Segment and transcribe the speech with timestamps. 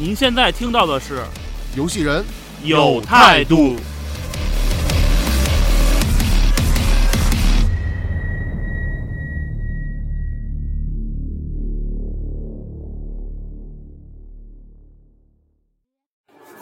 [0.00, 1.16] 您现在听到的是
[1.76, 2.24] 游戏人
[2.62, 3.74] 有态度。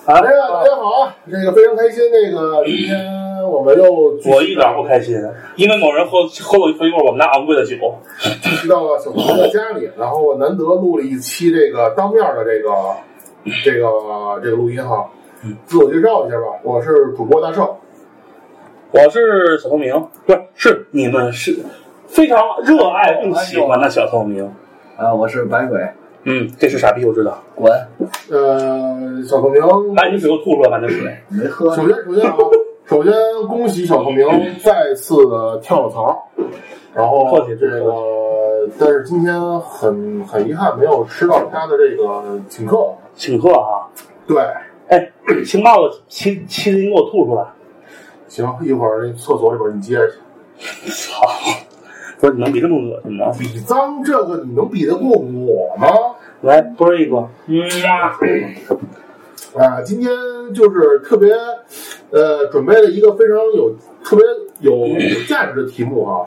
[0.06, 2.04] 好的呀，大家好啊，这个非常开心。
[2.10, 3.84] 那个今天我们又
[4.32, 5.14] 我一点不开心，
[5.56, 7.76] 因为某人喝喝了一会儿我们家昂贵的酒。
[8.62, 12.70] 去到了小朋友的家里，然后我难得录了一期这个当面的这个
[13.64, 15.08] 这个这个录音哈。
[15.66, 17.76] 自我介绍一下吧，我是主播大圣，
[18.90, 19.94] 我是小透明，
[20.24, 21.56] 不是是你们是
[22.08, 24.50] 非常热爱并喜欢的小透明。
[24.96, 25.78] 啊，我是白鬼，
[26.24, 27.38] 嗯，这是傻逼，我知道。
[27.54, 27.70] 滚，
[28.30, 29.62] 呃，小透明。
[29.94, 31.16] 把你水给我吐出来，把那水。
[31.28, 31.72] 没喝。
[31.76, 32.36] 首先，首先啊，
[32.86, 33.12] 首先
[33.46, 34.26] 恭喜小透明
[34.64, 36.28] 再次的跳了槽，
[36.92, 37.92] 然后客气这个，
[38.80, 42.88] 但是今天很很遗憾没有吃到他的这个请客。
[43.16, 43.88] 请客啊！
[44.26, 44.38] 对，
[44.88, 45.10] 哎，
[45.44, 47.44] 情报的麒麒麟给我吐出来。
[48.28, 50.90] 行，一会儿那厕所里边你接着去。
[50.90, 51.26] 操！
[52.18, 53.32] 不是你能比这么恶心吗？
[53.38, 55.86] 比脏这个你能比得过我吗？
[56.42, 58.16] 来，啵一个，嗯呀，
[59.54, 60.10] 啊，今天
[60.54, 61.34] 就是特别，
[62.10, 64.24] 呃，准备了一个非常有特别
[64.60, 66.26] 有有价值的题目啊。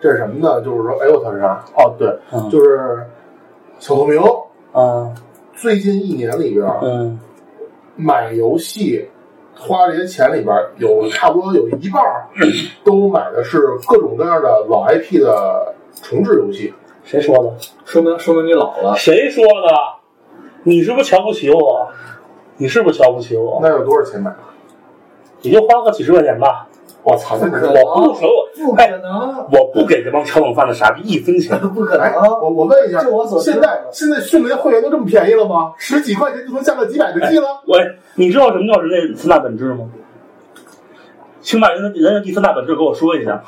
[0.00, 0.60] 这是什么呢？
[0.62, 1.64] 就是说，哎，我操，是啥？
[1.76, 3.06] 哦，对，嗯就是
[3.78, 4.20] 小透明
[4.72, 5.14] 嗯
[5.56, 7.18] 最近一年里边嗯，
[7.96, 9.08] 买游戏
[9.56, 12.26] 花这些钱里边，有差不多有一半儿
[12.84, 16.74] 都买的是各种各样的老 IP 的重置游戏。
[17.04, 17.52] 谁说的？
[17.84, 18.96] 说明说明你老了。
[18.96, 19.68] 谁说的？
[20.64, 21.88] 你是不是瞧不起我？
[22.56, 23.60] 你是不是瞧不起我？
[23.62, 24.36] 那有多少钱买的？
[25.42, 26.66] 也就花个几十块钱吧。
[27.02, 28.26] 我操，我不收，
[28.56, 31.58] 不哎可能，我不给这帮炒冷饭的傻逼一分钱。
[31.74, 32.22] 不可哎，能。
[32.40, 35.72] 我我问一下，就我所知现在现在迅雷会员都这么便宜了吗？
[35.76, 37.46] 十几块钱就能下个几百个 G 了？
[37.66, 37.80] 喂，
[38.14, 39.88] 你知道什么叫人类三大本质吗？
[41.40, 43.42] 请把人的人的第三大本质给我说一下。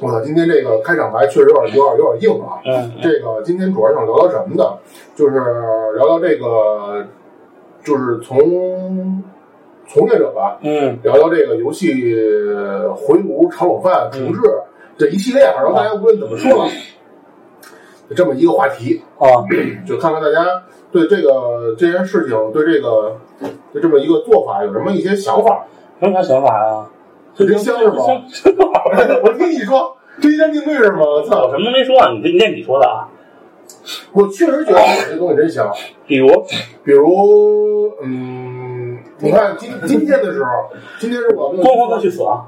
[0.00, 2.58] 我操，今天这个开场白确实有点有点有点硬啊。
[2.66, 4.76] 嗯，这个今天主要想聊聊什么呢？
[5.14, 5.34] 就是
[5.94, 7.06] 聊聊这个，
[7.82, 9.22] 就是从
[9.88, 11.92] 从业者吧，嗯聊聊这个游戏
[12.96, 14.40] 回炉、炒冷饭、重置、
[14.98, 16.70] 这一系列，反正大家无论怎么说吧，
[18.14, 19.26] 这么一个话题，啊，
[19.86, 23.16] 就看看大家对这个这件事情，对这个
[23.72, 25.64] 对这么一个做法有什么一些想法。
[26.00, 26.86] 有啥想法呀？
[27.34, 27.96] 这真香是吗？
[29.22, 31.00] 我听你说真香定位是吗？
[31.00, 31.50] 我我操！
[31.50, 33.08] 什么都没说啊，你这那你说的啊？
[34.12, 34.80] 我确实觉得
[35.10, 35.70] 这东西真香。
[36.06, 36.28] 比如，
[36.84, 38.65] 比如，嗯，
[39.18, 40.50] 你看今今天的时候，
[40.98, 42.46] 今天是我们光环哥去死啊！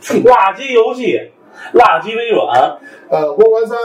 [0.00, 1.30] 去垃圾游戏，
[1.74, 2.78] 垃圾微软，
[3.08, 3.78] 呃光环三，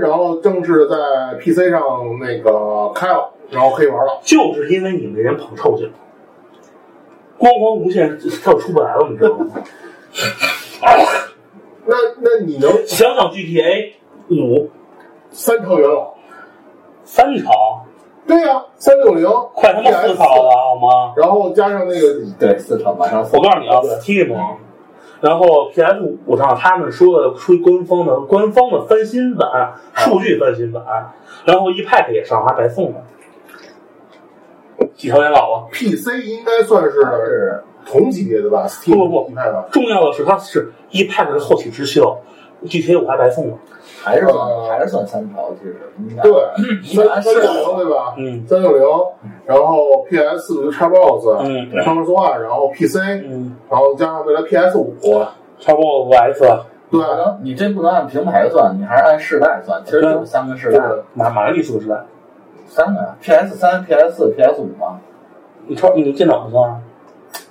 [0.00, 0.96] 然后正式在
[1.40, 1.82] PC 上
[2.20, 4.20] 那个开了，然后可以玩了。
[4.22, 5.92] 就是因为你们这人捧臭去了，
[7.38, 9.46] 光环无限它就出不来了，你知道吗？
[11.86, 13.92] 那那你能想想 GTA
[14.30, 14.70] 五
[15.30, 16.14] 三朝元老？
[17.04, 17.83] 三朝，
[18.26, 21.12] 对呀、三六零，快他妈四朝了好吗？
[21.16, 24.34] 然后加上那个对，四场马上我告诉你啊，Steam，
[25.20, 30.82] 然后 PS 五上他们说的出官方的官方的翻新版，数据翻新版，
[31.44, 32.98] 然后 ePack 也上，还白送呢。
[34.94, 39.32] 几条元老啊！PC 应该算是是同级别的吧不不不
[39.70, 42.16] 重要的是它是 ePack 的后起之秀
[42.64, 43.56] ，GTA 五还白送呢。
[44.04, 46.32] 还是呃算还是算三朝，其实应该对，
[46.84, 48.14] 三三六零对吧？
[48.18, 48.82] 嗯三六零，
[49.46, 54.94] 然后 PS 就 Xbox，嗯对 Xbox One，然后 PC，嗯，然后加上未来 PS 五，
[55.58, 56.44] 超过五 S，
[56.90, 57.00] 对
[57.42, 59.82] 你这不能按平台算，你还是按世代算。
[59.84, 60.80] 其实就是三个世代，
[61.14, 61.96] 马马上第四个时代。
[62.66, 64.98] 三个呀，PS 三、PS 四、PS 五嘛。
[65.66, 66.80] 你超你电脑不算啊？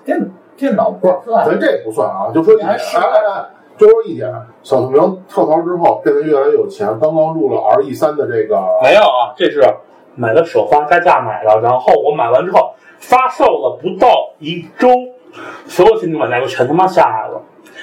[0.06, 3.02] 电电脑不是，算咱这不算啊，就说一点，还是哎
[3.74, 4.32] 哎哎，就说一点，
[4.62, 9.62] 小透明跳槽之后变得越来越有钱，刚刚入了 RE 三的这个，没有啊，这是
[10.16, 14.88] 买的首发加价买的，然后我买完之后发售了不到一周，
[15.66, 17.42] 所有新的买家都全他妈下来了，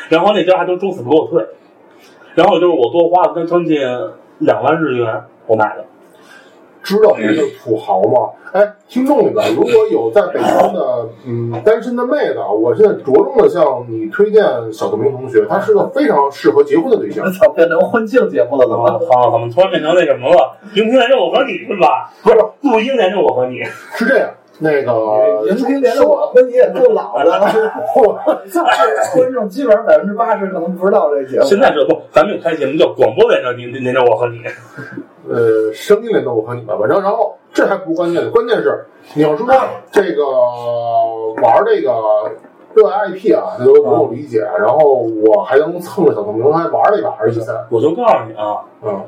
[0.08, 1.46] 然后那家还都周死不给我退，
[2.34, 3.80] 然后就是我多花了将近
[4.38, 5.84] 两万日元我买的，
[6.82, 8.30] 知道什么叫土豪吗？
[8.52, 14.42] 哎，听众里边如果有在北京的嗯单身的妹子，啊，我现在着重的向你推荐
[14.72, 17.24] 小透明同学，他是个非常适合结婚的对象
[17.54, 19.00] 变成婚庆节目了，怎我么？
[19.12, 20.56] 好，怎么突然变成那什么了？
[20.74, 22.10] 荧屏连着我和你是吧？
[22.22, 23.62] 不是，录音连着我和你。
[23.94, 24.28] 是这样，
[24.58, 27.30] 那个荧屏连着我和你也够老的，
[27.96, 28.18] 我
[28.50, 28.64] 操！
[29.14, 31.44] 观众基本上百分之八十可能不知道这节目。
[31.44, 34.40] 现在这不，咱们有开节目叫广播连着您连着我和你。
[35.28, 36.86] 呃，声音连着我和你们吧。
[36.86, 39.46] 然后，然后这还不是关键的，关键是你要说
[39.90, 40.24] 这个
[41.42, 41.92] 玩这个
[42.74, 44.40] 热爱 IP 啊，这都不用理解。
[44.58, 44.94] 然后
[45.24, 49.02] 我还能蹭个小透明还玩了一把一三，我就告诉你啊，嗯，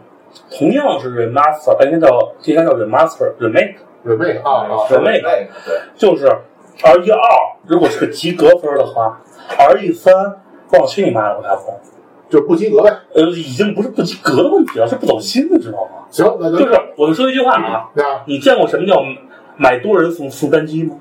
[0.50, 6.26] 同样是 remaster，哎应该叫应该叫 remaster，remake，remake 啊，remake 对，就是
[6.82, 7.20] R 一二，
[7.66, 9.20] 如果是个及格分的话
[9.56, 10.12] ，R 一三，
[10.72, 11.78] 我去你妈的，我开红。
[12.32, 12.90] 就是不及格呗。
[13.14, 16.06] 呃，已经不是不及格的问题了，是不走心，的知道吗？
[16.10, 19.02] 行，那就就是我就说一句话啊，那你见过什么叫
[19.58, 20.96] 买多人送送单机吗？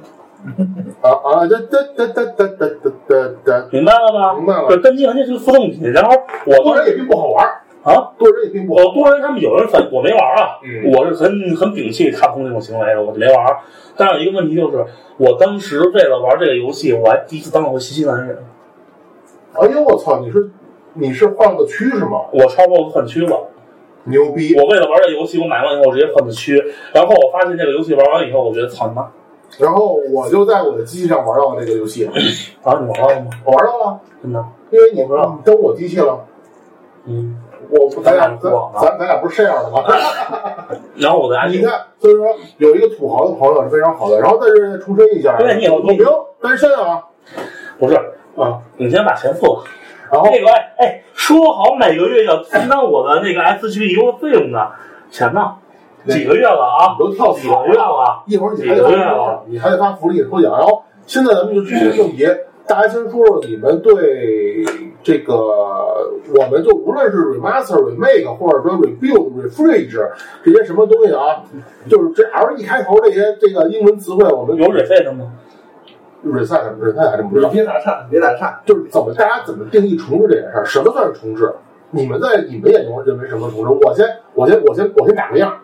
[0.99, 4.33] 啊啊，哒哒哒哒哒哒哒哒哒，明白了吧？
[4.33, 6.11] 明白了这单机玩家是个负动品，然后
[6.45, 7.45] 我多人也并不好玩，
[7.83, 8.83] 啊，多人也并不好。
[8.83, 13.37] 我多人他们有人反我没玩啊，嗯我是很很摒弃踏空这种行为的，我就没玩。
[13.95, 14.85] 但是有一个问题就是，
[15.17, 18.43] 我当时为了玩这个游戏，我还第一次当了回新西兰人，
[19.53, 20.49] 哎呦我操，你是
[20.93, 22.21] 你是换个区是吗？
[22.31, 23.47] 我超 BOSS 换区了。
[24.05, 24.55] 牛逼！
[24.59, 26.57] 我为了玩这游戏，我买完以后我直接换的区，
[26.91, 29.07] 然后我发现这个游戏玩完以后，我觉得操你妈！
[29.59, 32.05] 然后我就在我的机器上玩到了这个游戏，
[32.63, 33.29] 啊，你玩到了吗？
[33.45, 34.43] 我玩到了，真的？
[34.71, 36.25] 因为你我不知道你登我机器了，
[37.05, 37.37] 嗯。
[37.69, 38.51] 我不咱俩咱咱
[38.81, 39.81] 咱咱俩不是这样的吗？
[40.97, 42.25] 然后我的 ID 你看，所以说
[42.57, 44.19] 有一个土豪的朋友是非常好的。
[44.19, 47.01] 然后在这儿重申一下，对你有我没有单身啊
[47.79, 47.95] 不是，
[48.35, 48.59] 啊。
[48.75, 49.63] 你先把钱付了。
[50.11, 54.71] 然后那个哎哎，说好每个月要分担我的那个 S 区遗落费用的
[55.09, 55.55] 钱呢？
[56.07, 56.97] 几个月了啊？
[56.97, 58.23] 你都跳几个月了？
[58.25, 60.51] 一会儿你还得发你还得发福利抽奖。
[60.51, 62.25] 然后现在咱们就直接正题，
[62.67, 64.65] 大家先说说你们对
[65.03, 70.09] 这个，我们就无论是 remaster、remake 或者说 rebuild、refresh
[70.43, 71.43] 这些什么东西啊，
[71.87, 75.31] 就是这 L 一开头这些这个英文词汇，我们有水费的吗？
[76.25, 77.49] Reset reset 还真不知你道。
[77.49, 78.61] 别打岔，别打岔。
[78.65, 80.65] 就是怎么大家怎么定义重置这件事儿？
[80.65, 81.53] 什么算是重置？
[81.89, 83.69] 你们在你们眼中认为什么重置？
[83.85, 85.57] 我先我先我先我先打个样，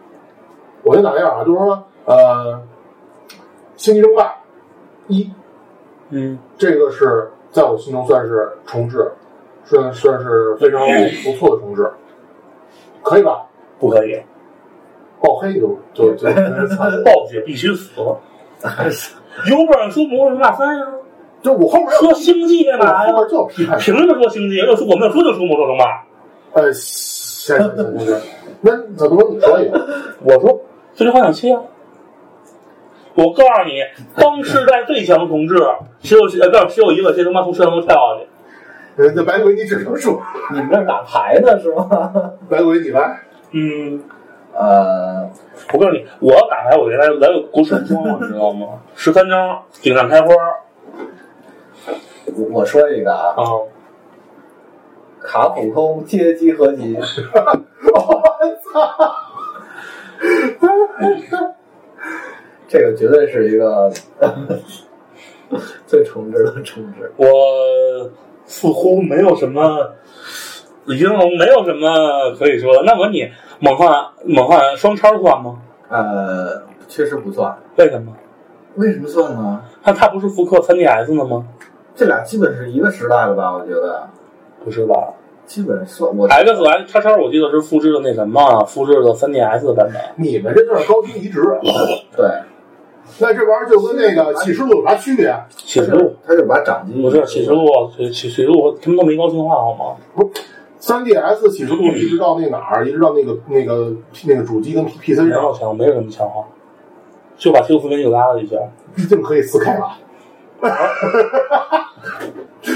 [0.84, 2.16] 我先打个样啊，就是说呃，
[3.76, 4.36] 《星际争霸
[5.08, 5.24] 一》
[6.10, 9.12] 嗯，这个是在我心中算是重置，
[9.64, 10.82] 算算是非常
[11.24, 11.90] 不错的重置，
[13.04, 13.46] 可以吧？
[13.80, 14.22] 不可以，
[15.22, 16.28] 爆黑就就就
[17.06, 18.20] 暴雪必须死了。
[18.62, 20.86] 有本事说《魔兽争霸三》呀，
[21.42, 23.12] 就我后面说《星际》干嘛呀？
[23.12, 24.56] 我后面就要批判，凭什么说《星际》？
[24.68, 25.86] 要说我们要说就说《魔兽争霸》。
[26.54, 28.22] 呃，行行行
[28.62, 29.88] 那怎么说你说一个？
[30.24, 30.50] 我说
[30.96, 31.62] 《最终幻想七》啊。
[33.14, 33.82] 我告诉你，
[34.16, 35.56] 当世代最强同志，
[36.02, 38.28] 只有呃，告诉只有一个，谁他妈从摄像头跳下去？
[39.04, 40.22] 呃，那白鬼你只能说，
[40.52, 42.12] 你们这打牌呢是吗？
[42.50, 43.20] 白鬼你来。
[43.52, 44.04] 嗯，
[44.54, 45.30] 呃，
[45.74, 48.80] 我告诉你，我要打牌，我原来来个国神装，你知道吗？
[48.96, 50.34] 十三张，顶上开花
[52.26, 53.44] 我我说一个啊，啊！
[55.22, 57.12] 卡普空街机合集，我操
[62.68, 63.92] 这个绝对是一个
[65.86, 67.12] 最重置的重置。
[67.18, 67.28] 我
[68.46, 69.94] 似乎没有什么，
[70.88, 72.84] 云龙没有什么可以说的。
[72.84, 73.90] 那么你，猛汉
[74.26, 75.58] 猛汉双叉算吗？
[75.90, 77.56] 呃，确实不算。
[77.78, 78.14] 为什么？
[78.76, 79.62] 为什么算呢？
[79.84, 81.46] 它它不是复刻 3DS 的吗？
[81.96, 83.54] 这俩基本是一个时代的吧？
[83.54, 84.08] 我觉得
[84.64, 85.14] 不是吧
[85.48, 90.02] 基本算我？X X 叉叉我记得是复制的那什么，复制的 3DS 的版本。
[90.18, 91.42] 你们这就是高清移植，
[92.16, 92.30] 对，
[93.20, 95.34] 那这玩意儿就跟那个启示录有啥区别？
[95.56, 99.96] 启示录它就把掌机不是启示录，启启示录他们都没高清化好吗？
[100.80, 103.94] 三 DS 启示录一直到那哪儿，一直到那个那个
[104.26, 106.46] 那个主机跟 PC 上，没有强，没有什么强化，
[107.38, 108.56] 就把 Q 四零又拉了一下。
[108.96, 109.98] 毕竟可以四 K 了。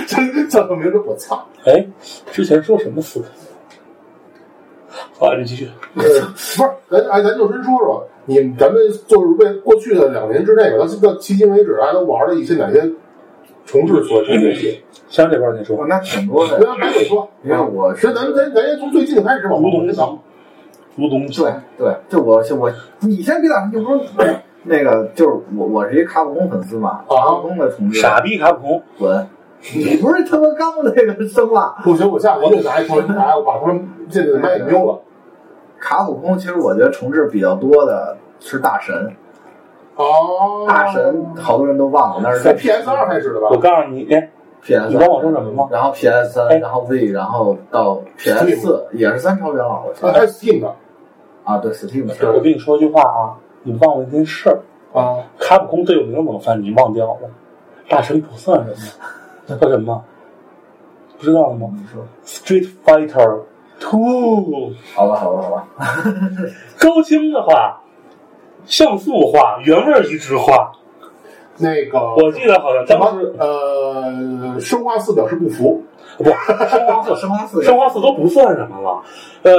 [0.08, 1.48] 真叫个名字，我操！
[1.66, 1.86] 哎，
[2.32, 3.28] 之前说什么四 K？
[5.18, 5.68] 好，你继续。
[5.96, 12.92] 呃，不是，咱哎，咱就先说说你，咱们就是为过去的两年之内吧，到到迄今为止，大家都玩了一些哪些
[13.72, 14.84] 重置所重游戏？
[15.08, 16.58] 香这边你说哦，，那挺多的。
[16.58, 20.20] 不要白鬼说，你看我是所以咱咱咱先从最近的开始往吴东往前倒。
[20.98, 29.28] 吴东对对，就我我，你先别打，你不是那个，就是我我是一卡普空粉丝嘛，啊卡普空的重置，傻逼卡普空，滚！
[29.74, 35.00] 你不是他妈刚那个生化，不行，我下回就拿一双拿，我把他们现在的麦给丢了。
[35.80, 39.16] 卡普空其实我觉得重置比较多的是大神，
[40.02, 43.58] 哦，大神好多人都忘了，那是在 PS 二开始的吧我？
[43.58, 44.30] 告诉你，哎
[44.64, 45.68] ，PS，你知道我说什么吗？
[45.72, 50.76] 然后 PS 哎三，然后 V，然后到 PS 四也是三超元老，我记啊，还是 Steam 的
[51.44, 54.60] 啊，对 Steam 是我跟你说句话啊，你忘了一件事儿，
[55.00, 57.30] 啊，卡普空最有名的冷饭你忘掉了，
[57.90, 58.72] 大神不算什
[59.48, 60.04] 么，叫什么？
[61.18, 63.42] 不知道了吗你说？Street Fighter
[63.80, 65.68] Two，好吧，好吧，好吧，
[66.80, 67.80] 高清的话，
[68.66, 70.72] 像素化，原味移植化。
[71.58, 75.84] 那个我记得好像当时呃，生化四表示不服，
[76.18, 76.24] 不，
[76.68, 79.02] 生化四生化四生化四都不算什么了。
[79.44, 79.54] 呃，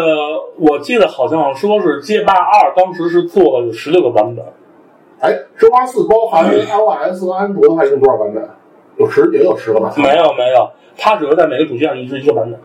[0.59, 4.45] 我记得好像说是街霸二当时是做了有十六个版本，
[5.21, 8.49] 哎，生化四包含 iOS 和安卓的话，一共多少版本？
[8.97, 9.93] 有十，也有十个吧？
[9.97, 12.61] 没有没有，它只是在每个主机上移植一个版本。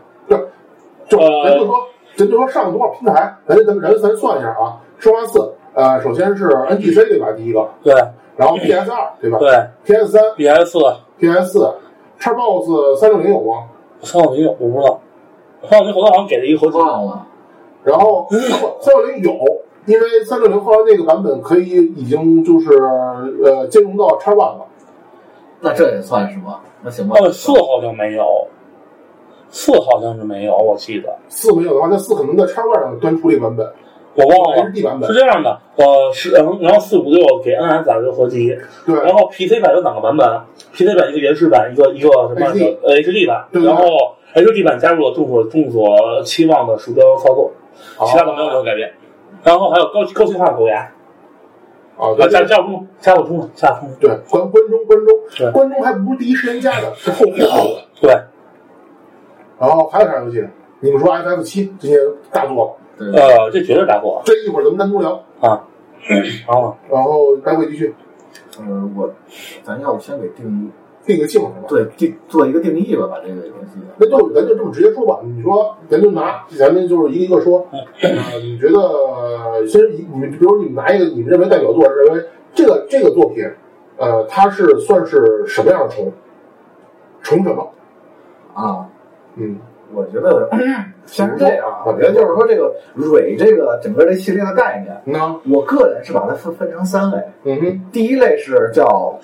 [1.08, 1.74] 就呃咱就说，
[2.16, 4.76] 咱就说上了多少平台，咱咱咱咱算一下啊。
[4.98, 7.32] 生化四，呃，首先是 NGC 对吧？
[7.36, 7.94] 第一个，对
[8.36, 9.50] 然后 PS 二对吧对
[9.84, 10.78] ？PS 三、，PS 四
[11.18, 11.74] PS 四
[12.20, 13.64] ，Xbox 三六零有吗？
[14.02, 15.00] 三六零有我不知道，
[15.68, 16.78] 三六零后来好像给了一个合集。
[16.78, 17.26] 忘了，
[17.84, 18.36] 然后不，
[18.80, 19.32] 三六零有，
[19.86, 22.72] 因为三六零后来那个版本可以已经就是
[23.44, 24.66] 呃兼容到 X One 了。
[25.60, 26.60] 那这也算是吗？
[26.82, 28.24] 那行吧，呃，四好像没有，
[29.50, 33.66] 四好像是没有，我记得四没有的话，那四可能在 X One 上端出了一个版本
[34.18, 34.70] 我忘了。
[34.70, 35.18] ，HD 版本是。
[35.18, 40.26] 这样的，呃，是嗯，然后四五六给 NS 打了个合集，对，然后 PC 版有两个版本
[40.72, 43.84] ，PC 版一个原始版，一个一个什么 HD 呃 HD 版，然后
[44.34, 47.52] HD 版加入了众所众所期望的鼠标操作，
[48.06, 48.92] 其他的没有任何改变。
[49.44, 50.80] 然后还有高高清化的狗牙，
[51.96, 53.96] 啊，啊，对加加不中，加入中了，加不中了。
[54.00, 57.62] 对，关关中关对中，关中还不是第一时间加的，是后面加的。
[58.00, 58.10] 对，
[59.60, 60.44] 然后还有啥游戏？
[60.80, 61.96] 你们说 FF 七这些
[62.32, 65.22] 大作，呃，这绝对带货这一会儿咱们单独聊。
[65.40, 65.64] 啊。
[66.46, 67.94] 然后然后待会继续
[68.58, 69.12] 呃，我
[69.62, 70.70] 咱要不先给定义，
[71.04, 71.66] 定个性是吧？
[71.68, 73.80] 对定做一个定义吧，把这个游戏。
[73.98, 75.20] 那就咱就这么直接说吧。
[75.24, 77.66] 你说，咱就拿，咱们就是一个一个说。
[78.00, 82.24] 呃，你觉得先以你们，比如你们拿一个你们认为代表作，认为
[82.54, 83.44] 这个这个作品，
[83.98, 86.10] 呃，它是算是什么样的虫？
[87.22, 87.70] 虫什么？
[88.54, 88.88] 啊，
[89.36, 89.58] 嗯，
[89.92, 90.48] 我觉得
[91.06, 97.18] 先是这样啊，我觉得就是说这个蕊这个整个这系列的概念，那我个人是把它分分成三类。
[97.44, 99.18] 嗯哼，第一类是叫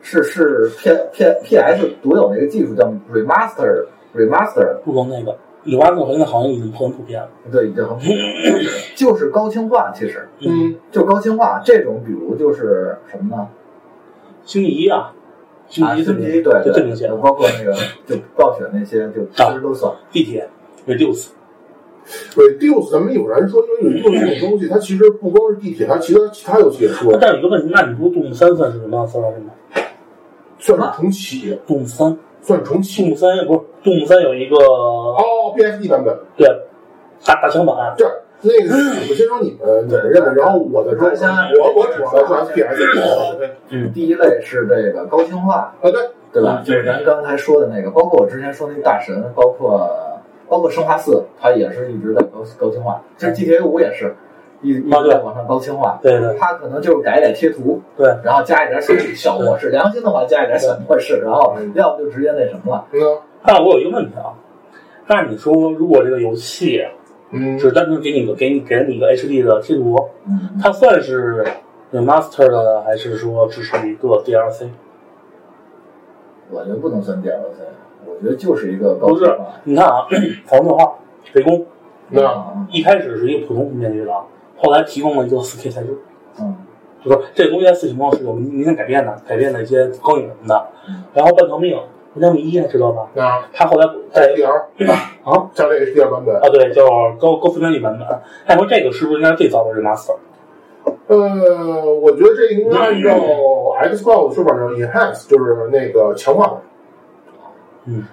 [0.00, 7.28] 是是 P P P S 独有的一个技术叫 remaster remaster，不光那个，有挖动现在好像已经很普遍了。
[7.50, 8.16] 对，已经很普遍。
[8.44, 10.28] 就 是就是高清化，其实。
[10.40, 13.48] 嗯，就高清化这种，比如就是什么呢？
[14.44, 15.12] 星期一啊，
[15.68, 17.74] 星啊，期一星期一对对就最明显，包括那个
[18.06, 19.92] 就暴雪那些，就其实都算。
[20.10, 20.48] 地铁
[20.86, 29.06] reduce，reduce 咱们有人说，因为 reduce 这种东西，它其实不光是地铁，它其他其他游戏也出了，但有一个问题，那你说动物三算是什么？
[29.06, 29.50] 算什么？
[30.58, 33.12] 算是重启，动物三，算重动启。
[33.12, 36.48] 物三不是动物三有一个哦，BSD 版本，对
[37.24, 38.04] 大大枪版，这
[38.40, 38.74] 那个
[39.10, 41.08] 我先说你们你们认为，然后我再说，
[41.60, 42.78] 我我主要来说 FPS。
[43.70, 45.92] 嗯，第一类是这个高清化，啊，对，
[46.32, 46.62] 对吧？
[46.64, 49.90] 就是咱刚才说的那个，包括我之前说那大神，包括
[50.48, 53.02] 包括生化四，它也是一直在高高清化。
[53.16, 54.14] 其实 GTA 五也是
[54.62, 62.86] 一一直在往上高清化，对对它可能就是改一改贴图，对，然后加一点小小模式，良心的话加一点小模式，然后要不就直接那什么了。
[62.92, 63.00] 嗯
[63.44, 64.34] 但我有一个问题啊，
[65.06, 66.84] 那你说如果这个游戏
[67.30, 71.44] 嗯，只单纯给你个给你给了你一个 HD 的贴图，嗯，它算是
[71.92, 74.68] remaster 的，还是说只是一个 DLC？
[76.50, 77.60] 我觉得不能算 DLC，
[78.06, 79.38] 我觉得就是一个高不是。
[79.64, 80.06] 你看啊，
[80.46, 80.94] 防电话
[81.34, 81.66] 围攻。
[82.10, 84.12] 那啊，一开始是一个普通平面积的，
[84.56, 85.96] 后来提供了一个 4K 材质，
[86.40, 86.56] 嗯。
[87.04, 90.66] 就说这个东西在四情况是有明明显改变的，改变了一些光影什么的。
[91.14, 91.78] 然后半条命，
[92.14, 93.08] 半条命一还知道吧？
[93.16, 94.52] 啊它后来在 HDR
[95.24, 96.84] 啊加这个 HDR 版本，啊对，叫
[97.20, 98.06] 高高分辨率版本。
[98.46, 100.16] 那你说这个是不是应该最早的 remaster？
[101.08, 103.10] 呃，我觉得这应该按照
[103.94, 106.56] Xbox 说法叫 enhance，就是那个强化版。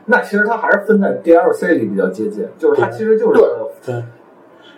[0.05, 4.03] 那其实它还是分在 DLC 里比较接近，就是它其实就是对对，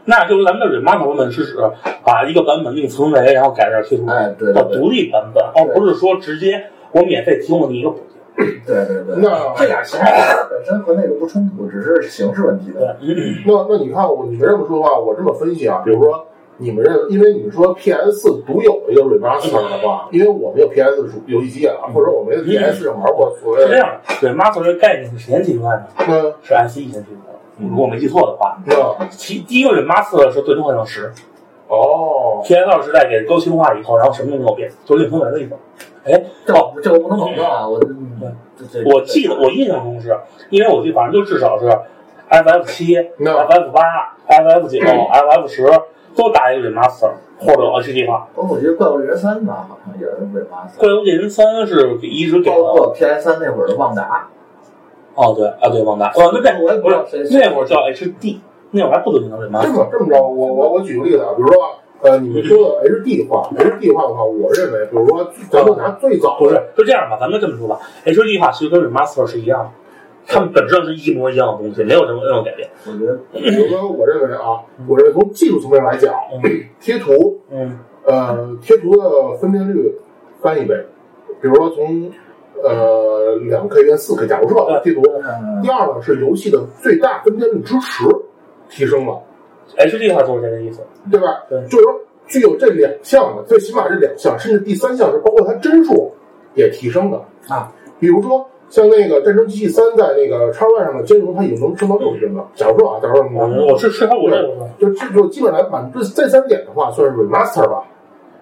[0.06, 1.56] 那就是咱们的 remaster 版本是指
[2.04, 8.17] 把一个版本另存为，然后改点贴图，哎对叫独立版本，而不是说直接我免费提供你一个补丁。
[8.38, 10.06] 对对对，那这俩形式
[10.50, 12.98] 本身和那个不冲突，只是形式问题对的。，
[13.46, 16.26] 那那你看我你们这么说的话，我这么分析啊，比如说
[16.58, 23.90] 你们认，因为你们说 PS 四独有的一个 remaster 的话，因为我没有 PS 主游戏机啊，或者我没有 PS 上玩过所谓，是这样
[24.22, 25.88] 的，remaster 这个概念是谁先提出来的？
[26.08, 27.40] 嗯是 SE 先提出来的。
[27.60, 28.56] 如果我没记错的话。
[28.66, 31.12] 那其第一个 remaster 是最终幻想十
[31.68, 35.52] 哦，，PS 二时代给高清化以后，然后什么都没有变，就是另分为的意思。
[36.08, 37.90] 哎，这我这我不能保证啊，我对
[38.58, 40.16] 这这我记得我印象中是，
[40.50, 41.66] 因为我记得反正就至少是
[42.30, 43.82] FF 七、那 FF 八、
[44.28, 45.64] FF 九、FF 十
[46.16, 48.28] 都打一个 remaster 或者 HD 化。
[48.36, 50.80] 包括我觉得《怪物猎人三》吧，好像也是为马斯。
[50.80, 54.28] 怪物猎人三是一直给了包括 PS 三那会儿的旺达，
[55.14, 58.40] 哦对啊对旺达，哦那那我也不知道谁那会儿叫 HD，
[58.72, 59.72] 那会儿还不怎么叫这 remaster。
[59.74, 61.56] 么这么着，我我我举个例子啊，比如说
[62.02, 69.72] 呃，你们说的 HD 化，HD 化的话，我认为，比如说咱们拿最早不是，，就这样吧，咱们这么说吧，HD 化其实跟 remaster 是一样的，
[70.28, 72.70] 它们本质上是一模一样的东西，没有任何任何改变。
[72.86, 76.14] 我觉得比如说我认为啊，我认为从技术层面来讲，
[76.80, 79.92] 贴图嗯呃贴图的分辨率
[80.42, 80.76] 翻一倍，
[81.42, 82.12] 比如说从
[82.64, 85.02] 呃两 K 变四 K，假如说啊贴图。
[85.02, 88.06] 嗯第二呢是游戏的最大分辨率支持
[88.70, 89.20] 提升了，
[89.78, 90.82] ，HD 它就是这个意思。
[91.12, 91.44] 对吧？
[91.50, 96.12] 对就是说具有这两项的，最起码这两项，甚至第三项是包括它帧数
[96.56, 97.72] 也提升的啊。
[98.00, 102.46] 比如说像那个《战争机器三》在那个叉 Y 上的兼容，它已经能升到六十帧了。
[102.54, 104.48] 假如说啊，假如说你我我是是它我这个。
[104.78, 107.84] 就这就基本来满这这三点的话，算是 remaster 吧，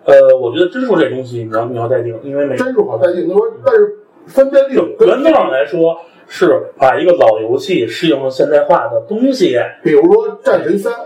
[0.04, 3.26] 呃，我觉得帧数这东西你要你要待定，因为帧数好待定。
[3.28, 5.96] 那说但是分辨率跟原则上来说
[6.28, 11.06] 是把一个老游戏适应了现代化的东西，比如说《战神三》，啊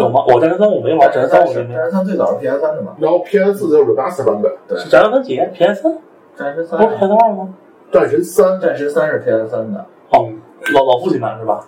[0.00, 0.24] 有吗？
[0.28, 1.46] 我战神三我没玩，战神三我。
[1.54, 5.98] 战神三最早是 PS 三的嘛，然后 PS 四就是 remaster 版本，对，是战神三几？PS 三？
[6.36, 7.54] 战神三不是 PS 二吗？
[7.94, 10.28] 《战神三》战神三是 PS 三的，哦，
[10.74, 11.64] 老老父亲版是吧？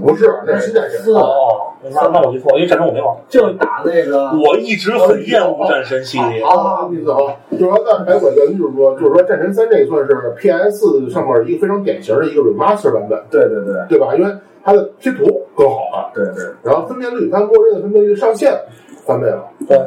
[0.00, 1.00] 不是，那是新战神。
[1.00, 3.14] 四哦，那那我就错了，因为战神我没玩。
[3.28, 6.42] 就打那个我一直很厌恶战神系列。
[6.42, 7.16] 啊，意思啊，
[7.52, 14.14] 就是说，但还管人就是说，就是说，《战神三》这个算是 PS 上面一个非常典型的一个 remaster 版本，对对对对吧？
[14.14, 14.32] 因为
[14.64, 15.24] 它的贴图
[15.54, 18.52] 更好了，对对，然后分辨率，它默认的分辨率上限
[19.06, 19.44] 翻倍了。
[19.68, 19.78] 对，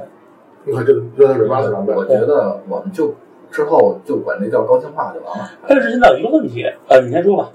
[0.65, 3.13] 你看这这是 remaster 版本我，觉得我们就
[3.49, 7.49] 之后就管这叫高清化就完了但是现在有一个问题，呃，你先说吧。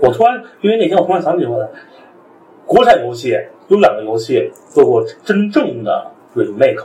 [0.00, 1.70] 我我突然因为那天我突然想起来了，
[2.66, 3.36] 国产游戏
[3.68, 6.84] 有两个游戏做过真正的 remake，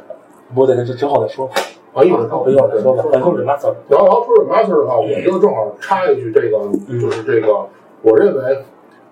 [0.50, 1.54] 不过在那之之后再说吧，
[1.94, 3.04] 啊，一会儿一会儿再说吧。
[3.12, 6.60] 反正 remaster 然后，然后说 remaster 的话，我就正好插一句，这个
[7.00, 7.68] 就是这个，
[8.02, 8.64] 我认为，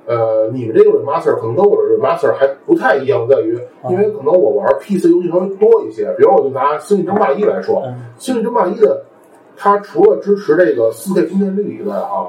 [0.05, 3.57] 呃，你们这个 remaster 可能跟我的 remaster 还不太一样，在于，
[3.89, 9.03] 因为可能我玩 PC 游戏稍微多一些，比如我就拿《星际争霸一》来说，嗯《星际争霸一》的
[9.55, 12.27] 它除了支持这个 4K 分辨率以外，哈，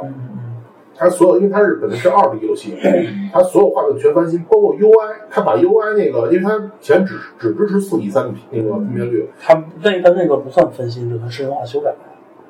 [0.96, 2.76] 它所有因为它是本来是二 D 游戏，
[3.32, 11.92] 它所有画面全翻新，包括 UI，它把 UI 那个，因为它前只只支持四比三的那个分辨率，它那个那个不算翻新，这算深化修改。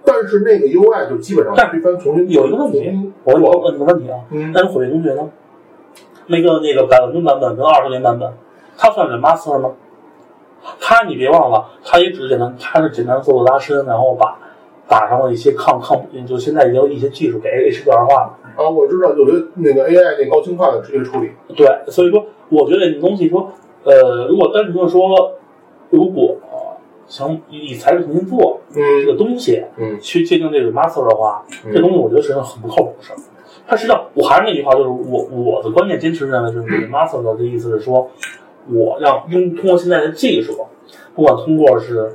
[0.04, 5.30] 但是那个 UI 就基本上但推翻重新有一个问题我，我问你个问题啊，嗯但是毁灭公爵呢？
[6.26, 8.30] 那个那个百万吨版本跟二十年版本，
[8.76, 9.70] 它算 remaster 吗？
[10.80, 14.38] 它你别忘了，它也只是简单，它是简单做个拉伸，然后把
[14.88, 18.38] 打上了一些抗抗，就现在也有一些技术给 HDR 化了。
[18.56, 23.50] 啊，我知道有的那个 AI 那高清化的直接处理，对，所以说我觉得这东西说，
[23.82, 25.32] 呃，如果单纯的说，
[25.90, 26.36] 如果
[27.08, 33.16] 想以材质重新做这嗯个东西，嗯去界定这个 master 的话，嗯这东西我觉得实际上很不靠谱的事儿。
[33.66, 38.08] 它实际上，我还是那句话，就是我我的观念坚持认为，就是 master 的意思是说，
[38.70, 40.66] 我让用通过现在的技术，
[41.14, 42.14] 不管通过是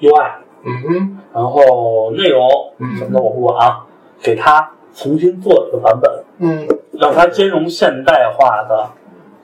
[0.00, 0.30] UI，
[0.64, 2.48] 嗯哼然后内容
[2.78, 3.84] 嗯什么的我不管啊，
[4.22, 8.90] 给他重新做一个版本，嗯，让它兼容现代化的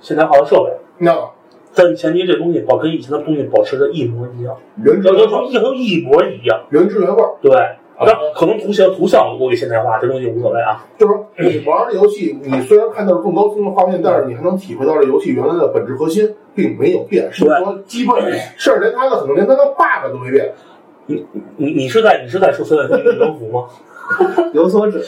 [0.00, 0.70] 现代化的设备。
[0.98, 1.16] 那
[1.74, 6.60] 但前提这东西保跟以前的东西保持的一模一样，原汁原味，要一模一样。
[6.70, 7.52] 原汁原味儿，对，
[8.00, 10.84] 那可能图形图像过于现代化，这东西无所谓啊。
[10.98, 18.22] 就是说你玩这游戏，你虽然看到了更高清的画面，但是你还能体会到这游戏原来的本质核心并没有变，甚至说基本
[18.56, 20.52] 甚至连它的可能连它的 bug 都没变。
[21.08, 23.66] 你你你是在你是在说《三点零征服》吗？
[24.54, 25.02] 有所指，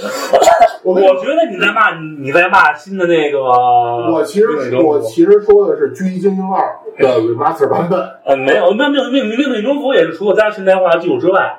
[0.82, 3.40] 我 我觉得你在骂你在骂新的那个。
[3.40, 7.98] 我其实我其实说的是《狙击精英二》的 remaster 版本。
[8.26, 11.58] 呃没有没有没有没有命令征服也是除了加现代化技术之外，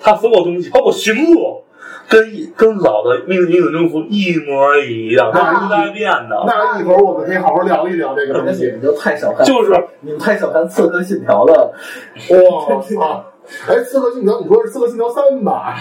[0.00, 1.62] 它所有东西包括行路。
[2.08, 2.20] 跟
[2.56, 6.44] 跟老的命令征服一模一样，它不带变的。
[6.46, 8.66] 那一会儿我们可以好好聊一聊这个东西。
[8.66, 11.72] 你们就太小看，就是你们太小看《刺客信条》了，
[12.28, 13.24] 哇操！
[13.68, 15.76] 哎，《刺客信条》，你说是《刺客信条三》吧？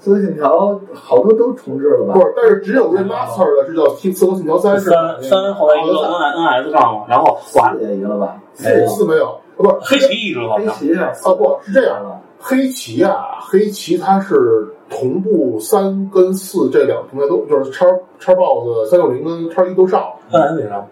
[0.04, 0.50] 《刺客信条》
[0.92, 2.20] 好多都重置了吧不？
[2.20, 8.36] 是，但是只有 remaster 的是叫《刺客信条三》是三三后来移到 N N S 上了，然后哇，四也移了吧？
[8.54, 12.20] 四四没有，不是黑旗移植了黑，旗啊，啊，不是这样的。
[12.38, 17.86] 黑棋啊，黑棋它是同步三跟四这两个平台都就是叉
[18.18, 20.84] 叉 box 三六零跟叉一都上，嗯，为啥？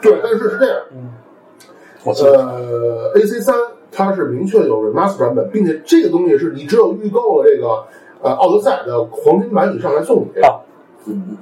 [0.00, 0.76] 对，但是是这样，
[2.04, 3.54] 我呃，AC 三
[3.94, 7.84] 它是明确有 remaster 版本，并且这个东西是你只有预购了这个
[8.22, 10.40] 呃奥德赛的黄金版以上来送你。
[10.42, 10.60] 啊
[11.06, 11.36] 嗯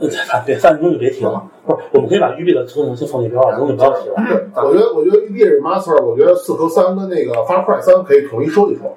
[0.45, 4.17] 别三分钟就别提了，不是，我们可以把育碧的作品先放一边儿，东西不要提了。
[4.57, 8.97] 我觉得，我觉得育碧 remaster，我觉得四和三跟那个 Far Cry 三可以统一说一说。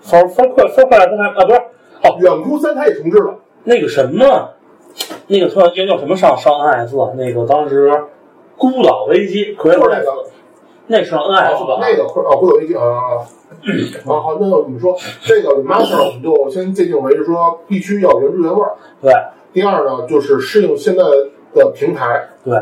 [0.00, 1.58] 方方块方块它还啊不是
[2.02, 4.54] 哦远古三它也重置了，那个什么，
[5.26, 7.12] 那个突然间叫什么上上 NS 啊？
[7.14, 7.92] 那个当时
[8.56, 10.06] 孤岛危机，可就是那个
[10.88, 11.78] 那是 NS 吧？
[11.80, 13.20] 那个哦，不有一句啊
[14.04, 18.72] 好，那我们说这个 remaster，我们就先界定为是说必须要原汁原味儿。
[19.00, 19.12] 对
[19.52, 21.02] 第二呢，就是适应现在
[21.54, 22.28] 的平台。
[22.44, 22.54] 对，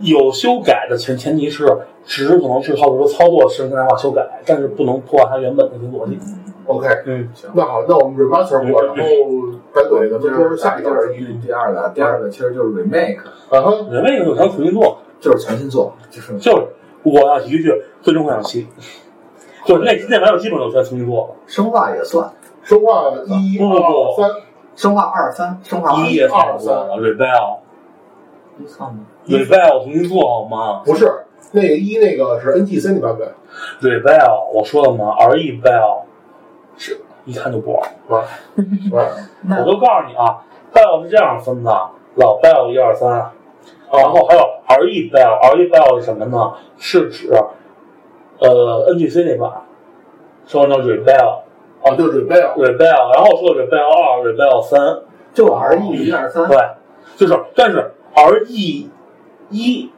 [0.00, 1.64] 有修改的前前提是，
[2.04, 6.18] 只是可能是靠比如操作实现代化修改，但是不能破坏它原本的一个逻辑。
[6.66, 9.02] OK，嗯，行那好，那我们 remaster 过，然后
[9.72, 16.66] 白对，鬼咱们说下一个就是一第二个，第二个其实就是 remake，啊哈，人为有想重新做，就是重新做，就是就是
[17.02, 18.66] 我要提一句，最终幻想七，
[19.64, 21.28] 就是那那玩意儿基本都全重新做。
[21.28, 21.34] 了。
[21.46, 22.30] 生化也算，
[22.62, 24.30] 生化一不不二三，
[24.74, 27.58] 生化二三，生化一也差不多了，Rebel。
[28.60, 30.82] 一算吗？Rebel 重新做好吗？
[30.84, 31.08] 不是
[31.52, 33.32] 那个一那个是 NTC 那版本
[33.80, 36.00] ，？Rebel 我说了吗？RE Bell
[36.76, 37.82] 是一看就不玩。
[38.08, 38.24] 玩。
[38.90, 39.60] 玩。
[39.60, 40.42] 我都告诉你啊
[40.74, 41.70] ，Bell 是这样分的，
[42.16, 43.30] 老 Bell 一二三，
[43.92, 46.52] 然后还有 RE Bell，RE Bell 是什么呢？
[46.78, 47.30] 是指
[48.40, 49.62] 呃 NGC 那版，
[50.46, 51.40] 说那 Rebel。
[51.80, 54.98] 啊，就 Rebel，Rebel，然后说 Rebel 二、Rebel 三，
[55.32, 56.56] 就 R E 一二三，对，
[57.16, 58.88] 就是，但是 RE
[59.50, 59.90] 一，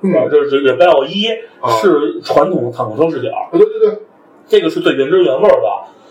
[0.00, 1.28] 嗯，就是 Rebel 一
[1.60, 3.98] 啊是传统的坦克车视角，对对对。
[4.46, 5.68] 这个是最原汁原味儿的。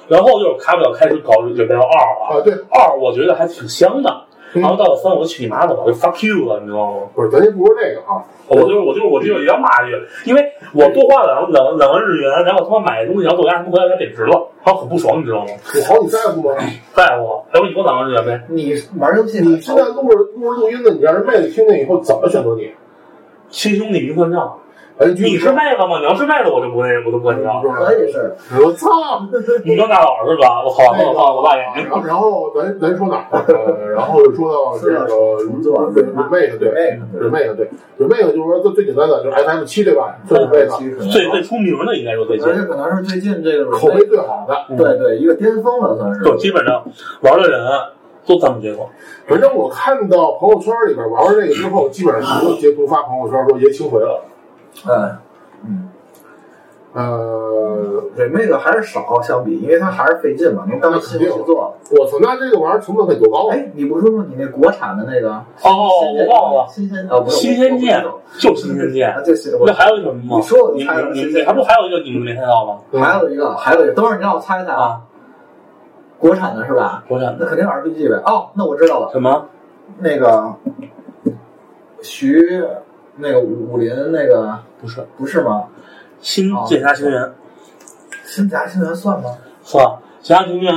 [0.10, 4.26] 然后就是卡表开始搞 Rebel 二了，啊对，二我觉得还挺香的。
[4.56, 7.00] 嗯然后到了三，我就去你妈的吧，我就 fuck you 了，你知道吗？
[7.14, 10.42] 不是，咱先不说这个啊，我就是我就是我就是也要骂一句，因为
[10.74, 15.48] 我多花了两两两万日元，然后他妈买的东西，然后豆芽什么回来它贬值了，然后很不爽，你知道吗？
[15.48, 16.56] 我好你在乎吗？
[16.94, 18.42] 在乎，要不你给我两万日元呗？
[18.50, 22.72] 你玩游戏你现在录着录着录音呢，你让人妹子听见以后怎么选择你？
[23.50, 24.65] 亲兄弟明算账，哎，
[24.98, 26.00] 你是妹子吗？
[26.00, 27.62] 你要是妹子，我就不那我就不跟你要。
[27.62, 28.90] 可以是我操！
[29.66, 30.64] 你当大佬是吧？
[30.64, 31.84] 我好，我操，我大眼睛。
[31.84, 33.44] 然后然后咱咱说哪儿？
[33.44, 35.06] 呃，然后就说到这个
[35.44, 36.70] 重做 remake 对
[37.20, 40.16] remake 对 remake 就是说最最简单的就是 FM 七对吧？
[40.26, 44.78] 最 remake 最最出名的应该说最近而，且可能是最近这个口碑最好的。
[44.78, 46.24] 对对一个巅峰了，算是。
[46.24, 46.82] 就基本上
[47.22, 47.60] 玩的人
[48.26, 48.78] 都这么觉得。
[49.28, 54.22] 反正我看到朋友圈里边玩完这个之后，基本上都截图发朋友圈说爷清回了。
[54.88, 55.18] 嗯
[55.68, 55.90] 嗯
[56.94, 61.76] 呃，，remake 还是少相比，因为它还是费劲嘛，能当新游戏做。
[61.92, 63.54] 我操，那这个玩意儿成本得多高啊？
[63.54, 65.30] 哎，你不说说你那国产的那个？
[65.62, 68.02] 哦，我忘了，新鲜哦，不是新鲜剑
[68.40, 69.14] 就新鲜剑
[69.66, 70.38] 那还有一个什么吗？
[70.38, 72.78] 你说我你猜了你你你还不还有一个你们没猜到吗？
[73.04, 75.02] 还有一个，还有一个，等会儿你让我猜猜啊，啊，
[76.18, 77.04] 国产的是吧？
[77.10, 78.22] 国产的那肯定是 RPG 呗。
[78.26, 79.46] 哦，那我知道了，什么？
[80.00, 80.54] 那个
[82.02, 82.64] 徐
[83.18, 85.66] 那个武武林那个不是不是吗？
[86.22, 87.32] 新剑侠情缘，
[88.24, 89.30] 新侠情缘算吗？
[89.64, 89.86] 算。
[90.22, 90.74] 剑侠情缘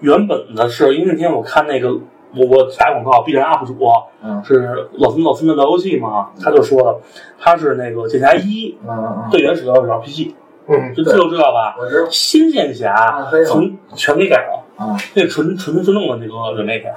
[0.00, 1.92] 原本的是因为那天我看那个
[2.34, 3.76] 我我打广告，B 站 UP 主
[4.22, 7.00] 嗯是老孙老孙的聊游戏嘛，他就说了，
[7.38, 10.34] 他是那个剑侠一嗯嗯嗯，最原始的是 RPG，
[10.68, 11.76] 嗯，就这就知道吧？
[11.78, 14.96] 我知道新剑侠从全给改了，啊。
[15.14, 16.92] 那纯纯纯弄的那个 remake，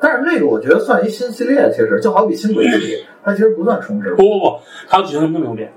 [0.00, 4.22] 但是那个我觉得算一新系列，其实就好比新轨迹，它其实不算重置不。
[4.22, 4.58] 不不，
[4.88, 5.72] 它剧情什么都没有变，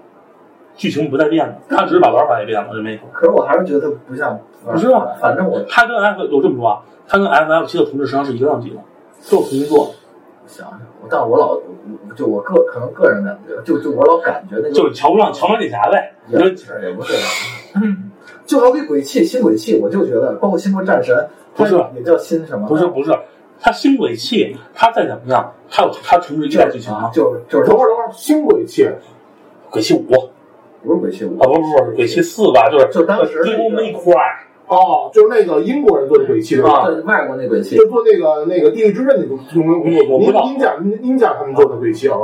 [0.75, 2.99] 剧情不再变了，它只是把玩法也变了 remake。
[3.11, 8.75] 可是我还是觉得它不像，不是啊反正我它跟 F 我这么说啊，它跟 FF 七的重置实际上是一个量级的，
[9.29, 9.91] 都是重新做的，
[10.47, 10.79] 想想，
[11.09, 11.59] 但我老
[12.15, 16.13] 就我个可能个人感觉，就就我老感觉那个就是瞧不上瞧不上剑侠呗。
[16.27, 17.13] 也不是也不是，
[18.45, 22.67] 就好比鬼泣新鬼泣，我就觉得包括新国战神，不是也叫新什么？
[22.67, 23.11] 不是不是，
[23.61, 27.11] 它新轨迹，它再怎么样，它有它重置一代剧情吗？
[27.13, 28.89] 就是就是等会儿等会儿，新轨迹
[29.69, 30.07] 轨器五
[30.83, 32.67] 不是鬼泣五啊，不是不是轨器四吧？
[32.71, 34.15] 就是就当时那个 Devil May Cry
[34.67, 36.89] 哦，就是那个英国人做的轨迹对吧？
[36.89, 42.17] 对外国那鬼泣就做那个那个地狱之刃那个工工作，我不知道英英甲英甲他们做的轨迹啊，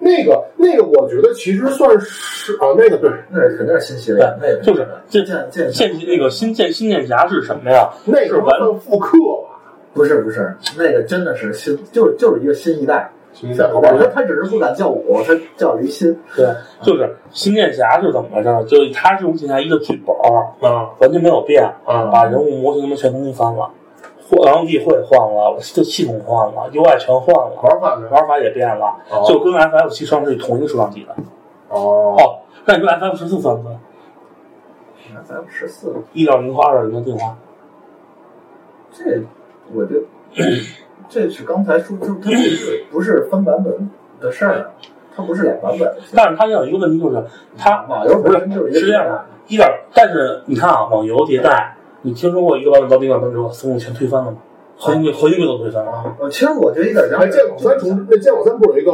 [0.00, 7.88] 那个那个我觉得其实算是啊，那个对，那是肯定是新系列，那个就是剑剑剑剑那个新剑新剑侠是什么呀？
[8.06, 9.53] 那个是完算复刻吧？
[9.94, 16.14] 不是不是，那个真的是新，就是就是一个新一代，星际赛好吧他他只是不敢叫我，他叫离心。
[16.36, 16.46] 对，
[16.82, 18.62] 就是新剑侠是怎么回事儿？
[18.64, 23.70] 就是他是用新剑侠一个剧本儿，啊完全没有变，啊把人物模型他妈全重新翻了，
[24.28, 27.94] 或然后地会换了，就系统换了，UI 全换了，玩法？
[28.10, 31.14] 玩法也变了，哦就跟 FF 七上是同一个数量级的。
[31.68, 33.78] 哦哦，那你说 FF 十四算不算
[35.28, 37.36] ？F 十四，一点零和二点零的进化？
[38.92, 39.22] 这
[39.72, 40.00] 我觉得
[41.08, 44.70] 这是刚才说，就是它不是不是分版本的事儿，
[45.14, 45.94] 它不是俩版本。
[46.14, 47.22] 但是它有一个问题就是，
[47.56, 54.38] 它网游不是本身就是一个是这样的，一点，但是你看啊，网游迭代，你听说过一个版本到另一个版本之后，所有全推翻了吗？
[54.76, 56.16] 核心规核心规则推翻了。
[56.18, 58.92] 呃，其实我觉得一点哎，剑网三重，那剑网三不是有一个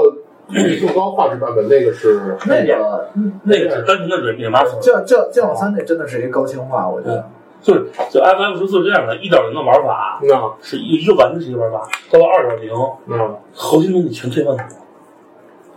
[0.86, 1.68] 更高画质版本？
[1.68, 3.08] 那个是那个
[3.44, 7.24] 那个是单纯的 remaster，叫叫剑网三那真的是一个高清化，我觉得。
[7.62, 12.74] 就是就 FF 十四这样的一点零的玩法，那是一一个完全是一个玩法，到了二点零，
[13.06, 13.16] 那
[13.54, 14.64] 核心东西全推翻了，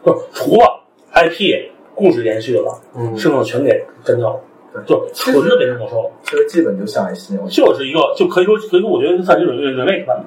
[0.04, 0.82] 不除了
[1.14, 4.40] IP 故事延续了，嗯剩下的全给删掉了，
[4.74, 7.62] 对就纯的变成魔兽了，其实基本就像一新游戏。
[7.62, 10.26] 就是一个就可以说可以说我觉得算是一种 remake 版本。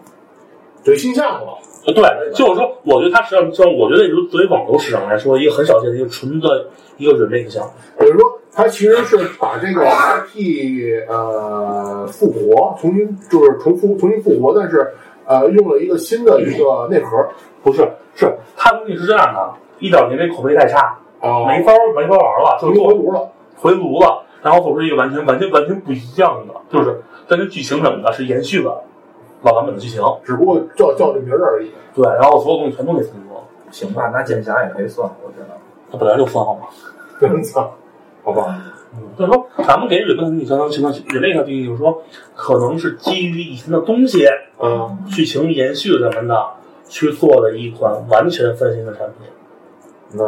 [0.85, 1.59] 对新项目了。
[1.85, 6.67] 呃，对，就是说，我觉得它实际上，就是我觉得作为网游市场来说，一个很少见的一个纯的
[6.97, 7.71] 一个 remake 项目。
[7.99, 14.95] 比如说，它其实是把这个 IP 呃复活，重新就是重复重新复活，但是
[15.27, 17.29] 呃用了一个新的一个内核。
[17.63, 23.29] 不是，是它东西是这样的，一点零那口碑太差，哦没法没法玩了，就回炉了。
[23.57, 28.83] 回炉了，然后做出一个完全完全完全不一样的，就是但是剧情什么的是延续了
[29.43, 31.71] 老版本的剧情，只不过叫叫这名儿而已。
[31.95, 35.59] 对，然后所有东西全都给重做，行吧，拿剑侠也可以算，我觉得。
[35.91, 36.67] 它本来就算好嘛。
[37.21, 37.75] 真操，
[38.27, 38.61] 好吧，
[39.17, 42.03] 就是说，咱们给 remake 相当相当 remake 定义就是说，
[42.35, 44.27] 可能是基于以前的东西，
[44.61, 46.45] 嗯，剧情延续咱们的
[46.89, 49.29] 去做的一款完全翻新的产品。
[50.13, 50.25] 那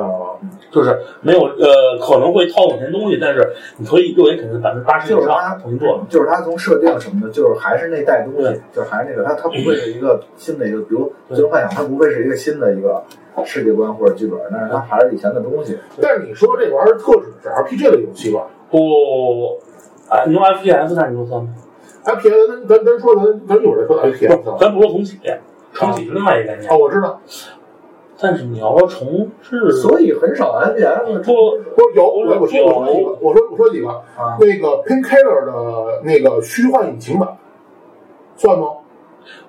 [0.71, 6.05] 就是没有呃，可能会套用以前东西，但是你可以肉眼肯定百分之八十以就是它上重新做。
[6.09, 13.03] 就是它从设定什么的，就是还是那代东西，就是还是那个，它它不会是一个新的一个，比如《最终幻想》，它不会是一个新的一个
[13.45, 15.79] 世界观或者剧本，但是它还是以前的东西。
[16.01, 18.79] 但是你说这玩意儿特指的是 RPG 类游戏吧不，
[20.11, 21.51] 哎，你用 FPS 那你就算吗
[22.05, 25.19] ？？FPS 咱咱咱说咱咱一会儿再说 FPS，咱不说重启，
[25.73, 26.77] 重启是另外一个概念哦，。
[26.79, 27.21] 我知道，
[28.21, 37.29] 但是你要说重置，所以很少 FPS 不不是有我我说我说几个，我说我说几个，啊，那个 Painkiller 的那个虚幻引擎版
[38.37, 38.67] 算吗？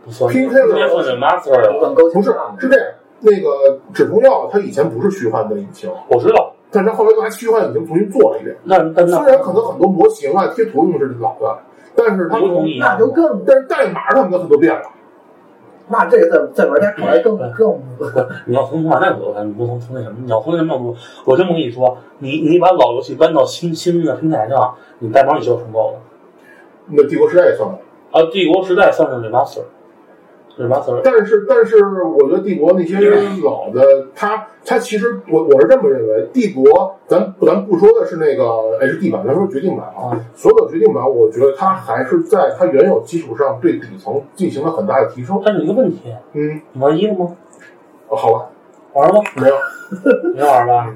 [0.06, 1.80] 不算，拼配了直接算是 master 了。
[1.80, 2.86] 算高不是，是这样，
[3.22, 8.56] 那个止痛药它以前不是虚幻的引擎，我知道，但是它后来拿虚幻引擎重新做了一遍。
[8.64, 11.58] 那但那虽然可能很多模型啊、贴图用的是老的，
[11.96, 14.84] 但是它不同意啊那就更但是代码他们很多变了。
[15.92, 17.50] 那这个在在玩家看来更更
[17.98, 18.06] 不，
[18.46, 25.98] 你要从从玩家角度看，你不从从那什么，你要从那什么角度，我这么跟你说，你你把老游戏搬到新新的平台上，你代码你就要重构了。
[26.92, 27.80] 那帝国时代也算了，
[28.12, 29.30] 啊，帝国时代算是
[30.58, 33.00] remaster，remaster，但是但是我觉得帝国那些
[33.44, 38.44] 老的，他他其实我我是这么认为，帝国咱咱不说的是那个
[38.80, 45.42] HD 版，咱说决定版啊，啊所有的决定版，我觉得它还是在它原有基础上对底层进行了很大的提升。
[45.46, 47.36] 但是有一个问题，嗯，你玩一了吗？
[48.10, 48.50] 哦好吧，
[48.94, 49.22] 玩了吗？
[49.36, 49.56] 没有，
[50.36, 50.94] 没玩吧？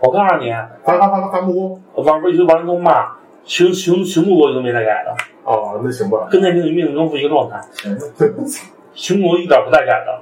[0.00, 0.50] 我告诉你，
[0.84, 3.06] 发发发发不过我玩一堆玩人都骂，
[3.44, 7.60] 寻寻寻不国都没再改的，哦，那行吧，跟那命运命令中是一个状态，
[8.94, 9.18] 行。
[9.18, 10.20] 寻国一点不带改的。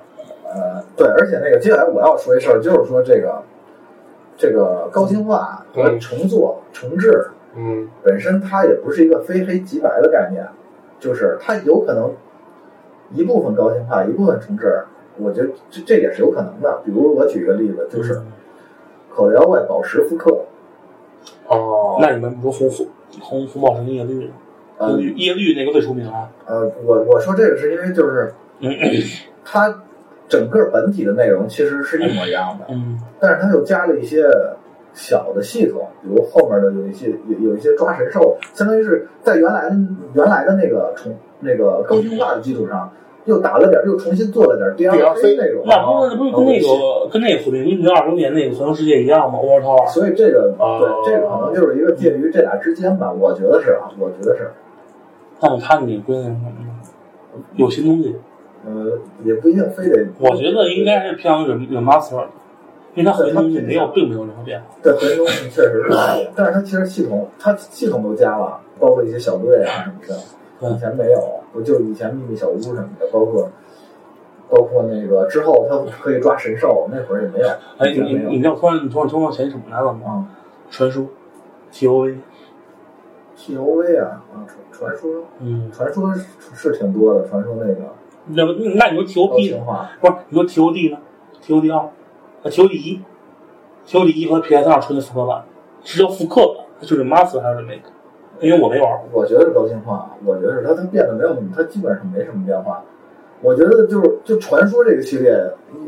[0.50, 3.42] 呃，对，而且那个接下来我要说一事儿，就是说这个
[4.36, 10.46] 这个高清化和重做、重置嗯本身它也不是一个非黑即白的概念，
[10.98, 12.14] 就是它有可能
[13.12, 14.84] 一部分高清化，一部分重置，
[15.18, 16.80] 我觉得这这也是有可能的。
[16.84, 18.14] 比如我举一个例子，就是
[19.14, 20.30] 《口袋妖怪宝石复刻》，
[21.54, 22.86] 哦，那你们不说红
[23.20, 24.30] 红红红宝石跟叶绿呢？
[24.78, 26.30] 呃叶叶绿那个最出名啊。
[26.46, 28.32] 呃，我我说这个是因为就是嗯
[29.44, 29.82] 它
[30.28, 34.24] 整个本体的内容其实是一模一样的，嗯但是它又加了一些
[34.92, 39.70] 小的系统，比如后面的有一些有有一些抓神兽，相当于是在原来
[40.14, 42.90] 原来的那个重那个高清化的基础上，
[43.24, 45.64] 又打了点，又重新做了点 DLC 内容。
[45.66, 49.86] 那不是不是跟那个跟那个《火并英雄二周年》那个《环游世界》一样吗？Over Tower。
[49.88, 54.50] 所以这个哦对这个可能就是一个介于这俩之间吧，我觉得是啊，我觉得是，
[55.40, 56.54] 那么它你归那什么呢？
[57.54, 58.16] 有新东西，
[58.66, 60.06] 呃，也不一定非得。
[60.18, 62.24] 我觉得应该是偏向于 remaster，
[62.94, 64.66] 因为它核心东西没有，并没有任何变化。
[64.82, 65.90] 对核心东西确实是
[66.34, 73.48] 但是它其实系统它系统都加了，包括一些小队啊什么的，以前没有，不就以前秘密小屋什么的，包括
[74.48, 77.48] 包括那个之后他可以抓神兽，那会儿也没有。
[77.78, 80.00] 哎，你你你知道突然你突然突然想起什么来了吗？
[80.06, 80.34] 啊
[80.70, 81.06] 传说
[81.72, 87.84] ，T O V，，T O V 啊啊，传传说嗯，传说是是挺多的，传说那个
[88.28, 90.14] 那么那你说 TOP 的话不是？
[90.28, 90.98] 你说 T O D 呢
[91.42, 91.90] ？T O D 二，啊
[92.44, 93.00] T O D 一
[93.86, 95.44] ，T O D 一和 P S 二出的复刻版，
[95.82, 97.80] 是叫复刻版，它就是 Master 还是 Remake？
[98.40, 99.22] 因为我没玩过。
[99.22, 102.82] 我觉得是高清化，我觉得是它它变得没有，它基本上没什么变化。
[103.40, 105.32] 我觉得就是就传说这个系列，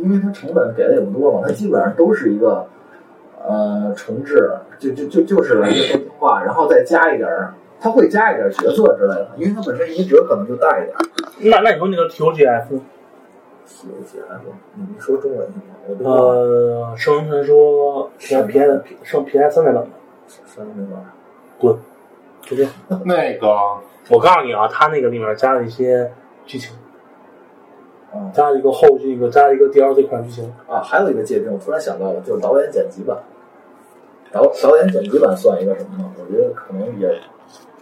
[0.03, 2.67] 因为它成本给的也不多嘛，它基本上都是一个
[3.47, 11.01] 呃重置，就就就就是一个高清化，然后再加一点儿，它会加一点儿角色之类的，因为他本身移植可能就大一点儿。
[11.39, 14.41] 那那你说那个 T O G F，T O G F，
[14.75, 15.75] 你说中文行吗？
[15.89, 16.25] 我都忘了
[16.91, 19.91] 呃，圣人传说 P S P S 圣 P S 三那版本，
[20.47, 21.03] 什么那个
[21.59, 21.75] 滚，
[22.43, 22.73] 就这样。
[23.07, 23.49] 那个
[24.11, 26.13] 我告诉你啊，他那个里面加了一些
[26.45, 26.77] 剧情，
[28.13, 30.53] 啊加了一个后续一个加了一个 D L 这款剧情。
[30.69, 33.17] 啊，还有一个界定，我突然想到了，就是导演剪辑版。
[34.31, 36.13] 导导演剪辑版算一个什么呢？
[36.21, 37.09] 我觉得可能也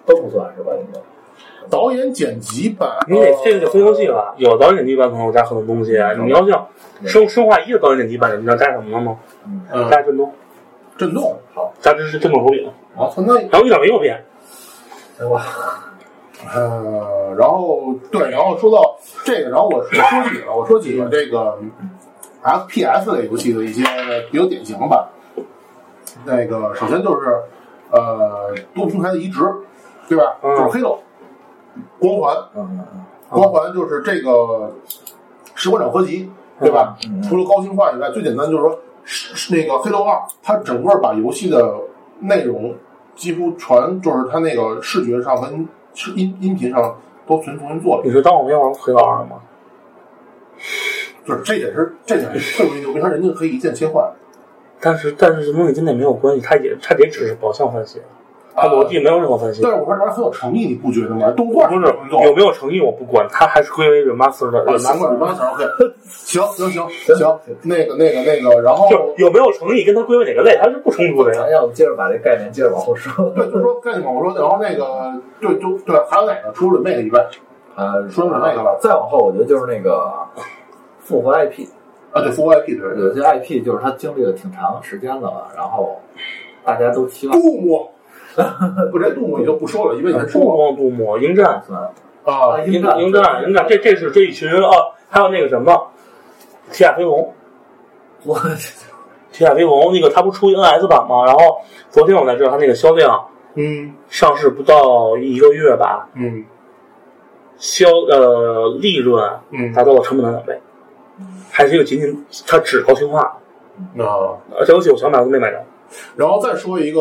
[0.08, 1.00] 都不算是吧，应该。
[1.70, 5.92] 导演剪辑版，你得这个就分游戏了，有导演剪辑版可能有加很多东西。
[6.24, 6.66] 你要像
[7.04, 9.18] 生生化一的导演剪辑版，你知道加什么了吗？
[9.70, 10.32] 嗯，加震动，
[10.96, 12.66] 震动好，加这是震动手柄，
[12.96, 14.24] 啊，那然后一点没有变。
[15.20, 15.42] 哎哇，
[16.54, 21.58] 呃，然后对，然后说到这个，然后我我说几个，我说几个这个
[22.42, 23.82] FPS 类游戏的一些
[24.30, 25.10] 比较典型的吧。
[26.24, 27.42] 那个首先就是
[27.90, 29.40] 呃多平台的移植，
[30.08, 30.36] 对吧？
[30.42, 30.98] 嗯就是黑豆、
[31.98, 34.72] 光环，嗯嗯嗯光环就是这个
[35.54, 36.96] 士官长合集，对吧？
[37.06, 41.74] 嗯除了高清化以外，最简单就是说是是那个黑豆二，它整个把游戏的
[42.20, 42.74] 内容
[43.14, 49.40] 几乎全就是它那个视觉上跟是音音频上都全重新做了，你是当我没玩黑道二吗？
[51.26, 54.10] 就是这点是这点是特别牛逼，它人家可以一键切换。
[54.80, 58.00] 但是但是这东西跟那没有关系，它也它也只是表象分析，
[58.60, 59.60] 它逻辑没有任何分析。
[59.62, 61.30] 但是我说这玩意很有诚意，你不觉得吗？
[61.36, 61.86] 动画不是
[62.24, 65.16] 有没有诚意我不管，他还是归为 remaster 的 remaster。
[65.16, 65.64] ，remaster OK，
[66.08, 71.52] 行行行行，那个那个那个，然后就有没有诚意跟他归为哪个类，它是不冲突的呀咱。
[71.52, 73.30] 要不接着把这概念接着往后说。
[73.34, 77.24] 对，就是说概念嘛，我说，然后那个对就对，还有哪个除了 remake 以外
[77.76, 80.12] 呃，说说那个吧再往后，我觉得就是那个
[81.00, 81.64] 复活 IP，
[82.10, 82.20] 啊？
[82.22, 85.96] 对，复活 IP 对对有些 IP 就是他经历了挺长时间的了，然后
[86.64, 87.88] 大家都期望杜牧，
[88.92, 91.62] 不，这杜牧也就不说了，因为你还杜说牧杜牧迎战。
[92.24, 92.98] 啊，迎战。
[93.00, 94.70] 迎战迎战，这这是这一群啊，
[95.08, 95.88] 还有那个什么
[96.70, 97.32] 铁甲飞龙，
[98.24, 98.38] 我
[99.32, 101.24] 铁甲飞龙那个他不出 NS 版吗？
[101.24, 103.94] 然后昨天我才知道他那个销量嗯。
[104.08, 106.44] 上市不到一个月吧，嗯。
[107.56, 110.60] 销呃利润嗯达到了成本的两倍，
[111.50, 113.22] 还是一个仅仅它只高清化，
[113.98, 115.60] 啊，而且游戏我想买都没买着。
[116.14, 117.00] 然后再说一个。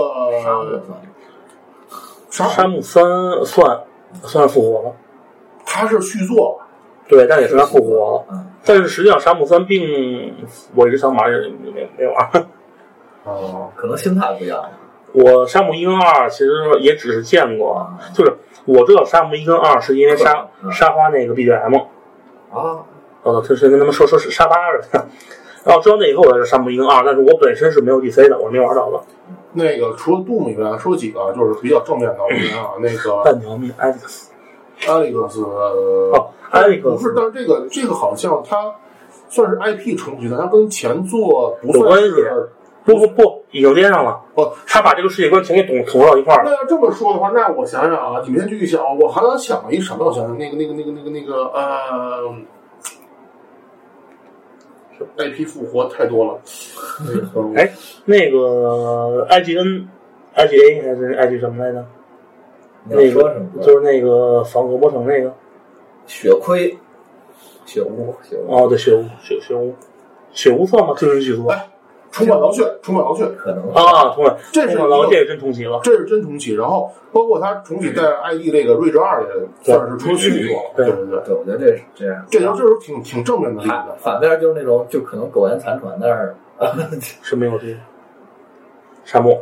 [2.37, 3.03] 沙沙漠三
[3.43, 3.81] 算
[4.21, 4.95] 算是复活了，
[5.65, 6.61] 他是续作，
[7.07, 8.25] 对，但也是他复活了。
[8.29, 10.35] 嗯，但是实际上沙漠三并
[10.75, 11.37] 我一直想玩也
[11.73, 12.45] 没没玩。
[13.25, 14.63] 哦，可能心态不一样。
[15.13, 18.31] 我沙漠一跟二其实也只是见过，就是
[18.65, 21.85] 我知道沙漠一跟二是因为沙嗯沙发那个 BGM，
[22.53, 22.85] 啊，
[23.23, 25.07] 哦，就是跟他们说说是沙发似的。
[25.65, 29.01] 然后知道那以后我才是沙漠一跟二，但是我本身是没有 DC 的，我是没玩到的。
[29.57, 38.73] 那个除了杜牧以外，说几个就是比较正面的，我觉得啊， 那个半条命 Alex，Alex 哦，Alex 不是，但是这个这个好像它
[39.27, 42.49] 算是 IP 重启的，它跟前作不算有关系是。
[42.87, 44.17] 不不不，已经连上了。
[44.35, 46.49] 哦，他把这个世界观全给统统到一块儿了。
[46.49, 50.05] 那要这么说的话，那我想想啊，你们先继续想，我还能想到一什么？
[50.05, 52.33] 我想想，那个那个那个那个那个呃
[55.17, 56.39] ，IP 复活太多了。
[57.05, 57.71] 那个哎，
[58.05, 59.85] 那个 IGN、
[60.35, 61.85] IGA 还是 IG 什么来着？
[62.89, 63.61] 那个什么？
[63.61, 65.33] 就是那个防恶魔城那个。
[66.05, 66.77] 血亏，
[67.65, 69.75] 血污，血污，哦，对，血污，血血污，
[70.31, 70.93] 血污算吗？
[70.97, 71.53] 真人剧作
[72.17, 75.79] 充满狼血，充满狼血，可能啊，同了，这是这个真重启了。
[75.83, 76.55] 这是真重启。
[76.55, 79.29] 然后包括它重启在 ID 这个睿智二也
[79.61, 80.71] 算是出了续作了。
[80.75, 82.25] 对对对对，我觉得这是这样。
[82.31, 83.91] 这就这是挺挺正面的例反子。
[83.99, 86.35] 反面就是那种就可能苟延残喘，但是
[87.21, 87.75] 是没有这个
[89.05, 89.39] 沙漠，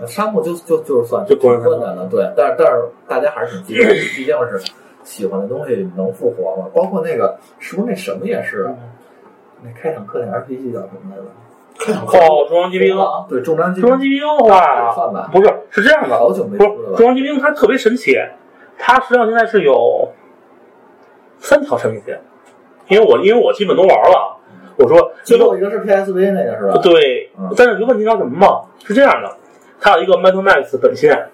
[0.00, 4.72] 呃沙漠就就就是算就苟延残喘困难的，对，但是但是大家还是挺激动，毕竟是
[5.04, 6.68] 喜欢的东西能复活嘛。
[6.74, 8.74] 包括那个是不是那什么也是，啊
[9.62, 11.22] 那开场课那 RPG 叫什么来着？
[11.78, 12.96] 哦，中央机兵，
[13.28, 14.90] 对，重装机中央机兵的话，
[15.32, 17.06] 不是是这样的，好久没不是中？
[17.06, 18.16] 央机兵它特别神奇，
[18.78, 20.08] 它实际上现在是有
[21.38, 22.20] 三条产品线，
[22.88, 24.36] 因为我因为我基本都玩了。
[24.78, 26.78] 我说最后一个是 PSV 那个是吧？
[26.82, 28.60] 对嗯，但是有个问题，叫什么嘛？
[28.84, 29.36] 是这样的，
[29.80, 31.28] 它有一个 Metal Max 本线，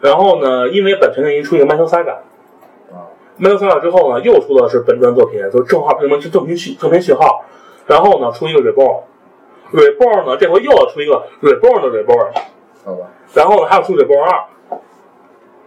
[0.00, 2.18] 然后呢，因为本身原因出一个 Metal Saga。
[2.92, 3.08] 啊
[3.40, 7.42] Metal Saga 之后呢，又出的是本传作品，就是正好什么正片序正片序号，
[7.86, 8.60] 然后呢出一个
[9.72, 12.32] Reborn，Reborn 呢这回又要出一个 Reborn 的 Reborn，
[12.84, 14.78] 好吧，然后呢还要出 Reborn 二，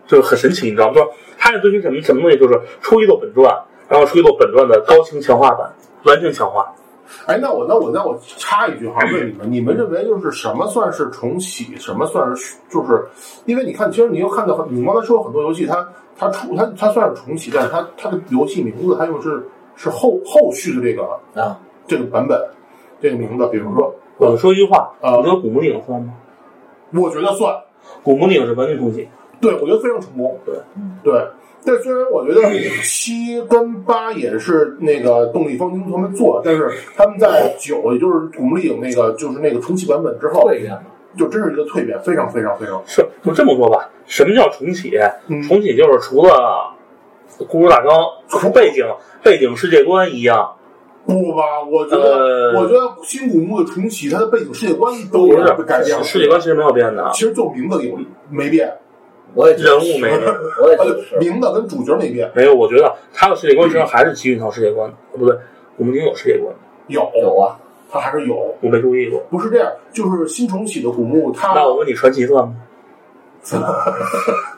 [0.08, 0.94] 就是很神奇，你知道吗？
[0.94, 3.54] 就是它是追求什么什么东西，就是出一座本传，
[3.88, 5.72] 然后出一座本传的高清强化版，
[6.06, 6.74] 完全强化。
[7.28, 13.06] 哎，那我那我那我插一句哈，问你们， 你们认为就是什么算是重启，什么算是就是，
[13.46, 15.88] 因为你看，其实你又看到很，你刚才说很多游戏它
[16.18, 21.04] 它出它它算是重启，但是它它的游戏名字它又是是后后续的这个
[21.40, 22.42] 啊，这个版本
[23.02, 26.14] 这个名字，比如说，我说一句话，呃你觉得古墓丽影算吗？
[26.94, 27.56] 我觉得算，
[28.04, 29.08] 古墓丽影是完全重启，
[29.42, 30.56] 对我觉得非常成功，对
[31.04, 31.22] 对。
[31.68, 32.42] 但虽然我觉得
[32.84, 40.84] 七跟八也是那个动力方程他们做，但是他们在九，也就是古墓丽影那个就是那个重启版本之后，蜕变的。
[41.18, 42.84] 就真是一个蜕变，非常非常非常。
[42.86, 43.90] 是就这么说吧。
[44.06, 44.92] 什么叫重启？
[45.28, 46.76] 嗯重启就是除了
[47.48, 48.86] 故事大纲、除背景、
[49.24, 50.55] 背景世界观一样，
[51.06, 51.62] 不吧？
[51.72, 56.04] 我觉得，呃我觉得新古墓的重启，它的背景世界观都不有改变了。
[56.04, 57.98] 世界观其实没有变的，其实就名字有
[58.30, 58.74] 没变，
[59.34, 60.34] 我也觉得人物没变。
[60.64, 61.18] 我也觉呃得是。
[61.20, 62.32] 名字跟主角没变。
[62.36, 64.90] 没有，我觉得他的世界观实际上还是基于一套世界观。
[64.90, 65.38] 哦不对，
[65.78, 66.54] 古墓丽影有世界观，
[66.88, 67.56] 有有啊，
[67.92, 69.20] 它还是有，我没注意过。
[69.30, 72.56] 不是这样，就是新重启的古墓，它那我问你，传奇算吗？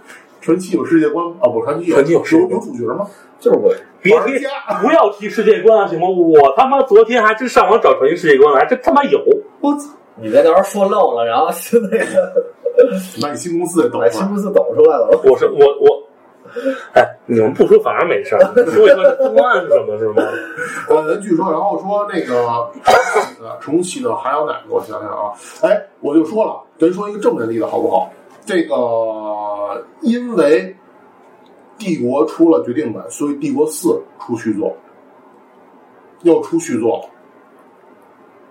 [0.48, 1.50] 传奇有世界观吗啊？
[1.50, 3.06] 不，传奇有传奇有世界有观有主角吗？
[3.38, 3.70] 就是我
[4.02, 4.46] 别提，
[4.82, 6.08] 不要提世界观啊，行吗？
[6.08, 9.22] 我他妈昨天还真上网找传奇世界观了，还真他妈有。
[9.60, 9.90] 我操！
[10.16, 12.34] 你别到时候说漏了，然后是那个
[13.22, 14.24] 把你新公司给抖把出来。
[14.24, 15.10] 新公司抖出来了。
[15.30, 16.02] 我是我我，
[16.94, 18.40] 哎，你们不说反而没事儿，
[18.72, 20.24] 说一说这公案什么是吗？
[20.88, 22.48] 呃，据说，然后说那个
[23.44, 24.74] 呃 重启的还有哪个？
[24.74, 28.10] 我想想啊，哎，我就说了，咱说一个正面例子好不好？
[28.46, 28.76] 这个
[30.02, 30.76] 因为
[31.78, 34.76] 帝国出了决定版，所以帝国四出续作，
[36.24, 37.04] 又出续作了。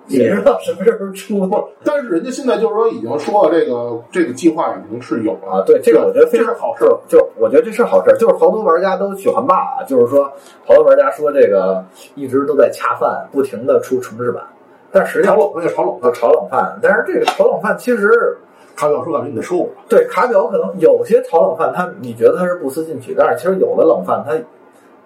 [0.09, 1.59] 你知道什么时候出吗？
[1.83, 6.97] 但是人家现在就是说已经说了，这个这个计划已经是有了啊，对，这个我觉得非这常是好事儿。
[7.09, 10.31] 就我觉得这是好事儿，就是好多玩家都喜欢骂啊，就是说
[10.65, 14.45] 好多玩家说这个一直都在恰饭，不停的出重置版，
[14.93, 18.39] 但实际上炒冷饭也炒冷饭，炒冷饭，但是这个炒冷饭其实
[18.77, 19.69] 他要说感觉你得收我。
[19.89, 24.35] 对卡表可能有些炒冷饭它你觉得它是不思进取，但是其实有的冷饭它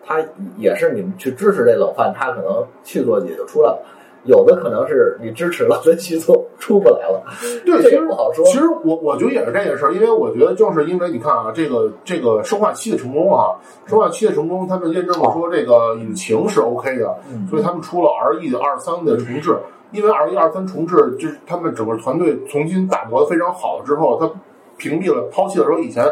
[0.04, 3.78] 它也是你们去支持这冷饭，它可能续作也就出来了。
[4.24, 7.22] 有的可能是你支持了，它续作出不来了，
[7.64, 8.44] 对，这其实不好说。
[8.44, 13.56] 其实我我觉得也是这件事儿，因为我觉得就是因为你看啊，这个这个生化七的成功啊，
[13.86, 19.56] 生化七的成功，他们验证了说这个引擎是 OK 的，嗯所以他们出了 R E 的二三的重置。
[19.93, 24.30] 因为二一二三重置，就是他们整个团队重新打磨的非常好之后，他
[24.76, 26.05] 屏蔽了、抛弃了说以前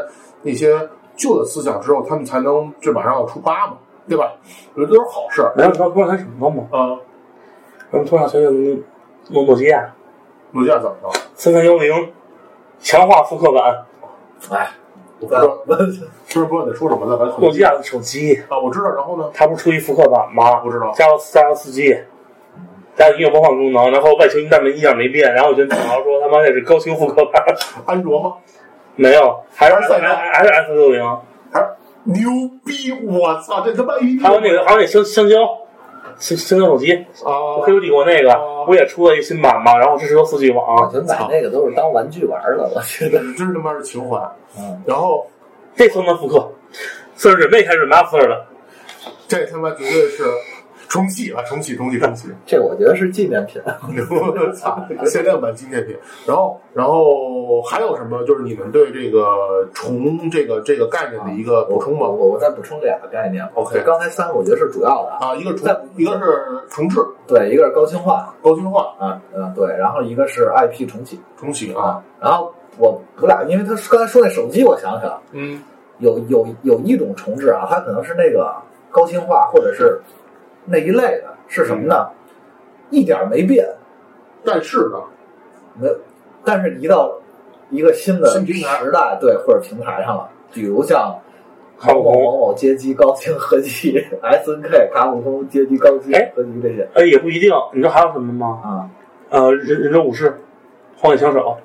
[0.42, 0.76] 那些
[1.16, 4.32] 旧的思想之后，他们才能这马上要出八嘛，对吧？
[4.74, 5.52] 我觉得都是好事儿。
[5.56, 6.66] 然后你知道突然想什么吗？
[6.70, 6.98] 啊，
[7.92, 8.84] 咱们突然想起
[9.30, 9.92] 诺诺基亚
[10.52, 11.10] 诺基亚怎么了？
[11.34, 12.12] 三三幺零
[12.80, 13.84] 强化复刻版，
[14.50, 14.70] 哎，
[15.20, 15.74] 我不知道，不
[16.28, 17.16] 是不知道你在说什么呢？
[17.18, 18.88] 咱诺基亚的手机，啊，我知道。
[18.90, 19.30] 然后呢？
[19.34, 20.56] 它不是出一复刻版吗？
[20.60, 20.92] 不知道。
[20.92, 21.98] 加了加了四 G，
[22.98, 27.42] 加音乐播放功能，然后外形大门一样没变，然后我就吐槽说他妈这是高清复刻版，
[27.86, 28.34] 安卓吗？
[28.96, 31.18] 没有，还是还是还是 S 六零，
[31.52, 31.66] 还是
[32.02, 32.28] 牛
[32.66, 32.92] 逼！
[33.06, 35.36] 我操，这他妈一还有那个还有那香香蕉，
[36.18, 36.92] 香香蕉手机，
[37.24, 39.78] 啊黑客帝国那个哦不也出了一新版吗？
[39.78, 43.20] 然后支持四 G 网，觉得买那个都是当玩具玩的，我觉得。
[43.36, 44.18] 真是他妈是情怀。
[44.58, 45.24] 嗯，然后
[45.76, 46.50] 这算不算复刻？
[47.14, 48.46] 算是 remake 还是 remaster 的？
[49.28, 50.24] 这他妈绝对是
[50.88, 52.28] 重启了，重启，重启，重启！
[52.46, 53.60] 这我觉得是纪念品。
[54.10, 55.94] 我操，限量版纪念品。
[56.26, 58.24] 然后，然后还有什么？
[58.24, 62.08] 就是你们对这个重这个这个概念的一个补充吗？
[62.08, 63.46] 我我我再补充两个概念。
[63.54, 65.28] OK 刚才三个我觉得是主要的啊。
[65.28, 72.04] 啊，一个重再，一个是重置、对，一个是高清化高清化、啊，嗯，对，然后一个是 IP 重启重启啊，啊。
[72.20, 75.62] 然后我我俩，因为他刚才说那手机，我想想，嗯，
[75.98, 78.54] 有有有一种重置啊，它可能是那个
[78.90, 80.00] 高清化或者是
[80.68, 82.08] 那一类的，是什么呢？
[82.90, 83.66] 一点儿没变，
[84.44, 85.02] 但是呢，
[85.78, 85.96] 没有，
[86.44, 87.12] 但是移到
[87.70, 91.18] 一个新的新平台时代，对或者平台上了，比如像
[91.86, 97.50] 某某某某街机高清合集 S N K 卡普空街机高清哎合集这些哎，也不一定。
[97.72, 98.60] 你知道还有什么吗？
[98.64, 98.90] 啊
[99.30, 100.38] 呃，忍忍者武士，
[100.96, 101.58] 荒野枪手，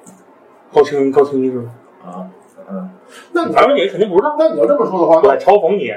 [0.73, 1.59] 高清高清一致。
[2.05, 2.27] 啊
[2.69, 2.89] 嗯，
[3.31, 5.93] 那你反正你肯定不知道，那你要这么说的话，我在嘲讽你。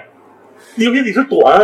[0.76, 1.60] 游戏历史短，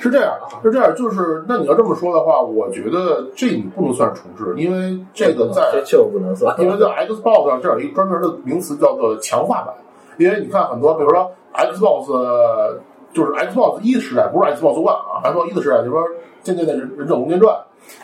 [0.00, 9.74] 是这样的，是这样，就是那你要这么说的话，我觉得这你不能算重置，因为这个在这就不能算，因为在 Xbox 上这有一个专门的名词叫做强化版，
[10.18, 12.78] 因为你看很多，比如说 Xbox 呃
[13.12, 16.02] 就是 Xbox 一时代，不是 Xbox One 啊，Xbox 一的时代，就是说
[16.42, 17.54] 渐渐的忍忍者龙剑传，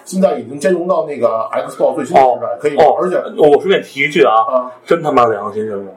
[0.04, 4.70] 现在已经兼容到那个 Xbox 最新的时代，可以玩，哦而且我顺便提一句啊，啊。
[4.84, 5.88] 真他妈良心任务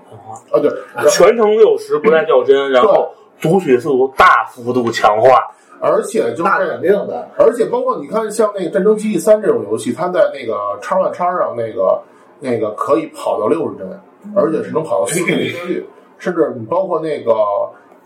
[0.50, 0.72] 啊对，
[1.10, 3.10] 全程六十不带掉帧，然后
[3.42, 5.40] 读取速度大幅度强化。
[5.84, 7.28] 而且就是那肯定的。
[7.40, 12.00] 而且包括你看，像那个《战争机器三》这种游戏，它在那个叉 One 叉上那个
[12.40, 14.00] 那个可以跑到六十帧，
[14.36, 15.86] 而且是能跑到四 K 分辨率，
[16.20, 17.34] 甚至你包括那个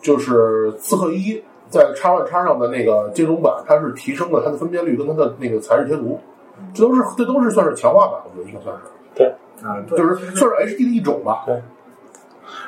[0.02, 1.34] 就是《刺客一》
[1.70, 6.18] 在叉 One 叉上的那个兼容版，它是提升了它的分辨率跟它的那个材质贴图，
[6.74, 8.82] 这都是这都是算是强化版，我觉得应该算是
[9.14, 9.28] 对，
[9.62, 11.44] 啊，对就是算是 HD 的一种吧。
[11.46, 11.62] 对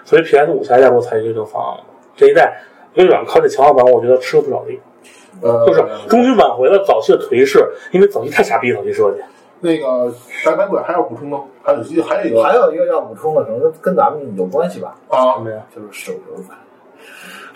[0.03, 1.84] 所以 PS 五下一代给我采取这个方案了。
[2.18, 2.59] 这一代
[2.95, 4.78] 微软靠这强化版，我觉得吃了不少力。
[5.41, 9.22] 呃，就是终于挽回了早期的颓势，因为早期太傻逼，早期设计。
[9.59, 10.13] 那个
[10.45, 11.43] 白板鬼还要补充吗？
[11.63, 15.61] 还有还有一个还有一个要补充的，可能跟咱们有关系吧，啊什，么呀？
[15.76, 16.57] 就是手游版。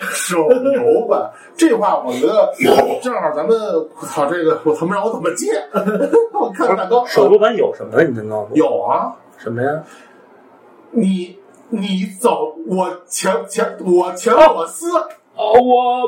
[0.00, 2.52] 手游版这话，我觉得
[3.00, 3.56] 正好咱们，
[4.00, 5.46] 我操，这个我他妈让我怎么接？
[6.34, 8.08] 我看看大哥，手游版有什么呀？
[8.08, 8.56] 你能告诉我？
[8.56, 9.82] 有啊，什么呀？
[10.90, 11.38] 你
[11.72, 14.90] 你走，我前前我前我司
[15.34, 16.02] 哦，我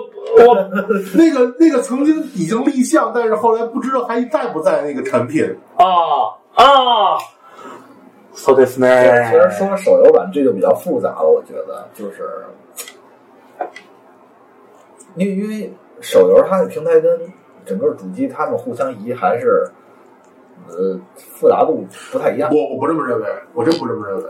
[0.47, 0.55] 我
[1.17, 5.43] 那个那个曾经已经立项，但是后来不知道还在不在那个产品。
[5.77, 5.85] 啊
[6.55, 7.17] 啊
[8.35, 8.87] ，so this 呢？
[9.25, 12.45] 其实说手游版这就比较复杂了，我觉得就是，
[15.17, 17.19] 因为因为手游它的平台跟
[17.65, 19.67] 整个主机它们互相移还是
[20.69, 22.51] 呃复杂度不太一样。
[22.53, 24.25] 我我不这么认为，我真不这么认为。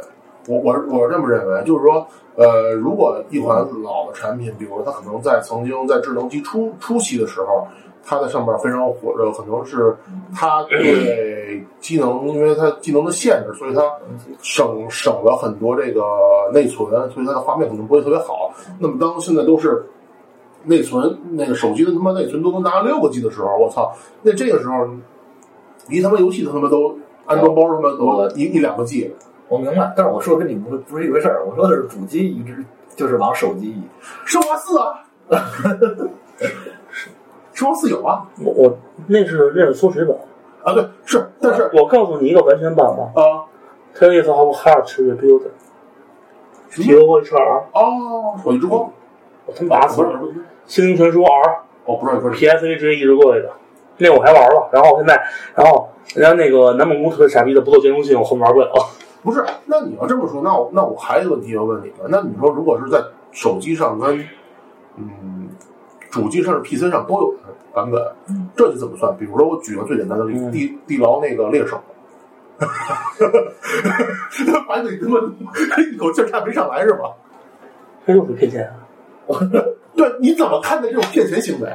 [0.46, 7.66] 我我我这么认为，就是说，呃，如果一款老的产品，比如说它可能在曾经在智能机初初期的时候，
[8.04, 9.96] 它在上面非常火热，可能是
[10.34, 13.82] 它对机能，因为它机能的限制，所以它
[14.42, 16.02] 省省了很多这个
[16.52, 18.52] 内存，所以它的画面可能不会特别好。
[18.78, 19.86] 那么当现在都是
[20.64, 24.86] 内存，那个手机的他妈内存都能达到六个 G 的时候，我操，那这个时候
[25.88, 29.14] 离他妈游戏他妈都安装包他妈都一一两个 G。
[29.54, 32.64] 我明白，但是我说跟你不是不是一回事儿，我说的是主机移植，
[32.96, 33.80] 就是往手机移。
[34.24, 35.04] 生化四啊，
[37.52, 38.76] 生化四有啊 我我
[39.06, 40.16] 那是那是缩水版，
[40.64, 43.46] 啊对是，但是我告诉你一个完全版吧啊
[43.96, 48.90] ，Tales of Heart Rebuild，T O H R，哦，手机之光，
[49.46, 50.20] 我他妈打死了，
[50.66, 51.60] 心灵传说 R。
[51.86, 53.50] 我不知道你说是 PSA 直接移植过来的，
[53.98, 55.22] 那我还玩了，然后现在，
[55.54, 58.72] 然后人家那个南梦宫特别傻逼的不做兼容性，我后面玩不了。
[59.24, 59.44] 不是？
[59.66, 63.02] 那你要这么说，那我那我还有一个问题要问你们，那你说如果是在
[63.32, 64.24] 手机上跟
[64.96, 65.48] 嗯
[66.10, 67.38] 主机上、PC 上都有的
[67.72, 68.00] 版本，
[68.54, 69.16] 这就怎么算？
[69.16, 71.80] 比如说我举个最简单的例子，嗯地地牢那个猎手。
[74.68, 75.18] 把你他妈
[75.82, 77.10] 一口气儿看没上来是吧？
[78.06, 78.76] 这就是骗钱啊！
[79.96, 81.68] 对，你怎么看待这种骗钱行为？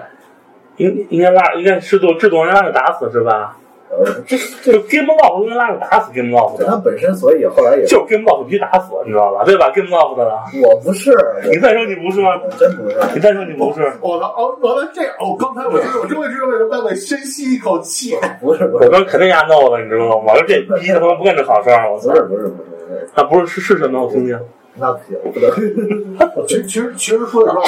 [0.77, 3.57] 应应该拉，应该是做制作人拉着打死是吧？
[3.89, 9.43] 呃，这就 Game Loft 应该拉个打死 Game Loft 的，他本身，所以后来也就是 Game Loft 必须打死，你知道吧？
[9.43, 11.11] 对吧？Game Loft 的了，我不是，
[11.49, 12.39] 你再说你不是吗？
[12.59, 12.95] 真不是。
[13.15, 14.27] 你再说你不是，我操！
[14.37, 18.15] 哦，完了这样，哦，刚才我真我终于知道为什么大卫深吸一口气。
[18.39, 20.33] 不是不是我刚肯定压 no 了，你知道吗？
[20.33, 22.15] 我说这逼他妈不干这好事儿，我操不！
[22.15, 24.03] 是不是不是不是，啊，不是是是什么？
[24.03, 24.39] 我听听。
[24.75, 26.47] 那不行，不能。
[26.47, 27.61] 其实其实其实说实话，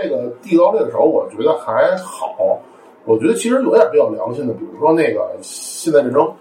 [0.00, 2.60] 这个地道猎手我觉得还好。
[3.04, 6.32] 我觉得其实有点比较良心的，比如说那个现代战争，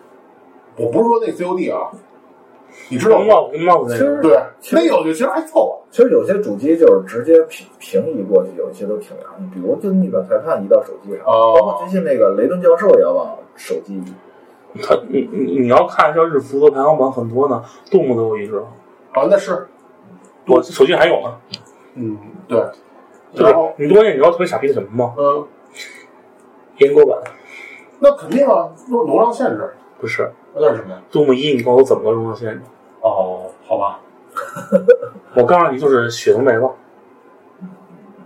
[0.78, 1.92] 我不是说那 COD 啊，
[2.90, 4.40] 你知道吗？Loft Game Loft 那个，对，
[4.72, 5.80] 那个我觉得其实还凑合。
[5.92, 14.02] 其实有些主机就是直接平平移过去，有一些都挺良心，比如就逆转裁判移到手机上，包括最近那个雷顿教授也要往手机。
[14.82, 18.58] 他你你你要看一下日服的排行榜，很多呢，动物都有移植。
[19.12, 19.68] 啊，那是，
[20.48, 21.38] 我手机还有呢。
[21.94, 22.60] 嗯，对。
[23.36, 25.14] 然后，你关键你知道特别傻逼的什么吗？
[25.18, 25.46] 嗯，
[26.78, 27.20] 阉割版
[28.00, 31.02] 那肯定啊，容容量限制，不是那是什么呀？
[31.12, 32.62] 杜牧一，你告诉我怎么个容量限制？
[33.02, 34.00] 哦，好吧。
[35.36, 36.76] 我告诉你，就是血都没了，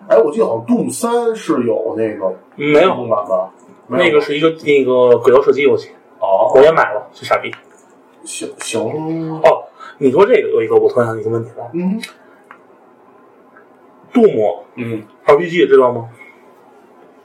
[0.07, 2.95] 哎，我记得好像 Doom 三是有那个没有。
[2.95, 3.51] 动版吧？
[3.87, 5.89] 没有那个是一个那个轨道射击游戏，
[6.19, 7.53] 哦，我也买了，就傻逼。
[8.23, 9.63] 行行，哦，
[9.99, 12.01] 你说这个有一个，我突然想起一个问题来，嗯
[14.11, 15.03] 杜牧嗯。
[15.25, 16.09] RPG 知道吗？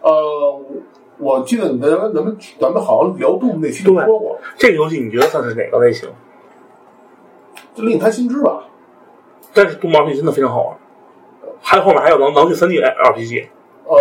[0.02, 0.60] 呃，
[1.22, 6.08] 我记得你咱们咱们咱们好像聊动物那期就说过，这个游戏你觉得算是哪个类型？
[7.74, 8.64] 就另开新知吧。
[9.54, 10.76] 但是杜牧 RPG 真的非常好玩，
[11.60, 13.46] 还有后面还有狼狼去三 D RPG，
[13.86, 13.96] 呃，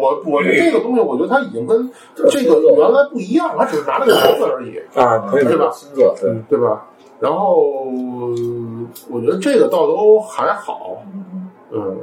[0.00, 1.90] 我我这个东西，我觉得它已经跟
[2.30, 6.86] 这个原来不一样，它只是拿了个名字而已，啊，可以对吧星座对，对吧？
[7.20, 7.64] 然后
[9.10, 11.02] 我觉得这个倒都还好，
[11.70, 11.98] 嗯。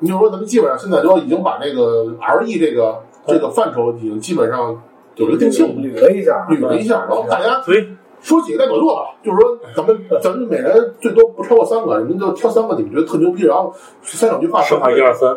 [0.00, 4.80] 你就说咱们基本上现在都已经把这个 R E 这个这个范畴已经基本上
[5.16, 7.88] 有一个定性，捋了一下，捋了一下，然后大家所以
[8.20, 13.72] 说几个代表作吧，就是说咱们咱们每人最多不超过三个，你们就挑三个你们觉得特牛逼，然后
[14.02, 14.62] 三两句话。
[14.62, 15.36] 生化一二三，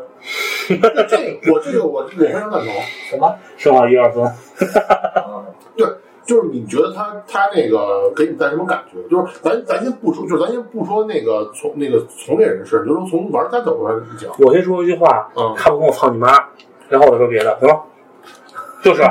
[0.68, 2.74] 这个我这个我我非常赞同。
[3.10, 3.36] 什么？
[3.58, 5.46] 生化一二三，啊
[5.78, 5.88] 对，
[6.24, 9.02] 就是你觉得他他那个给你带什么感觉？
[9.10, 15.54] 就是咱咱先不说，就是咱先不说那个从那个从业人士，就是说从玩家角度来讲，我先说一句话，嗯。
[15.56, 16.28] 看不懂我操你妈，
[16.90, 17.82] 然后我再说别的，行吗？
[18.84, 19.04] 就是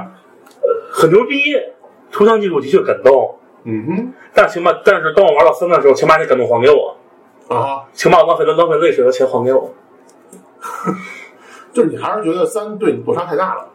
[0.90, 1.36] 很牛逼，
[2.10, 6.96] 图像技术的确感动，嗯但请把但是当我玩到三的时候，请把那感动还给我，
[7.48, 9.72] 啊，请把我浪费的浪费泪水的钱还给我。
[11.72, 13.68] 就是你还是觉得三对你落差太大了，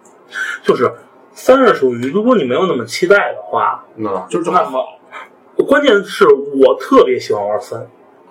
[0.64, 0.92] 就是
[1.36, 4.82] 三是属于，如果你没有那么期待的话，那，就是就那么
[5.68, 7.78] 关键是我特别喜欢玩三，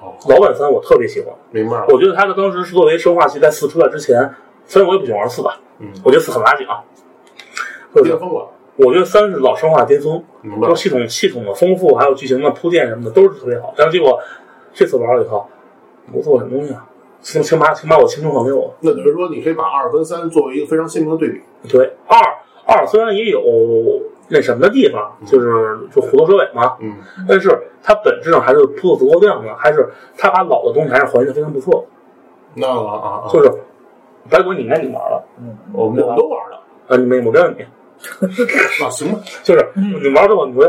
[0.00, 4.34] 哦，老版三我特别喜欢，明白了，我觉得他的当时是作为生化系在四出来之前，
[4.64, 6.82] 虽然我也不喜欢玩四吧，嗯，我觉得四很垃圾啊，
[7.94, 13.74] 就巅峰了，我觉得三是老生化巅峰，明白了，然后系统系统的丰富，还有剧情的铺垫什么的都是特别好。
[13.76, 14.18] 但是结果
[14.72, 15.46] 这次玩了以后，
[16.10, 16.86] 我做什么东西啊？
[17.20, 18.74] 请请把请把我青春还给我。
[18.80, 22.18] 那等于说你可以把二跟三作为一个非常鲜明的对比，对，二
[22.66, 23.40] 二虽然也有
[24.28, 26.94] 那什么的地方，就是就虎头蛇尾嘛，嗯，
[27.28, 27.50] 但是
[27.82, 31.84] 它本质上还是铺的足够亮的，还是它把老的东西还是还原的非常不错。
[32.54, 33.50] 那啊啊啊，就是
[34.30, 36.96] 白鬼，你应该你玩了嗯，我们我们都玩了，啊？
[36.96, 37.62] 你没我没问你，
[38.82, 40.64] 啊，行吧，就是你玩之后，你会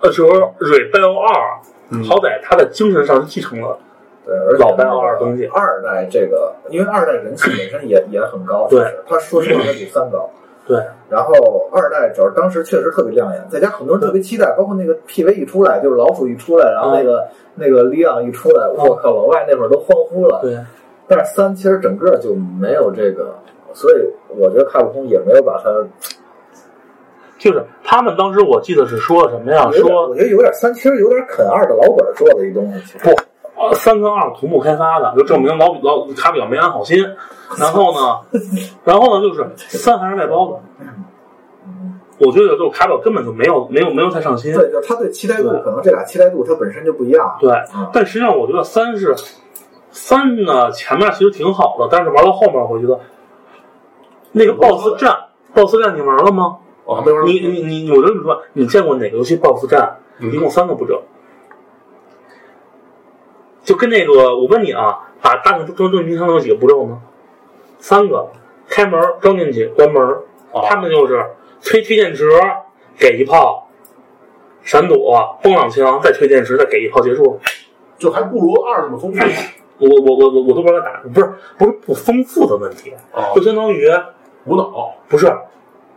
[0.00, 1.58] 呃，就是说蕊贝欧二，
[1.90, 3.76] 嗯好歹它的精神上是继承了。
[4.24, 10.30] 对，而且老白二的东西二代这个，因为二代人气本身也也很高，对他说实话，它比三高。
[10.64, 10.78] 对，
[11.10, 11.32] 然后
[11.72, 20.38] 二代主要当时确实特别亮眼，再加上很多人特别期待，包括那个 PV 一出来，就是老鼠一出来，然后那个、那个利昂一出来，我靠，老外那会儿都欢呼了。
[20.40, 20.56] 对，
[21.08, 23.34] 但是三其实整个就没有这个，
[23.74, 25.70] 所以我觉得卡普空也没有把它
[27.38, 29.68] 就是他们当时我记得是说什么呀？
[29.72, 32.96] 说我觉得有点三，其实有点啃二的老本做的一东西。
[32.98, 33.16] 不，呃
[33.74, 37.04] 三跟二同步开发的，就证明老老卡比较没安好心。
[37.58, 38.20] 然后呢，
[38.84, 40.60] 然后呢，就是三还是外包的。
[42.18, 44.54] 我觉得就是卡表根本就没有没有没有太上心。
[44.54, 47.36] 对，就他对期待度，可能这俩期待度它本身就不一样。
[47.40, 49.14] 对嗯，但实际上我觉得三是
[49.90, 53.00] 三呢，前面其实挺好的，但是玩到后面，我觉得
[54.30, 55.16] 那个 BOSS 战
[55.52, 56.58] ，BOSS 战你玩了吗？
[56.84, 61.02] 我还没玩，你你你，我跟你说，你见过哪个游戏 BOSS 战嗯一共三个步骤？
[63.62, 67.00] 就跟那个，我问你啊，把大众装装冰箱有几个步骤呢？
[67.78, 68.28] 三个：
[68.68, 70.02] 开门、装进去、关门。
[70.52, 71.24] 啊他们就是
[71.62, 72.28] 推推电池，
[72.98, 73.66] 给一炮，
[74.62, 77.40] 闪躲，崩两枪，再推电池，再给一炮，结束。
[77.96, 79.18] 就还不如二那么丰富
[79.78, 83.88] 我我我我我都不知道打，不是不是不丰富的问题，啊就，相当于
[84.44, 85.32] 无脑，不是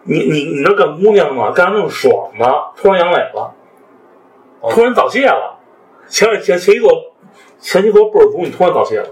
[0.03, 2.45] 你你你那干姑娘嘛，干得那么爽呢，
[2.77, 3.53] 突然阳痿了，
[4.61, 5.59] 哦突然早泄了，
[6.07, 6.89] 前前前一座
[7.65, 9.07] 前一座倍儿足，你突然早泄了，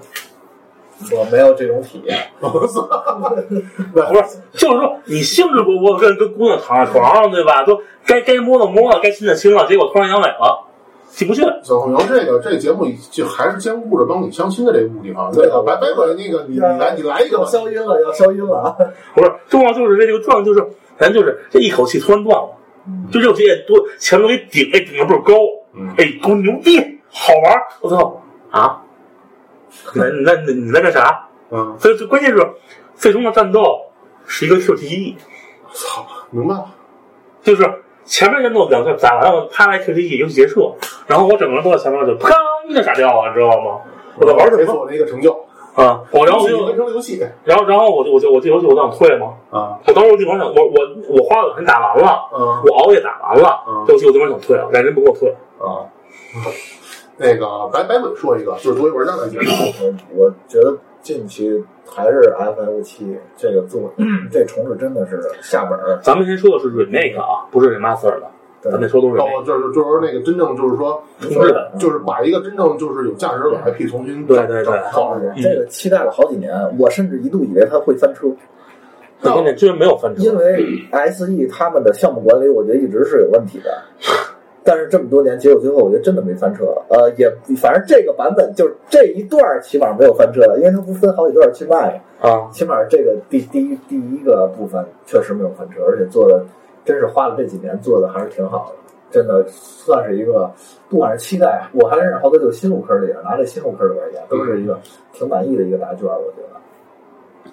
[1.12, 2.16] 我没有这种体验。
[2.40, 2.78] 不是，
[4.54, 7.64] 就是说你兴致勃勃地跟跟姑娘躺在床上，对吧？
[7.64, 10.68] 都该该摸的摸了，该亲的亲了，结果突然阳痿了，
[11.10, 11.42] 进不去。
[11.64, 15.32] 小朋友，这个这个节目就还是兼顾着帮你相亲的这个目的哈。
[15.34, 18.78] 对的，白白鬼那个你你来你来一个要吧，消音了，要消音了啊！
[19.16, 20.64] 不是，重要就是这个状，就是
[21.00, 22.50] 咱就是这一口气突然断了，
[23.12, 25.34] 就这口气多前面给顶，哎顶的倍儿高，
[25.74, 26.80] 嗯哎多牛逼，
[27.10, 28.22] 好玩儿，我操
[28.54, 28.82] 啊！
[29.96, 31.28] 那那那你在干啥？
[31.50, 32.38] 嗯，所以最关键是
[32.96, 33.82] 最终的战斗
[34.28, 35.16] 是一个 QTE，
[35.74, 36.66] 操，明白了，
[37.42, 37.64] 就是
[38.06, 40.76] 前面战斗两下打完了，啪来 QTE 游戏结束，
[41.08, 42.30] 然后我整个人都在前面就砰
[42.70, 43.82] 一下傻掉了，你知道吗？
[44.20, 45.32] 我在玩什么解锁了一个成就，
[45.74, 46.02] 啊？
[46.12, 50.74] 我然后我就完成了游戏然后然后我就我就我这游戏我想退嘛，啊，我当时我地方想我我
[51.10, 52.30] 我花了钱打完了。
[52.36, 55.36] 嗯我熬夜打完了，嗯这游戏我这边想退了，但人不给我退。
[55.60, 55.82] 啊，
[57.18, 59.40] 那个白白鬼说一个，就是作为玩家来讲，
[59.78, 59.94] 我
[60.26, 63.94] 我觉得近期还是 FF 七这个做，
[64.32, 66.00] 这重置真的是下本儿。
[66.02, 68.24] 咱们先说的是 remake 啊，不是 remaster 的，
[68.62, 69.36] 对咱们说都是然 remake。
[69.38, 75.36] 后就是就是那个真正就是说，重置的就是把一个真正就是有价值的 IP 重新对对对找造出来。
[75.42, 78.28] 这个期待了好几年，我甚至一度以为它会翻车，
[79.20, 80.66] 最关键居然没有翻车，因为
[81.12, 83.84] SE 他们的项目管理，我觉得一直是有问题的。
[84.64, 86.64] 但是这么多年，结果最后我觉得真的没翻车。
[86.90, 92.02] 呃，也反正这个版本就是这一段儿起码没有翻车的，因为它不分好几段去卖。
[92.22, 96.46] 啊，起码这个第第一第一个部分确实没有翻车，而且做的
[96.86, 98.76] 真是花了这几年做的还是挺好的，
[99.12, 100.50] 真的算是一个
[100.90, 104.80] 不管是期待，我还认识好多就是新入坑的也拿这新入坑的玩家，都是一个
[105.12, 106.54] 挺满意的一个答卷，我觉得。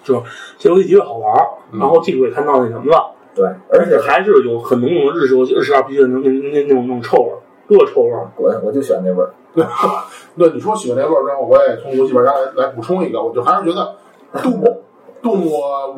[0.03, 1.35] 就是这游戏好玩，
[1.73, 7.37] 然后技术也看到那什么了，对，而且还是有很浓浓的日式游戏、日式 RPG 的那那那那种那种臭味儿，
[7.69, 8.29] 恶臭味儿。
[8.35, 9.31] 滚，我就喜欢那味儿。
[10.37, 13.95] 对，你说喜欢那味儿然后，我也从游戏玩家来来补充一个，我就还是觉得
[14.41, 14.83] 杜牧，
[15.21, 15.49] 杜牧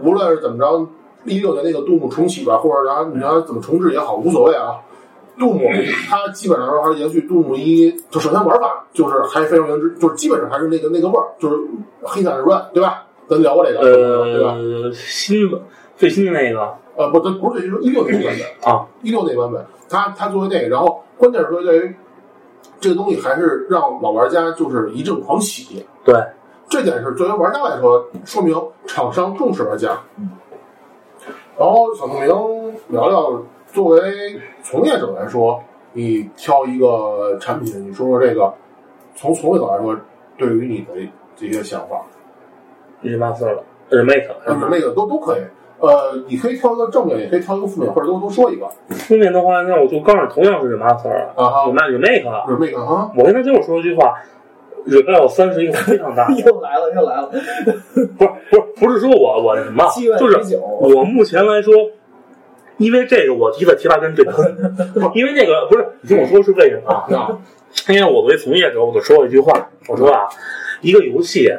[0.03, 0.87] 无论是怎么着，
[1.25, 4.79] 一六年那个杜牧重启吧，或者然后你要怎么重置也好，无所谓啊。
[5.39, 5.61] 杜牧
[6.07, 11.55] 它基本上还是延续杜牧一，就首先玩法就是还非常原汁，就是基本上还是那个那个味儿，就是
[12.03, 13.03] 黑闪软，对吧？
[13.27, 14.51] 咱聊过这个，对吧？
[14.53, 15.59] 呃，新的
[15.95, 21.95] 最新的那个呃，不，咱不是一六那个版本啊，一六那版本，它它作为那个，然后关键是说在于
[22.79, 26.15] 这个东西还是让老玩家就是一阵狂喜，对，
[26.69, 29.97] 这点是作为玩家来说，说明厂商重视玩家。
[31.57, 32.27] 然后小透明
[32.89, 35.63] 聊聊，作为从业者来说，
[35.93, 38.53] 你挑一个产品，你说说这个，
[39.15, 39.95] 从从业者来说，
[40.37, 42.01] 对于你的这些想法
[43.03, 45.41] ，remaster 了，remake 呃，那个都都可以。
[45.83, 48.65] 呃，你可以挑一个正面，也可以挑一个负面，或者都都说一个。
[48.87, 52.47] 负面的话，那我就告诉你，同样是 remaster 啊啊哈，remake remake。
[52.47, 54.13] 是那个啊，我跟他就是说一句话
[54.87, 57.27] ，Rebel 三是一个非常大的， 又来了，又来了，
[57.93, 59.85] 不是不是不是说我我那什么
[60.17, 60.57] 就是。
[60.79, 61.73] 我目前来说，
[62.77, 64.31] 因为这个我提了提拉根这个，
[65.13, 67.37] 因为那个不是你听我说是为什么啊？
[67.89, 69.51] 因为我作为从业者，我就说了一句话，
[69.89, 70.29] 我说啊，
[70.79, 71.53] 一个游戏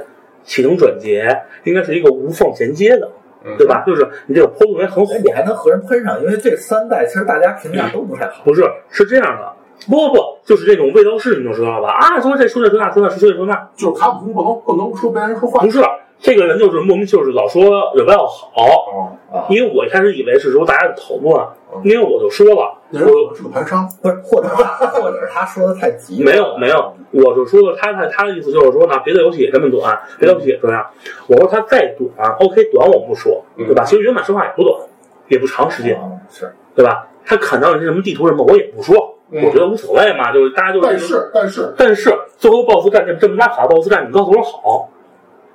[0.45, 1.29] 启动转接
[1.64, 3.11] 应该是一个无缝衔接的，
[3.59, 3.82] 对吧？
[3.86, 8.42] 就是你这个坡度也很火，你还能和人喷上，因为这三代其实大家评价都不太好。
[8.45, 9.53] 不是，是这样的，
[9.88, 11.90] 不不不，就是这种味道是，你就知道吧？
[11.90, 15.70] 啊，说这说这说那说那说这说那，就是卡普空不能不能说别人说话不。
[15.70, 15.80] 是
[16.21, 19.17] 这个人就是莫名就是老说 Rebel 好，
[19.51, 21.47] 因为我一开始以为是说大家的讨论，
[21.85, 24.49] 因为我就说了，我是个盘商，不是，或者
[24.95, 26.31] 或者是他说的太急了。
[26.31, 30.87] 没有没有，我就说了他他他的意思就是说呢，别的游戏也这么短，别的游戏也这样。
[31.27, 33.85] 我说他再短，OK 短我不说，对吧？
[33.85, 34.81] 其实原版说话也不短，
[35.29, 37.07] 也不长时间，啊，是对吧？
[37.27, 44.89] 他砍到你是什么地图什么，我也不说，嗯我觉得无所谓嘛，就是大家就是但是但是但是最后 BOSS 战这这么拉垮的 BOSS 战，你告诉我好，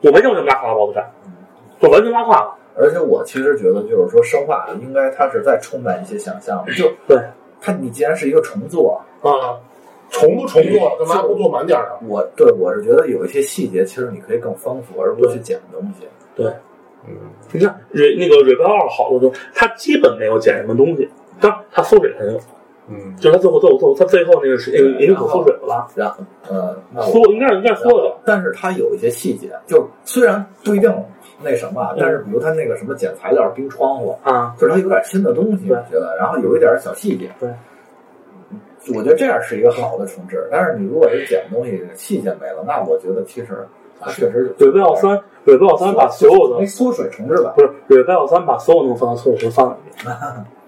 [0.02, 1.12] 我没见过这么拉垮的 BOSS 战，
[1.80, 2.56] 就完全拉胯了。
[2.76, 6.74] 而且我其实觉得，就是说生化应该它是再充满一些想象的。
[6.74, 7.18] 就对
[7.60, 9.60] 它，你既然是一个重做，啊，
[10.10, 12.08] 重不重做，干嘛不做满点儿呢？
[12.08, 16.08] 我对我是觉得有一些细节，其实你可以更丰富，而不是去剪东西。
[16.36, 16.46] 对，
[17.06, 17.16] 嗯
[17.52, 21.10] 你看瑞那个瑞贝二好多东西，它基本没有剪什么东西，
[21.42, 22.40] 当然它缩水很有，
[22.90, 25.88] 嗯，就是它最后最后最后它最后那个是那个研究所缩水了吧？
[25.96, 26.18] 然后，
[26.50, 30.92] 呃，那缩应该是应该是缩了，但是他有一些细节，就虽然不一定
[31.42, 37.50] 那什么，但是比如他那个什么剪材料、冰窗户，啊，就是它有点新的东西，我觉得，然后有一点小细节，对，
[38.96, 40.48] 我觉得这样是一个好的重置。
[40.52, 43.68] 但是你如果是剪东西细节没了，那我觉得其实
[44.00, 45.12] 它确实蕊贝奥三
[45.46, 47.54] 蕊贝奥三把所有的没缩水重置吧？
[47.56, 49.76] 不是蕊贝奥三把所有能放到厕所全放里
[50.06, 50.16] 面，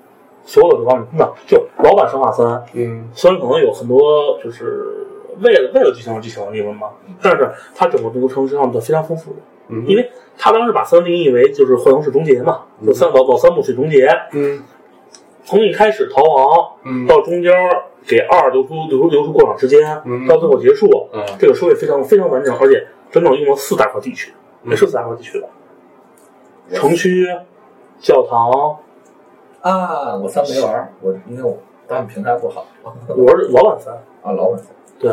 [0.44, 5.08] 所有的都往里那就老版生化三，嗯，虽然可能有很多就是
[5.39, 6.89] 为了为了剧情而剧情的地方嘛，
[7.22, 9.38] 但是它整个这个城市上的非常丰富的，
[9.70, 9.86] 嗯。
[9.88, 14.64] 因为他当时把三定义为就是幻影式终结嘛，就三老老三部曲终结，嗯。
[15.44, 17.08] 从一开始逃亡嗯。
[17.08, 17.54] 到中间
[18.08, 20.28] 给二留出留出留出过场时间，嗯。
[20.28, 21.24] 到最后结束，嗯。
[21.39, 24.34] 这个收尾非常非常完整，而且整整用了四大块地区，
[24.66, 25.48] 也是四大块地区的。
[26.74, 27.28] 城区、
[28.00, 28.78] 教堂，
[29.62, 31.57] 啊，我三没玩儿，我因为我
[31.88, 32.66] 他们平台不好
[33.07, 33.93] 我是老版三，
[34.24, 34.59] 啊，老板
[34.99, 35.12] 对，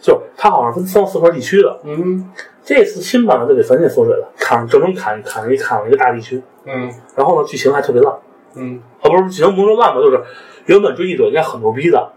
[0.00, 1.78] 就是它好像分三四块地区的。
[1.84, 2.30] 嗯
[2.62, 8.14] 这次新版的就给繁简缩水了，砍整整砍砍了一砍了一个大地区，嗯然后呢剧情还特别烂，
[8.54, 10.22] 嗯啊不是剧情不是说烂吧，就是
[10.66, 12.12] 原本追忆者应该很牛逼的，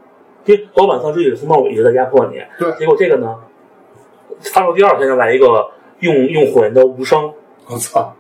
[0.46, 3.36] 因为老版三追忆者从头到尾一直在压迫你，对结果这个呢，
[4.42, 5.70] 发售第二天就来一个
[6.00, 7.34] 用用火焰刀无伤
[7.68, 8.14] 我操，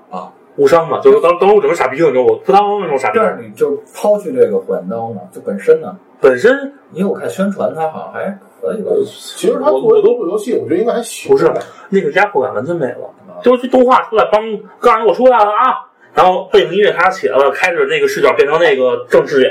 [0.55, 11.31] 无伤嘛，就是当当我整个傻逼了，你知道我扑当那种傻逼，但是你就抛去这个火焰刀呢，就本身呢，本身因为我看宣传它好像还可以吧，其实它作为动作游戏，我觉得应该还行。
[11.31, 11.51] 不是
[11.89, 13.09] 那个压迫感完全没了，
[13.41, 14.41] 就是动画出来帮
[14.79, 19.49] 刚才我出来了啊，然后背景音乐开始起来了，开始那个视角变成那个正视角，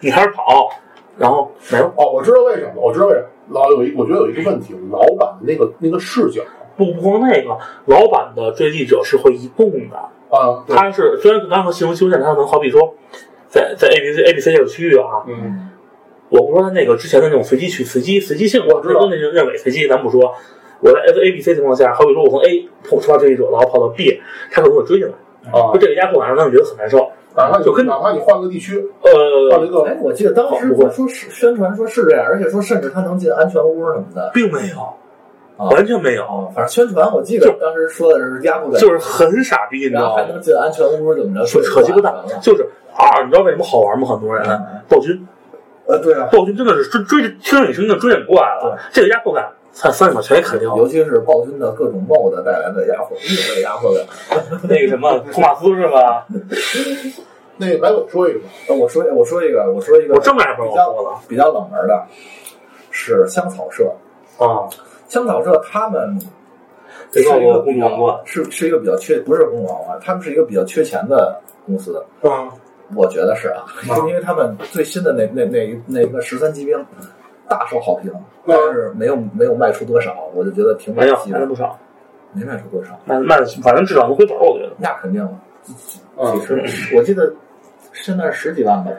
[0.00, 0.70] 你开始跑，
[1.18, 1.92] 然后没了。
[1.96, 3.26] 哦，我知道为什么，我知道为什么。
[3.50, 6.40] 老有一，我觉得有一个问题，老版的那个那个视角
[6.78, 9.98] 不不光那个，老版的追击者是会移动的，
[10.34, 12.94] 啊，对它是虽然刚和形容修正，它能好比说，
[13.48, 15.70] 在在 A B C A B C 这个区域啊，嗯
[16.30, 20.34] 我不说它那个之前的那种随机取随机随机性，我知道那种认为随机，咱不说。
[20.80, 24.20] 我在 F A B C 情况下，好比说我从 A 碰触发追击者，然后跑到 B，
[24.50, 25.14] 他可能会追进来，
[25.50, 27.10] 啊就，这个压迫感让他们觉得很难受。
[27.36, 34.30] 哪怕就跟哪怕你换个地区，换了呃，一个哎，我记得当时我说是宣传说是这样，而且说甚至他能进安全屋什么的。
[34.34, 34.94] 并没有，啊
[35.56, 40.22] 完全没有，哦，反正宣传我记得当时说的是压迫感，就是很傻逼，你知然后道吗？
[40.22, 41.46] 还能进安全屋怎么着？
[41.46, 44.06] 扯扯鸡巴蛋，就是二，你知道为什么好玩吗？
[44.08, 45.26] 很多人嗯暴君，
[45.86, 50.76] 呃，对啊，暴君真的是追追着听着你声音就追着过来了，这个压迫感，才三十秒全给砍掉。
[50.76, 54.04] 尤其是暴君的各种 mod 带来的压迫，另类压迫感。
[54.68, 56.26] 那个什么托马斯是吧？
[57.56, 62.04] 那个白鬼说一个吧，呃我说我说一个，我说一个，我正面不比是我说较比较冷门的，
[62.90, 63.88] 是香草社。
[64.36, 64.66] 啊，
[65.08, 66.18] 香草社他们
[67.12, 72.04] 是一个比较是是一个比较缺，不是公主王冠，他们是一个比较缺钱的公司。
[72.22, 72.50] 嗯，
[72.94, 73.64] 我觉得是啊，
[74.08, 76.86] 因为他们最新的那那那那个十三骑兵
[77.48, 78.12] 大受好评，
[78.46, 81.78] 但是没有没有卖出多少，我就觉得挺没惜的，卖了不少，
[82.32, 84.72] 没卖出多少，卖卖的反正至少能回本儿，我觉得。
[84.78, 85.30] 那肯定了。
[86.18, 87.32] 嗯几十，我记得
[87.92, 88.90] 现在十几万吧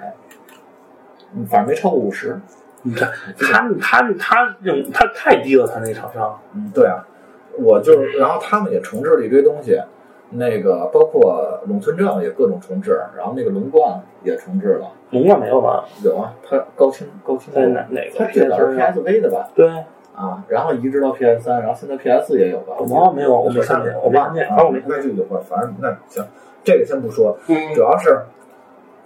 [1.47, 2.39] 反正没超过五十。
[2.86, 6.39] 你看他他他这种他太低了，他那个厂商。
[6.53, 7.03] 嗯，对啊，
[7.57, 9.81] 我就是，然后他们也重置了一堆东西，
[10.29, 15.83] 那个包括农村证也各种重置，然后那个龙冠也重置了，龙冠没有吧？
[16.03, 18.19] 有啊，它高清高清在哪哪个？
[18.19, 19.49] 它最早是 PSV 的吧？
[19.55, 19.67] 对，
[20.15, 22.75] 啊，然后移植到 PS 三，然后现在 PS 也有吧？
[22.77, 26.23] 我忘了没有我没看见我没看见啊反正我没看那就有吧，反正那行，
[26.63, 28.19] 这个先不说，嗯主要是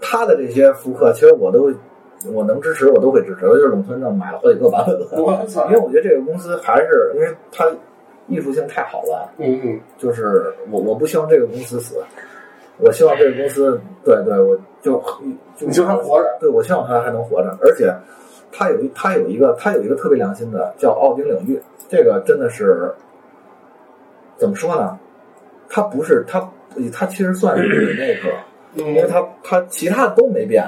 [0.01, 1.71] 他的这些复刻，其实我都
[2.33, 3.45] 我能支持，我都会支持。
[3.45, 7.65] 尤其是龙村镇买了好几个版本的，我操因为我觉得这个公司还是因为它
[8.27, 11.95] 艺术性太好了，嗯嗯，就是我我不希望这个公司死，
[12.77, 15.01] 我希望这个公司对对，我就
[15.57, 17.93] 就你希望它活着，对我希望它还能活着，而且
[18.51, 22.93] 它有一它有一个它有一个特别良心的叫奥丁领域，这个真的是
[24.37, 24.99] 怎么说呢？
[25.69, 26.39] 它不是它
[26.91, 28.35] 它其实算是那个，
[28.73, 30.63] 因为嗯，它它其他的都没变，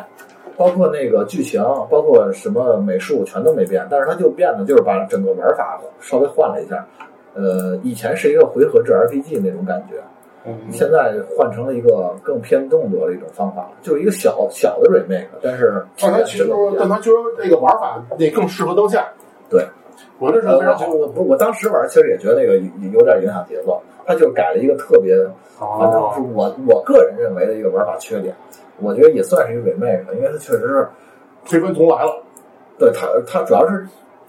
[0.62, 1.60] 包括那个剧情，
[1.90, 6.86] 包括什么美术全都没变，但是它就变了，就是把整个玩法稍微换了一下。
[7.34, 9.96] 呃，以前是一个回合制 RPG 那种感觉，
[10.46, 16.48] 嗯现在换成了一个更偏动作的一种方法，就是一个小小的 remake，但是但它其实
[16.78, 19.08] 但它其实那个玩法那更适合当下，
[19.50, 19.66] 对，
[20.20, 21.08] 我这是呃，非常好我。
[21.24, 23.82] 我当时玩其实也觉得那个有有点影响节奏，
[24.12, 25.16] 它就改了一个特别，
[25.58, 28.36] 反正是哦，我我个人认为的一个玩法缺点，
[28.80, 30.88] 我觉得也算是一个 remake，因为它确实是。
[31.44, 32.24] 推翻重来了，
[32.78, 33.84] 对它，它主要是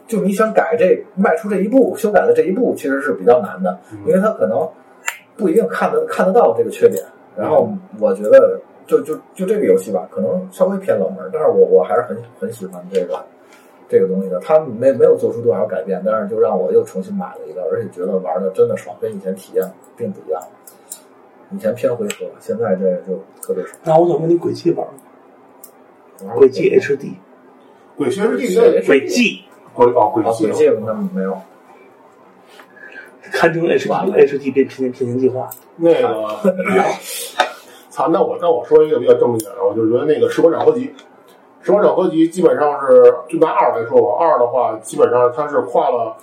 [0.07, 4.67] 就你想改这迈出这一步，修改的这一步其实是比较难的，因为它可能
[5.37, 7.05] 不一定看得看得到这个缺点。
[7.37, 7.71] 然后
[8.01, 13.23] 我觉得就就就这个游戏吧，可能稍微偏冷门，但是我我还是很很喜欢这个
[13.93, 14.41] 这个东西的。
[14.41, 20.43] 它没没有做出多少改变，但是就让我又重新买了一个，而且觉得玩的真的爽，跟以前体验并不一样。
[21.51, 23.79] 以前偏回合，现在这个就特别爽。
[23.85, 24.87] 那我想问你轨迹玩
[26.25, 26.35] 吗？
[26.37, 27.13] 轨迹 HD，
[27.95, 31.39] 鬼学师弟那轨迹鬼哦鬼啊，迹轨迹那没有。
[33.33, 35.49] 堪称 HD HD 变平行平行计划。
[35.77, 36.39] 那个，
[37.91, 38.09] 操！
[38.09, 40.87] 那我那我说一个比较正面的，我就觉得那个《士官长合集》，
[41.63, 46.17] 《士官长合集》基本上是就拿二来说吧，二的话基本上它是跨了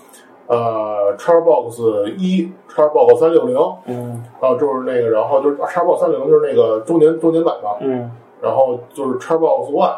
[0.47, 4.23] 呃 Xbox 一、Xbox 三六零，嗯。
[4.41, 8.11] 然后就是那个，然后就是 Xbox 三六零就是那个周年周年版吧，嗯
[8.41, 9.95] 然后就是 Xbox One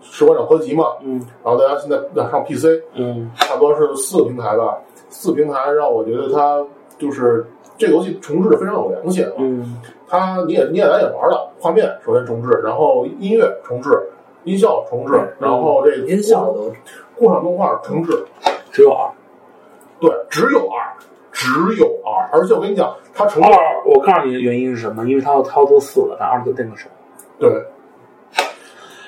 [0.00, 1.18] 士官长合集嘛，嗯。
[1.42, 3.30] 然后大家现在要上 PC，嗯。
[3.36, 4.78] 差不多是四个平台吧，
[5.08, 6.62] 四平台让我觉得它
[6.98, 7.46] 就是
[7.78, 9.26] 这个游戏重置的非常有良心。
[9.38, 9.80] 嗯。
[10.06, 13.90] 它你也你也咱也玩了，画面首先重置，然后音乐重置，
[14.44, 16.72] 音效重置，然后这个音效都
[17.16, 18.24] 过场动画重置，
[18.70, 19.10] 只有二。
[20.00, 20.92] 对，只有二，
[21.30, 25.04] 只有二，而且我跟你讲，它重置二，我告诉你的原因是什么？
[25.06, 26.88] 因为它要它要做四了，但二就定个手。
[27.38, 27.50] 对，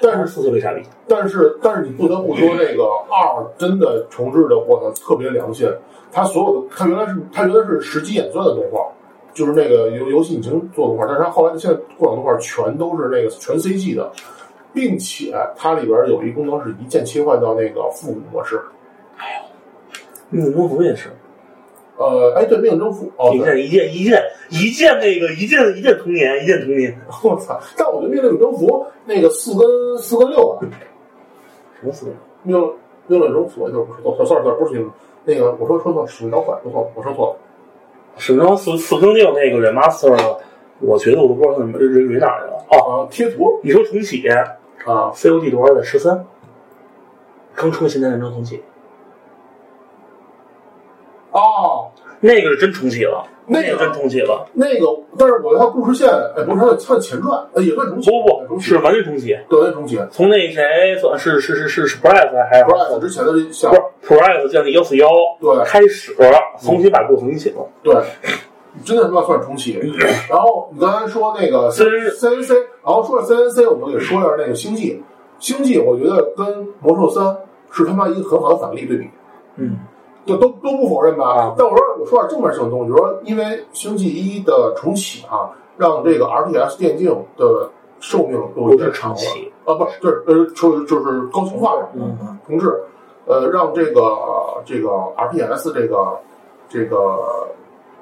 [0.01, 0.83] 但是四特别傻逼。
[1.09, 5.69] 但是但是你不得不说，这个二真的重置的，我操，特别良心。
[6.13, 8.87] 它所有的，它原来是它原来是实际演算的动画，
[9.33, 14.13] 就是那个游游戏引擎做的动画，但是它后来现在过场动画全都是那个全 CG 的，
[14.75, 18.61] 并且它里边有一功能是一键切换到那个复古模式。
[20.31, 21.11] 命运征服也是，
[21.97, 24.21] 呃，哎，对，命运征服，哦，对，一键一键
[24.51, 26.99] 一键一键那个一键一键童年一键童年。
[27.23, 27.61] 我操！
[27.77, 30.67] 但我觉得命令征服那个四跟四跟六啊，
[31.81, 32.07] 什么死？
[32.43, 32.59] 命
[33.07, 34.85] 命令征服就是不是，算了算了，不是
[35.25, 37.37] 那个我说说错，使命召唤，我错，我说错了。
[38.17, 40.37] 什么四四更六那个 remaster，
[40.81, 42.65] 我觉得我都不知道怎么蕊蕊哪去了。
[42.71, 44.23] 哦，啊，贴图你说重启
[44.85, 46.25] 啊，COD 多少的十三？
[47.57, 48.57] 刚出的《现代战争重启》，
[51.31, 54.45] 哦，那个是真重启了，那个个真重启了。
[54.55, 59.39] 那个，但是我觉得它故事线，哎，不是它的它的前传，呃，也算重启，不不是完全重启。
[59.49, 60.01] 对，重启。
[60.11, 63.55] 从那谁算是是是是是 Price 还是 Price 之前的不是
[64.03, 65.09] Price 建立幺四幺
[65.41, 66.13] 对开始
[66.61, 67.65] 重新把故事重新写了。
[67.85, 67.95] 对，
[68.85, 69.79] 真的他妈算重启。
[70.29, 75.03] 然后你刚才说那个 C C N C，然后说了 C N C，我们也说一下那个星际。
[75.39, 77.37] 星际我觉得跟魔兽三
[77.71, 79.11] 是他妈一个很好的反例对比，
[79.57, 79.77] 嗯，
[80.25, 81.27] 就都都不否认吧。
[81.35, 87.69] 啊但我说我说点正面性的东西，就是说因为星际一的重启啊，让这个 R T S 电竞的
[87.99, 89.17] 寿命有不是点长了，
[89.67, 92.73] 啊，不是就是呃，就是就是高清化，嗯同志，
[93.27, 94.17] 呃，让这个
[94.65, 96.19] 这个 RTS 这个
[96.69, 97.49] 这个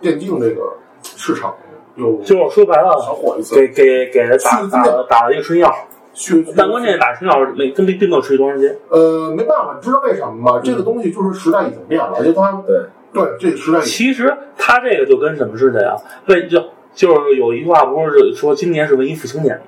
[0.03, 0.71] 电竞这个
[1.03, 1.55] 市场
[1.95, 5.73] 又就是说白小了，火一次，给给给他打打了打了一个春药，
[6.13, 8.77] 去但关键打春药没跟并并没有持续多长时间。
[8.89, 10.61] 呃没办法，你知道为什么吗？
[10.63, 12.77] 这个东西就是时代已经变了，而且它对
[13.13, 15.95] 对这个时代其实它这个就跟什么似的呀？
[16.27, 16.61] 为就
[16.95, 19.65] 就是有一句话不是说今年是文艺复兴年吗？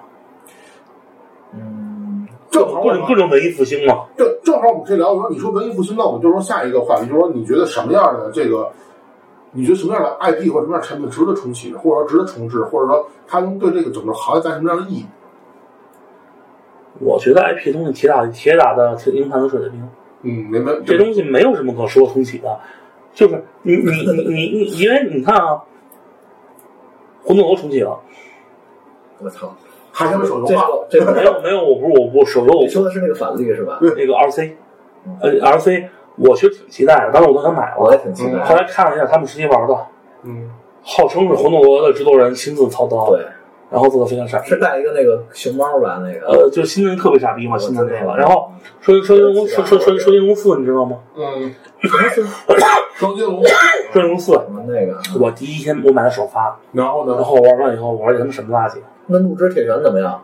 [1.56, 4.06] 嗯，正好各种各种文艺复兴嘛？
[4.16, 5.12] 对，正好我们可以聊。
[5.12, 8.68] 我说你说文艺复兴，那我们就说下一个话题，就是说你觉得什么样的这个，
[9.54, 15.06] 你觉得什么样的 IP 或者什么样的产品值得重启，或者说值得重置，或者说它能对这个整个行业带来什么样的意义？
[17.00, 19.88] 我觉得 IP 东西铁打铁打的铁硬盘的水的兵，
[20.22, 20.72] 嗯，明白。
[20.86, 22.60] 这东西没有什么可说重启的，
[23.12, 25.60] 就是你你你你你，因为你看啊，
[27.24, 27.98] 魂斗罗重启了，
[29.18, 29.56] 我操，
[29.90, 33.78] 还是手游这化，这没有没有，我不是我我手游你说的是那个反例是吧？
[33.80, 34.52] 那个 RC，
[35.20, 38.38] 呃 RC，我其实挺期待的，当时我都想买了我也，挺期待。
[38.44, 39.76] 后来看了一下他们实际玩的，
[40.22, 40.50] 嗯，
[40.82, 43.20] 号称是魂斗罗的制作人亲自操刀，对，
[43.70, 46.00] 然后做的非常傻逼是带一个那个熊猫吧？
[46.02, 48.16] 那个呃，就是新人特别傻逼嘛，新的那个。
[48.16, 50.98] 然后说说金龙说说说说金龙四，你知道吗？
[51.16, 52.24] 嗯，什么是
[52.94, 53.42] 双金龙，
[53.92, 54.96] 说金龙四，什么那个？
[55.20, 57.14] 我第一天我买的首发，然后呢？
[57.16, 60.22] 然后玩完以后，我说这他妈什么垃圾，那怒之铁拳怎么样？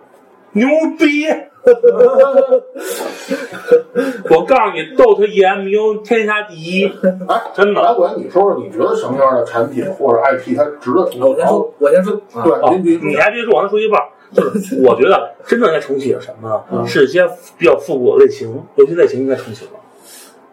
[0.52, 0.68] 牛
[0.98, 1.26] 逼！
[4.30, 6.86] 我告诉你，DOTA EMU 天下第一，
[7.28, 11.20] 哎，真的来，我让你说说，你觉得什么样的产品或者 IP 它值得重启？
[11.20, 14.00] 我先说，我先说，啊对，哦您别你还别说，我还说一半，
[14.32, 16.62] 就是我觉得真正该重启的什么呢？
[16.72, 17.26] 嗯是一些
[17.58, 19.72] 比较复古的类型，游戏类型应该重启了。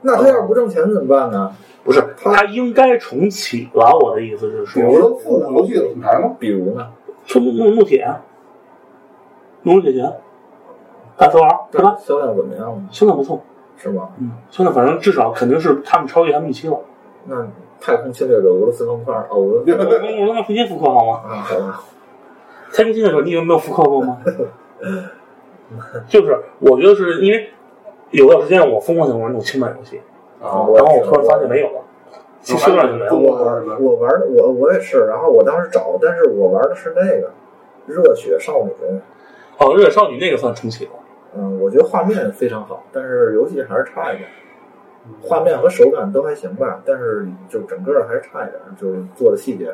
[0.01, 1.55] 那他要是不挣钱怎么办呢？
[1.83, 3.97] 不是，它应该重启了。
[3.97, 6.35] 我的意思是说，比如说复古游戏的品牌吗？
[6.37, 6.85] 比如呢？
[7.25, 8.05] 说怒怒怒铁，
[9.63, 10.13] 木铁拳，
[11.18, 11.97] 大头儿，对吧？
[11.99, 12.88] 销量怎么样呢？
[12.91, 13.41] 销量不错，
[13.78, 14.09] 是吗？
[14.20, 16.80] 嗯，销量反正至少肯定是他们超越他们预期了。
[17.26, 17.45] 那
[17.82, 21.22] 太空侵略者俄罗斯方块，哦，俄罗斯我我他妈重新复刻好吗？
[21.28, 21.84] 啊，好吧，
[22.72, 24.20] 太空侵略者你以为没有复刻过吗？
[26.07, 27.49] 就是我觉得是因为
[28.11, 29.99] 有段时间我疯狂想玩那种轻版游戏，
[30.41, 31.82] 啊，我然后我突然发现没有了，
[32.41, 33.32] 其实上就没中有。
[33.34, 33.76] 国玩什么？
[33.80, 37.32] 我玩的我我也是，然后我当时找，但是我玩的是那个
[37.86, 38.72] 热血少女，
[39.57, 40.91] 哦，热血少女那个算重启了。
[41.38, 44.27] 嗯，我觉得画面非常好，但是游戏还是差一点。
[45.21, 49.73] 画面和手感都还行吧，但是就整个还是差一点，就是做的细节。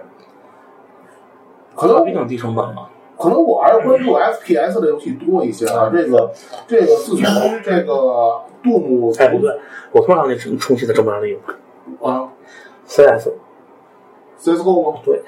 [1.76, 2.90] 可能比较低成本吧。
[3.18, 5.90] 可能我还是关注 FPS 的游戏多一些啊。
[5.92, 6.32] 这个
[6.68, 9.58] 这个自从这个杜牧哎，不对，
[9.92, 11.54] 我突然想起重启的正面例子
[12.02, 12.30] 啊
[12.86, 13.30] ，CS。
[14.40, 15.00] CSGO 吗？
[15.06, 15.22] 对，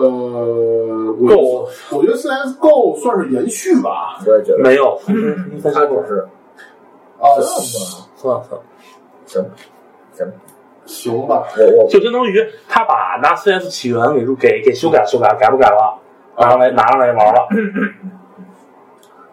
[0.00, 4.18] 呃，我 Go 我觉得 CSGO 算是延续吧。
[4.26, 4.98] 我也觉得，没有。
[5.04, 6.20] 重新重新翻新过，它只是
[7.18, 7.24] 啊，
[8.16, 8.60] 算吧，算算，
[9.26, 9.44] 行
[10.12, 10.32] 行，
[10.86, 11.46] 行吧。
[11.58, 11.88] 我我。
[11.90, 15.98] 就相当于他把拿 CS 起源给给给修改修改，改不改了，
[16.38, 17.48] 拿上来拿上来玩了。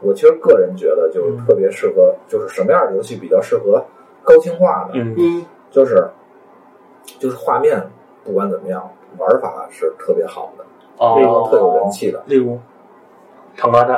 [0.01, 3.84] 我其实个人觉得，就是特别适合，就是什么样的游戏比较适合
[4.24, 6.07] 高清化的，嗯，嗯，就是
[7.20, 7.82] 就是画面
[8.24, 10.63] 不管怎么样，玩法是特别好的，
[10.97, 12.22] 哦特有人气的。
[12.26, 12.59] 例如
[13.57, 13.95] 唐大战，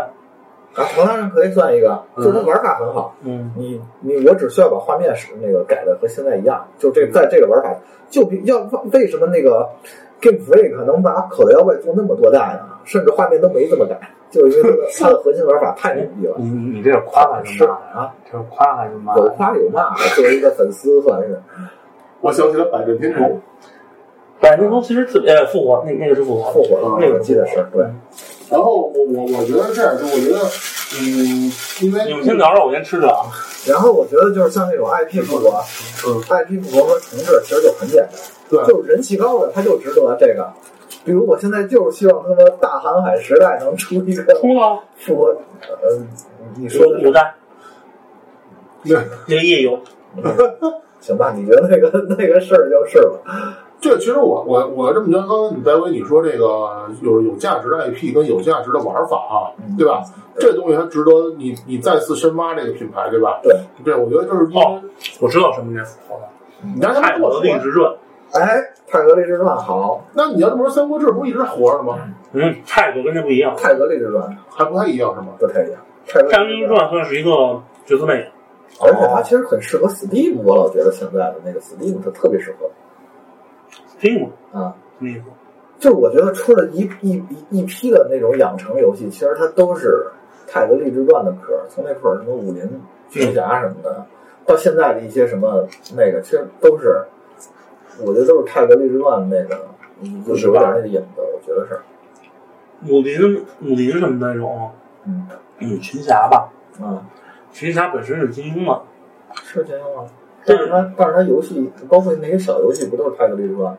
[0.75, 3.15] 啊，唐大人可以算一个，就是它玩法很好。
[3.21, 7.75] 嗯，你你我只需要把画面是那个改的和现在一样，就这在这个玩法
[8.09, 8.59] 就比要
[8.93, 9.67] 为什么那个
[10.21, 12.77] Game Freak 能把口袋妖怪做那么多代呢？
[12.83, 13.99] 甚至画面都没怎么改，
[14.31, 16.35] 就是因为 它的核心玩法太牛逼了。
[16.37, 17.81] 你你你这是夸还是是骂呀？
[17.95, 19.27] 啊，这是夸还是骂有？
[19.29, 21.41] 夸有骂，作为一个粉丝算是。
[22.21, 23.41] 我想起了百变天虫。
[24.39, 27.83] 百年虫其实自呃复活，那那个是复活，复活了，那个我记得是对。
[28.49, 30.39] 然后我我我觉得是这样，就我觉得，
[31.01, 33.25] 嗯，因为你们先聊着，我先吃着啊。
[33.67, 35.61] 然后我觉得就是像那种 IP 复活、
[36.07, 38.09] 嗯 IP 复活和重置，其实就很简单，
[38.49, 40.49] 对就是人气高的他就值得这个。
[41.03, 45.25] 比如我现在就是希望他们大航海时代能出一个出了，复活，
[45.61, 45.99] 呃，
[46.57, 47.21] 你说的有有的，
[48.85, 49.77] 对那个夜游，
[51.01, 53.63] 行吧，你觉得那个那个事儿就是吧。
[53.79, 60.03] 这其实我我我这么觉得，刚才你戴维你说这个有有价值的 IP 跟有价值的玩法啊，对吧？
[60.39, 63.39] 这东西它值得你你再次深挖这个品牌，对吧？
[63.43, 64.81] 对，对，我觉得就是因为哦
[65.19, 66.27] 我知道什么应该复活了，
[66.63, 67.93] 你让他们泰国的励志传。
[68.33, 71.97] 哎，泰格励志传好，那你要这么说，《三国志》不是一直活着吗？
[72.33, 75.27] 嗯，泰国跟这不一样，泰格励志传还不太一样是吗？
[75.39, 75.79] 不太一样。
[76.07, 78.31] 泰格励志传算是一个角色扮演。
[78.81, 82.69] 而且它其实很适合 Steam，我老觉得现在的那个 Steam 它特别适合
[83.99, 84.29] 听过
[84.59, 84.75] 啊。
[84.99, 85.21] 什么意思？
[85.79, 90.07] 就是我觉得出了一一一一批的那种养成游戏，其实它都是
[90.47, 92.81] 泰格励志传的壳，从那会儿什么武林
[93.11, 94.03] 群侠什么的，
[94.43, 97.03] 到现在的一些什么那个，其实都是，
[98.03, 99.67] 我觉得都是泰格励志传那个，
[100.25, 101.79] 就是有点那个影子，我觉得是，
[102.91, 104.71] 武林武林什么那种，
[105.05, 105.27] 嗯
[105.59, 106.49] 嗯，群侠吧，
[106.81, 106.99] 嗯，
[107.51, 108.81] 群侠本身是金庸嘛，
[109.43, 110.09] 是金庸啊。
[110.43, 113.77] 但是它，但是它游戏，包括那些小游戏，不都是泰格励志传？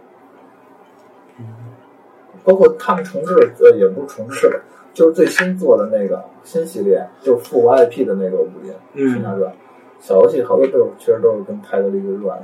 [2.49, 4.59] 包括他们重置，呃，也不是重置吧，
[4.95, 9.53] 就是最新做的那个新系列，就是复活 IP 的那个武林群侠嗯，传，
[10.01, 12.43] 小游戏好多都是，其实都是跟泰格励志传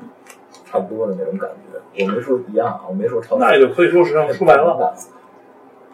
[0.67, 2.05] 差不多的那种感觉。
[2.05, 3.39] 我没说一样啊，我没说超。
[3.39, 4.95] 那也就可以说实际上说白了，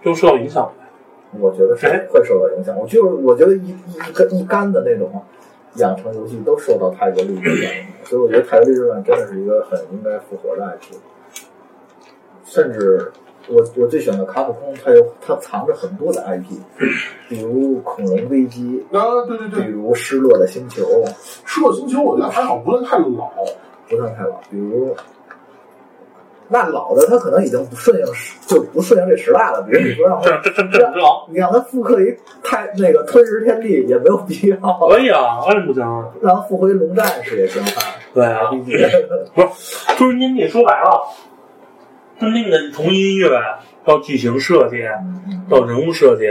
[0.03, 0.69] 就受到影响。
[1.39, 2.77] 我觉得是哎会受到影响。
[2.77, 5.23] 我就是我觉得一一一干一干的那种
[5.77, 10.97] 养成游戏都受到泰格励志传影响，所以我觉得泰格励志传真的是一个很应该复活的 IP。
[12.43, 13.13] 甚至
[13.51, 16.45] 我我最喜欢的卡普空，它有它藏着很多的 IP，
[17.29, 20.83] 比如恐龙危机，啊，对对对比，如失落的星球，
[21.45, 23.31] 《失落星球》我觉得还好，不算太老。
[23.89, 24.95] 不算太老，比如。
[26.53, 29.63] 那老的它可能已经不顺应时，就不顺应这时代了。
[29.63, 30.93] 比如你说让它，这这这。
[31.29, 34.57] 你让它复刻一太那个吞食天地也没有必要。
[34.89, 36.09] 可以啊，为什么不行啊？
[36.21, 37.95] 让他复回龙战士也行啊。
[38.13, 38.51] 对啊，
[39.33, 41.01] 不是，就是您你说白了，
[42.21, 43.31] 就是那个从音乐
[43.83, 44.85] 到剧情设计
[45.49, 46.27] 到人物设计，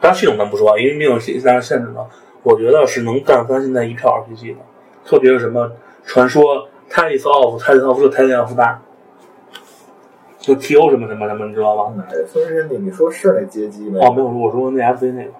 [0.00, 2.06] 当然系统咱不说，因为没有现在限制的。
[2.44, 4.60] 我觉得是能干翻现在一票 RPG 的，
[5.04, 5.72] 特别是什么
[6.04, 8.80] 传说 Tales of Tales of 这 Tales of 大，
[10.38, 11.94] 就 TO 什么什么什么，你知道吗？
[11.96, 12.78] 哪个孙天地？
[12.78, 13.98] 你说是那街机吗？
[14.00, 15.32] 哦，没有，我说那 FC 那个，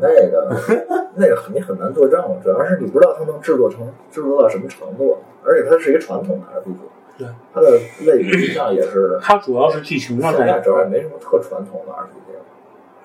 [0.00, 0.56] 那个
[1.14, 6.74] 那个你很难作证，主要是你不知道它能制作成制作到什么程度，而且它是一个传统的 RPG。
[7.18, 7.72] 对，它的
[8.06, 12.40] 类比上也是 它主要是剧情上在现在主要也没什么特传统的 RPG 了，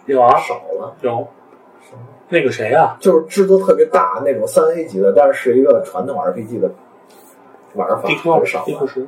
[0.05, 0.39] 有啊。
[0.39, 0.95] 少了。
[1.01, 1.28] 有，
[2.30, 6.70] 那个谁啊，就是制作特别大那种三 A 级的，但是是一个传统 RPG 的
[7.74, 8.59] 玩法 DQ 很少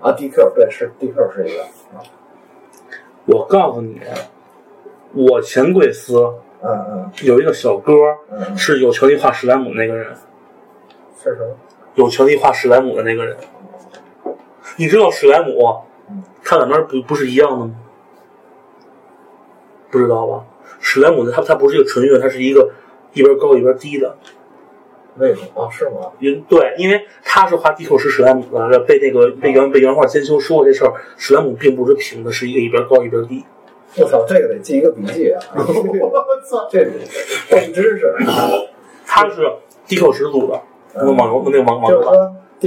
[0.01, 1.63] 啊，DQ 对是 DQ 是一个
[1.95, 2.01] 啊，
[3.25, 4.01] 我告诉你，
[5.13, 6.17] 我前贵司
[6.61, 7.11] 嗯嗯。
[7.23, 7.93] 有一个小哥，
[8.31, 10.15] 嗯，是有权利画史莱姆那个人，
[11.23, 11.55] 是什么？
[11.93, 13.37] 有权利画史莱姆的那个人。
[14.77, 15.81] 你知道史莱姆，
[16.43, 17.75] 它两边不不是一样的吗？
[19.89, 20.45] 不知道吧？
[20.79, 22.71] 史莱姆的它它不是一个纯月，它是一个
[23.13, 24.17] 一边高一边低的。
[25.17, 25.63] 为什么？
[25.63, 26.11] 啊是吗？
[26.19, 33.45] 因对，因为他是画地口是史莱姆的，被那个被原被原画监修说过这事儿，史莱姆并不是平的，是一个一边高一边低。
[33.97, 35.39] 我操，这个得记一个笔记啊！
[35.55, 35.63] 我
[36.43, 36.67] 操！
[36.69, 36.85] 这
[37.49, 38.13] 这知识，
[39.05, 39.49] 他是
[39.87, 40.61] 地口始祖的，
[40.95, 42.13] 那个网游那个网网游版。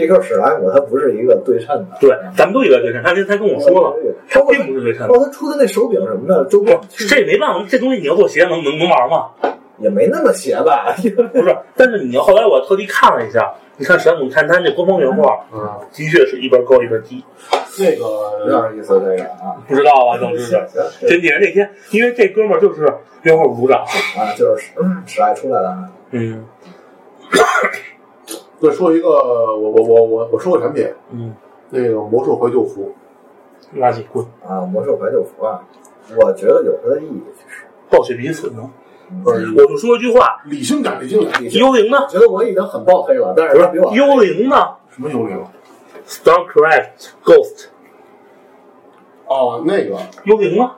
[0.07, 3.95] 就是说 DQ 史莱姆它不是一个对称的，对，咱们都以为对称，他他跟我说了，
[4.31, 5.15] 他并不是对称包。
[5.15, 6.79] 括他出的那手柄什么的，周边
[7.09, 9.31] 这也没办法，这东西你要做鞋能能能玩吗？
[9.79, 10.93] 也没那么邪吧？
[11.33, 17.25] 不是，但是你后来我特地看了一下，你看史莱姆，看他那官方原画，嗯，的确是一边高一边低，
[17.77, 18.05] 这个
[18.45, 20.51] 有点意思，这个啊，不知道啊，郑知识。
[20.99, 23.79] 行真姐那天，因为这哥们儿就是原画组长，
[24.19, 26.45] 啊，就是嗯史爱出来了啊，嗯
[28.61, 31.35] 再说一个，我我我我我说个产品，嗯，
[31.71, 32.93] 那个魔兽怀旧服，
[33.77, 35.63] 垃圾滚，啊，魔兽怀旧服啊，
[36.17, 37.65] 我觉得有它的意义，其实。
[37.91, 38.71] 暴雪彼此呢。
[39.25, 42.07] 不是我就说一句话，理性感，理性感，幽灵呢？
[42.11, 44.57] 觉得我已经很爆黑了，但是他比我幽灵呢
[44.91, 45.43] 什么幽灵
[46.07, 47.69] ？？StarCraft Ghost
[49.27, 50.73] 哦，那个幽灵呢？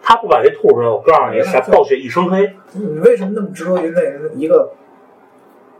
[0.00, 4.70] 他不把这吐出来，我告诉你，还暴雪一身黑，你为什么那么执着于那个一个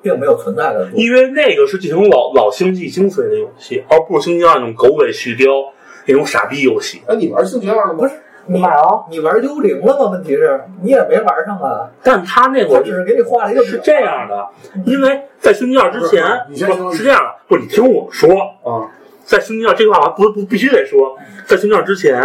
[0.02, 0.88] 并没有存在的？
[0.94, 5.66] 因为那个是继承老老星际精髓的游戏，而不是星际二那种狗尾续貂
[6.06, 7.02] 那种傻逼游戏。
[7.06, 7.98] 哎，你玩星期二了吗？
[7.98, 8.14] 不是
[8.46, 10.10] 你买了，你玩幽灵了吗？
[10.12, 14.48] 问题是你也没玩上啊，但他那会儿他只是给你画了一个是这样的，
[14.86, 18.30] 因为在星际二之前不是，你先听不是这样的，不是你听我说，
[18.62, 18.88] 啊，
[19.24, 21.14] 在星际二这句话我不不必须得说，
[21.46, 22.22] 在星际二之前，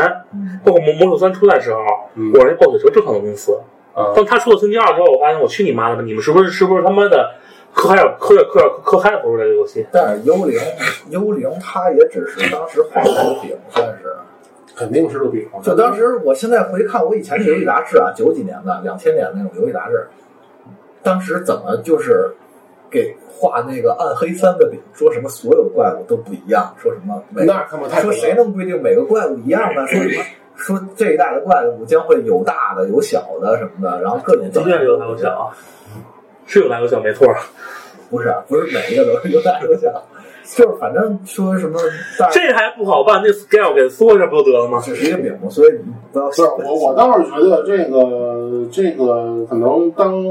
[0.64, 1.80] 包括魔魔兽三出来的时候，
[2.16, 3.60] 嗯我是暴雪是个正常的公司。
[3.94, 6.02] 啊，当他出了星际二之后，我发现我去你妈的吧！
[6.02, 7.36] 你们是不是是不是他妈的
[7.74, 10.60] 科海尔科科科海尔不是这个游戏，但是幽灵
[11.10, 13.10] 幽灵它也只是当时画的
[13.42, 14.14] 饼，算是。
[14.76, 15.48] 肯定是个饼。
[15.62, 20.08] 就当时，我现在回看我以前的游戏杂志啊，九几年的、两千年那种游戏杂志，
[21.04, 22.34] 当时怎么就是
[22.90, 29.86] 给画那个暗黑三的饼，说什么所有怪物都不一样，说什么那他妈太说谁能规定每个怪物一样呢？
[29.86, 30.24] 说什么
[30.56, 35.54] 说这一代的怪物将会有大的有小的什么的，然后各种的确有大有小，
[36.46, 37.28] 是有大有小没错，
[38.10, 39.92] 不是不是每一个都是有大有小。
[40.46, 41.80] 就是反正说什么，
[42.34, 44.82] 这还不好办，那 scale 给缩一下不就得了吗？
[44.86, 46.26] 这是一个饼嘛，所以你不要。
[46.26, 50.22] 不是我，我倒是觉得这个这个可能当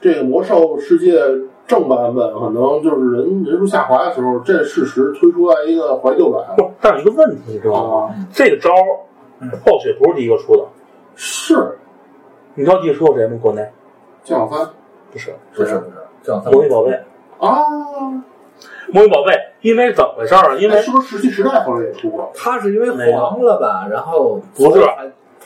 [0.00, 1.20] 这个魔兽世界
[1.68, 6.42] 正版本可能就是人人数下滑的时候，这事实推出来一个怀旧版。
[6.56, 8.14] 不，但有一个问题，你知道吗？
[8.32, 8.70] 这个招
[9.62, 10.64] 暴雪不是第一个出的，
[11.14, 11.54] 是。
[12.54, 13.38] 你知道第一个出谁吗？
[13.40, 13.70] 国内？
[14.24, 14.66] 降三？
[15.12, 16.50] 不是，不是，不是。
[16.50, 16.92] 魔女宝贝
[17.38, 17.64] 啊。
[18.92, 20.58] 魔女宝贝，因为怎么回事儿？
[20.58, 22.30] 因为是不是石器时代后来也出过？
[22.34, 23.86] 它是因为黄了吧？
[23.88, 24.84] 然后不是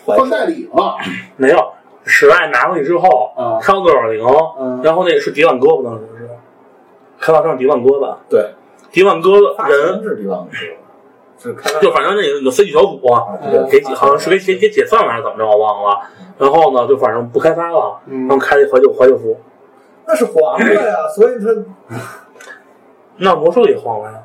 [0.05, 0.97] 换代理了？
[1.37, 1.73] 没有，
[2.05, 4.25] 史爱拿过去之后，啊，上个耳铃，
[4.83, 6.29] 然后那个是迪万哥，不当时是
[7.21, 8.19] 开发商迪万哥吧？
[8.29, 8.51] 对，
[8.91, 9.33] 迪万哥
[9.69, 10.77] 人是迪万哥，是
[11.83, 12.99] 就反正那个有 C G 小组
[13.71, 16.01] 给好像是给给给解散了还是怎么着，我忘了。
[16.39, 19.39] 然后呢，就反正不开发了，然后开了怀旧怀旧服。
[20.07, 21.47] 那是黄了呀， 所以他。
[23.19, 24.19] 那魔兽也黄了呀，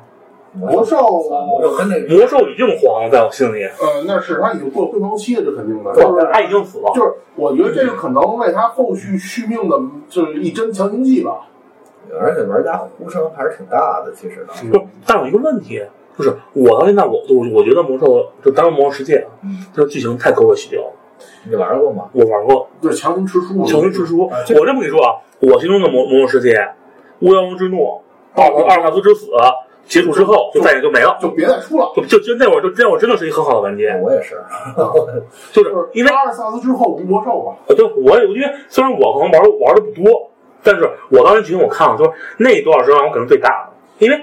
[0.52, 3.62] 魔兽魔兽跟那魔兽已经黄了，在我心里。
[3.62, 5.94] 呃，那是他已经过了辉煌期了，这肯定的。
[5.94, 6.90] 就是他已经死了。
[6.92, 11.46] 就是我觉得这个可能为他后续续命的，就是一针强心剂吧。
[12.20, 14.52] 而且玩家呼声还是挺大的，其实呢。
[14.72, 15.80] 不，但有一个问题，
[16.18, 19.30] 就是我到现在，我我我觉得魔兽就当魔兽世界，啊
[19.72, 20.92] 这剧情太狗血了。
[21.48, 22.08] 你玩过吗？
[22.12, 24.30] 我玩过，就是强行吃书，强行吃书。
[24.58, 26.56] 我这么跟你说啊，我心中的魔魔兽世界，
[27.20, 28.00] 巫妖王之怒。
[28.34, 29.26] 奥阿尔萨斯之死
[29.86, 31.90] 结束之后，就再也就没了，就别再出了。
[31.96, 33.96] 就就就那会儿，就那会儿真的是一个很好的玩家。
[34.00, 34.40] 我也是，
[35.52, 37.74] 就是因为阿尔萨斯之后无魔兽嘛。
[37.74, 40.30] 对，我也因为虽然我可能玩玩的不多，
[40.62, 44.16] 但是我当时剧情我看了，就是那多少时间我可能最大的，因为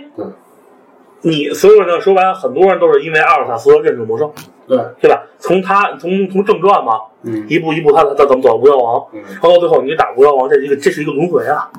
[1.22, 4.34] 你所有人说白了，很多人都是因为阿尔萨斯认识魔兽，
[4.68, 5.24] 对对吧？
[5.40, 11.72] 从他从从正传嘛，嗯，一步一步他他怎么走巫妖王，然后到最后你打巫妖王，这一个这是一个轮回啊，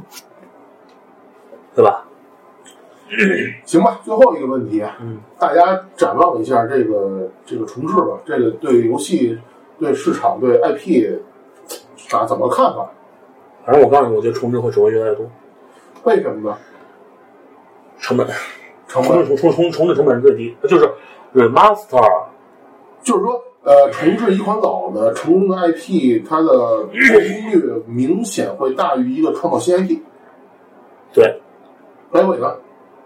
[1.74, 2.04] 对吧？
[3.64, 9.38] 行吧，最后一个问题，嗯，大家展望一下这个这个重置吧，这个对游戏、
[9.78, 11.18] 对市场、对 IP，
[12.12, 12.90] 啊，怎么看法？
[13.64, 15.30] 反正我告诉你，我觉得重置会只会越来越多。
[16.04, 16.58] 为什么呢？
[17.98, 18.26] 成本，
[18.88, 20.90] 成本，重重重重置成本是最低，就是
[21.34, 22.24] remaster，
[23.02, 30.00] 就是说，呃，重置一款老的成功的 IP，它的破功率明显会大于一个创造新 IP。
[31.12, 31.40] 对，
[32.10, 32.56] 白尾呢？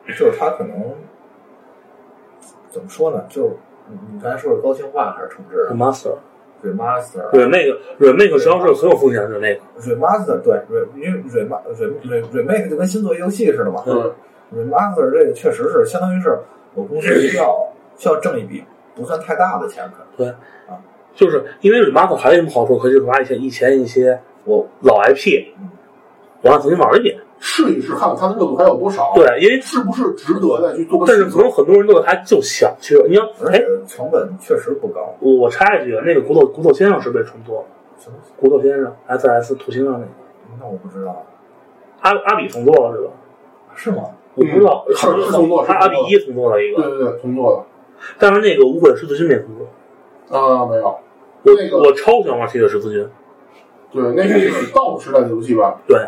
[0.06, 0.94] 就是它可能
[2.70, 3.24] 怎么说呢？
[3.28, 3.50] 就是
[4.12, 11.48] 你刚才说是高清化还是重置？remaster，remaster，remaster，对那个 remake 实际上是很有风险的那个 remaster，对 re 因为 rem
[12.04, 13.82] rem remake 就跟新做游戏似的嘛。
[13.86, 14.12] 嗯
[14.54, 16.38] ，remaster 这个确实是相当于是
[16.74, 18.62] 我公司需要需要挣一笔
[18.94, 20.28] 不算太大的钱，可对
[20.68, 20.78] 啊，
[21.14, 22.78] 就是因为 remaster 还有什么好处？
[22.78, 25.46] 可以把以前以前一些我老 IP，
[26.42, 27.16] 我让重新玩一遍。
[27.44, 29.10] 试一试，看看它的热度还有多少？
[29.16, 31.06] 对，因为是不是值得再去做个？
[31.08, 35.12] 但是可能很多人都还就想去，你要哎成本确实不高。
[35.18, 37.66] 我插一句，那个骨头骨头先生是被重做了，
[37.98, 40.06] 什么骨头先生 S S 土星上那个，
[40.60, 41.26] 那我不知道，
[42.02, 43.10] 阿阿比重做了是吧？
[43.74, 44.04] 是吗？
[44.34, 47.64] 我不知道，是是重做，他阿比一重做了一个，对对对，重做的。
[48.18, 50.86] 但是那个无悔十字军没重做啊，没有。
[51.44, 53.06] 我那个我超喜欢玩铁血十字军，
[53.92, 55.80] 对，那是道时代的游戏吧？
[55.86, 55.98] 对。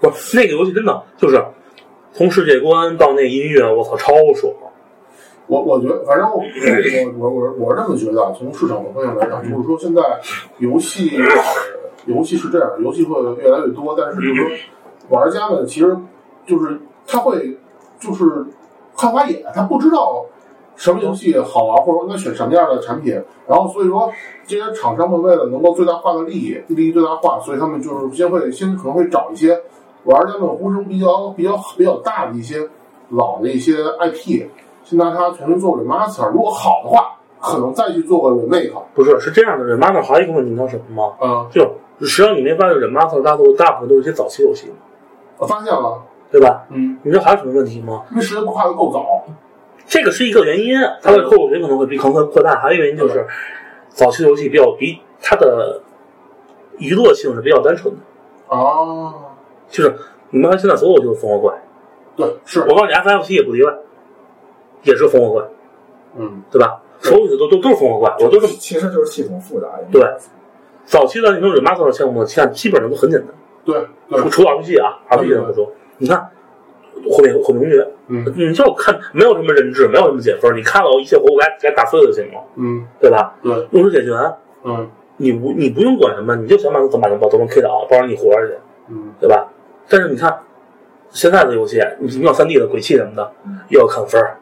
[0.00, 1.42] 不，那个游戏真的就是
[2.12, 4.52] 从世界观到那音乐，我操，超爽！
[5.46, 6.42] 我我觉得，反正我
[7.18, 10.02] 我我我是这么觉得，从市场的方向来讲，就是说现在
[10.58, 11.18] 游戏
[12.04, 14.46] 游戏是这样，游戏会越来越多，但是就是说
[15.08, 15.96] 玩家们其实
[16.44, 17.58] 就是他会
[17.98, 18.46] 就是
[18.96, 20.24] 看花眼，他不知道
[20.74, 23.14] 什么游戏好玩，或者应该选什么样的产品，
[23.46, 24.10] 然后所以说
[24.46, 29.60] 这些厂商们为了能够最大化的利益，利益最大化，所以他们就是先会先可能会找一些。
[30.04, 32.60] 玩家们呼声比较比较比较大的一些
[33.08, 34.46] 老的一些 IP，
[34.84, 38.70] 先拿它重新做 remaster，如果好的话，可能再去做个 remake。
[38.94, 41.16] 不是，是这样的，remaster 还有一个问题，你知道什么吗？
[41.20, 41.62] 嗯，就
[42.06, 44.72] 实际上你没发现 remaster 大多大部分都是一些早期游戏，
[45.38, 46.00] 我发现了，
[46.30, 46.66] 对吧？
[46.70, 48.04] 嗯，你说还有什么问题吗？
[48.10, 49.24] 因为时间跨的够早，
[49.86, 52.56] 这个是一个原因，它的后果可能会比可能会扩大。
[52.60, 53.26] 还有一个原因就是
[53.88, 55.80] 早期的游戏比较比它的
[56.78, 58.00] 娱乐性是比较单纯的。
[58.48, 59.14] 哦。
[59.68, 59.94] 就是
[60.30, 61.54] 你们看现在所有就是烽火怪，
[62.16, 63.72] 对，是我，告诉你，FFC 也不例外，
[64.82, 65.42] 也是烽火怪，
[66.16, 66.80] 嗯，对吧？
[67.00, 69.66] 所有的都都都是烽火怪，我都这么其实就是系统复杂。
[69.90, 70.02] 对。
[70.84, 73.28] 早期的那种 remaster 的项目，现在基本上都很简单，
[73.64, 73.74] 对
[74.08, 76.28] 对除，除了 RPG 啊，RPG 的不说，你看
[77.08, 78.24] 毁灭毁灭公爵，嗯。
[78.36, 82.86] 你就看没有什么人质，没有什么解分，你看到一切活物该该打碎了就行了，嗯。
[83.00, 83.34] 对吧？
[83.42, 84.12] 对，用时解决，
[84.64, 84.88] 嗯。
[85.18, 88.54] 你不你不用管什么，你就想办法怎么把把都能 K 倒，帮着你活着去，
[88.90, 89.12] 嗯。
[89.20, 89.48] 对吧？
[89.88, 90.36] 但是你看
[91.10, 93.32] 现在的游戏，你你要三 D 的鬼泣什么的，
[93.68, 94.36] 又要看分儿，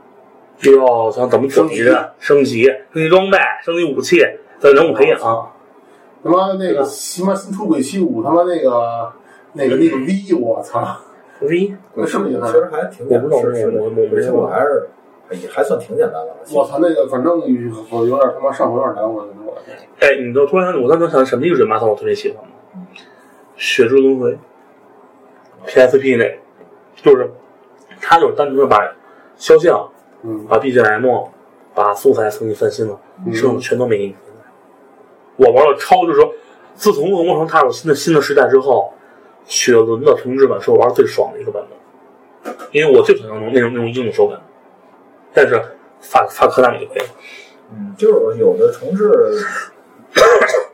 [0.63, 1.85] 又要想怎么升级
[2.19, 4.19] 升级、升级装备、升级武器，
[4.59, 9.13] 再人物培养，他妈那个他妈新出鬼泣五，他妈那个
[9.53, 10.97] 那个那个 V，我操，
[11.47, 14.89] V 那是不是也其实还挺简单，我不知道是而且我还是
[15.31, 16.35] 也还算挺简单的。
[16.53, 17.41] 我操，那个反正
[17.91, 19.57] 我有点他妈上火有点难，我我
[20.01, 22.51] 哎，你都突然，我当时想什么一个人马我特别喜欢吗？
[23.57, 24.37] 血之轮回
[25.67, 26.39] ，PSP 那，
[26.97, 27.31] 就是
[28.01, 28.93] 他就是单纯的把
[29.37, 29.89] 肖像、
[30.23, 30.45] 嗯。
[30.47, 31.29] 把 BGM、
[31.73, 33.33] 把素材重新翻新了，嗯。
[33.33, 34.17] 剩的全都没给你。
[35.37, 36.33] 我玩了超，就是说，
[36.75, 38.93] 自从恶魔城踏入新的新的时代之后，
[39.47, 41.63] 雪轮的重置版是我玩的最爽的一个版
[42.43, 44.41] 本，因为我最喜欢那种那种那种硬的手感，
[45.33, 45.61] 但是
[46.01, 47.09] 发发科大米就可以了。
[47.73, 49.11] 嗯，就是有的重置，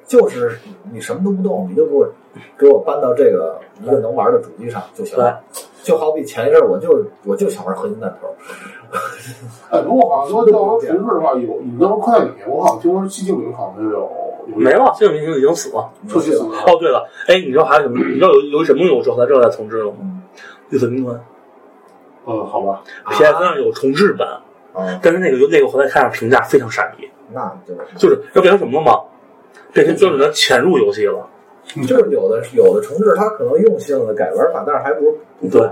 [0.07, 0.59] 就是
[0.93, 2.09] 你什么都不动，你就给我
[2.59, 5.41] 给我搬到这个一个能玩的主机上就行了。
[5.83, 8.29] 就好比前一阵儿我就我就想玩合金弹头，
[9.71, 14.11] 哎，不过好像说要玩重置的话，有你要玩科大米，我好像听说寂静岭好像就有
[14.47, 15.91] 没了，这个明星已经死了。
[16.09, 16.45] 出去了。
[16.45, 17.99] 哦，对了，哎，你知道还有什么？
[18.05, 19.99] 你知道有有什么有之后它这在重置了吗？
[20.69, 21.19] 绿色兵团
[22.27, 24.29] 嗯，好吧，PS 上有重置版，
[24.73, 29.01] 啊，但是那个那个后来看上评价非常傻逼，那就是就是要变成什么了吗？
[29.73, 31.27] 变成标准的潜入游戏了。
[31.87, 35.69] 就是有的有的重置，它可能用性的改玩法，但是还不如不对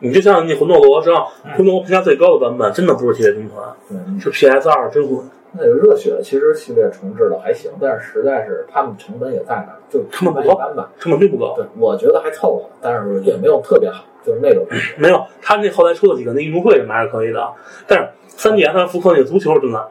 [0.00, 1.26] 你就像那魂斗罗，实际上
[1.56, 5.28] 魂斗罗评价最高的版本真的不是铁血兵团，嗯，是 PS 二真魂。
[5.52, 10.90] 那个热血其实系列重置的还行，但是实在是他们成本也在那儿，就成本不高吧。
[10.98, 14.66] 成本并不高，对，我觉得还凑合，但是也没有特别好，就是那种
[14.98, 17.52] 没有他那后来出了几个那运动会什么还是可以的，
[17.86, 19.84] 但是三 DS 复刻那个足球真烂，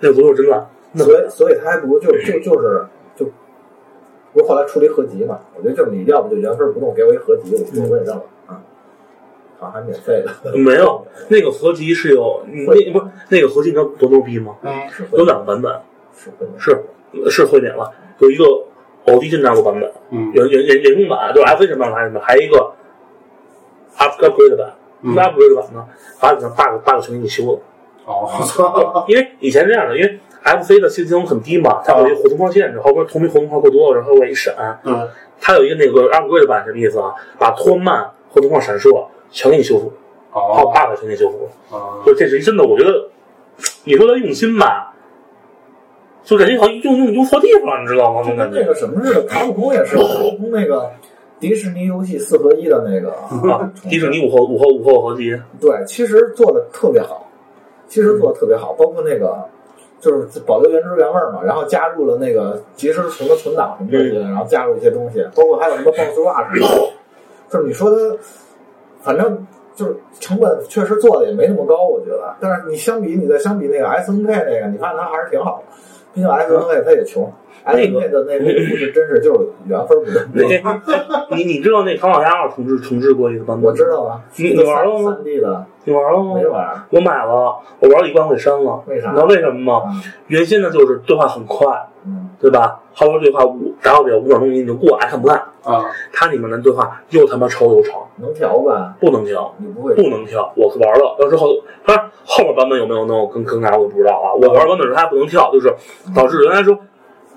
[0.00, 0.66] 那个足球真烂。
[0.96, 2.86] 所以所以他还不如就就就是
[3.16, 3.26] 就，
[4.32, 5.40] 不是后来出了一合集嘛？
[5.56, 8.22] 我觉得就是你要不就原封不动给我一合集，我我也认了啊，
[9.64, 14.54] 好像还免费的， 没有那个合集是有你那不是那个合集你知道多牛逼吗？
[14.62, 15.72] 嗯是有两个版本，
[16.58, 16.70] 是
[17.18, 18.44] 是是会免了，有一个
[19.06, 22.72] 奥迪金战国版本，嗯有有有人工版，就是 F 什么版还是什么，还有一个
[23.98, 24.72] up upgrade 版。
[25.06, 25.86] 嗯 upgrade 版呢，
[26.18, 27.58] 把里面 bug bug 全给你修了，
[28.06, 34.54] 哦，我操，因为以前这样的，因为 FC 的信息能很低嘛，它有一个活动框限制，后边同名活动框过多了，然后会一闪。
[34.84, 35.06] 嗯，
[35.38, 37.12] 它有一个那个 upgrade 版什么意思啊？
[37.38, 39.92] 把拖慢、活动框闪烁全给你修复，
[40.30, 41.76] 还有哦，bug 全给你修复。
[41.76, 43.08] 啊，就这是一真的，我觉得
[43.84, 44.92] 你说他用心吧，
[46.24, 48.20] 就感觉好像用用用错地方了，你知道吗？
[48.24, 48.56] 那种感觉。
[48.58, 50.90] 跟那个什么似的，卡普空也是， 卡普空那个
[51.40, 53.12] 迪士尼游戏四合一的那个
[53.52, 57.28] 啊，迪士尼午后午后午后合集， 对，其实做的特别好，
[57.88, 59.36] 其实做的特别好，包括那个
[60.00, 66.90] 就是保留原汁原味嘛，然后加入了那个及时存的存档什么这些，然后加入一些东西，包括还有什么 BOSS Rush，
[67.50, 67.96] 就是你说它，
[69.04, 75.74] 反正就是成本确实做的也没那么高，我觉得，但是你相比你再相比那个 SNK 那个，你看它还是挺好的，
[76.14, 77.30] 毕竟 SNK 它也穷。
[77.66, 80.04] 那个 SNK 的那那个 故事真是就是缘分不
[80.34, 80.62] 那对，
[81.30, 83.64] 你你知道那唐老鸭号重置重置过一个版本？
[83.70, 83.88] 我知。
[83.90, 86.34] 道啊，你你玩了吗三 D 的你玩了吗？
[86.34, 88.82] 没玩，我买了，我玩了一关我给删了。
[88.86, 89.82] 为啥你知道为什么吗？
[89.92, 91.66] 嗯原先呢就是对话很快，
[92.06, 92.80] 嗯，对吧？
[92.94, 95.36] 好多对话五打到不了五秒钟你就过，爱看不看。
[95.62, 98.94] 啊，它里面的对话又他妈超又长，能调吧？
[99.00, 99.54] 不能调。
[99.58, 101.48] 你不会不能调，我玩了，要是后，
[101.86, 104.32] 当然后面版本有没有能有更更改我就不知道啊。
[104.34, 105.74] 我玩版本时候它不能跳，就是
[106.14, 106.78] 导致原来说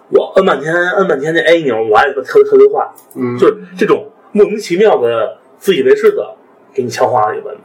[0.09, 6.35] 我摁半天摁半天那 A 钮，我还特特别快，嗯，就是这种莫名其妙的自以为是的
[6.73, 7.55] 给你强化了一本，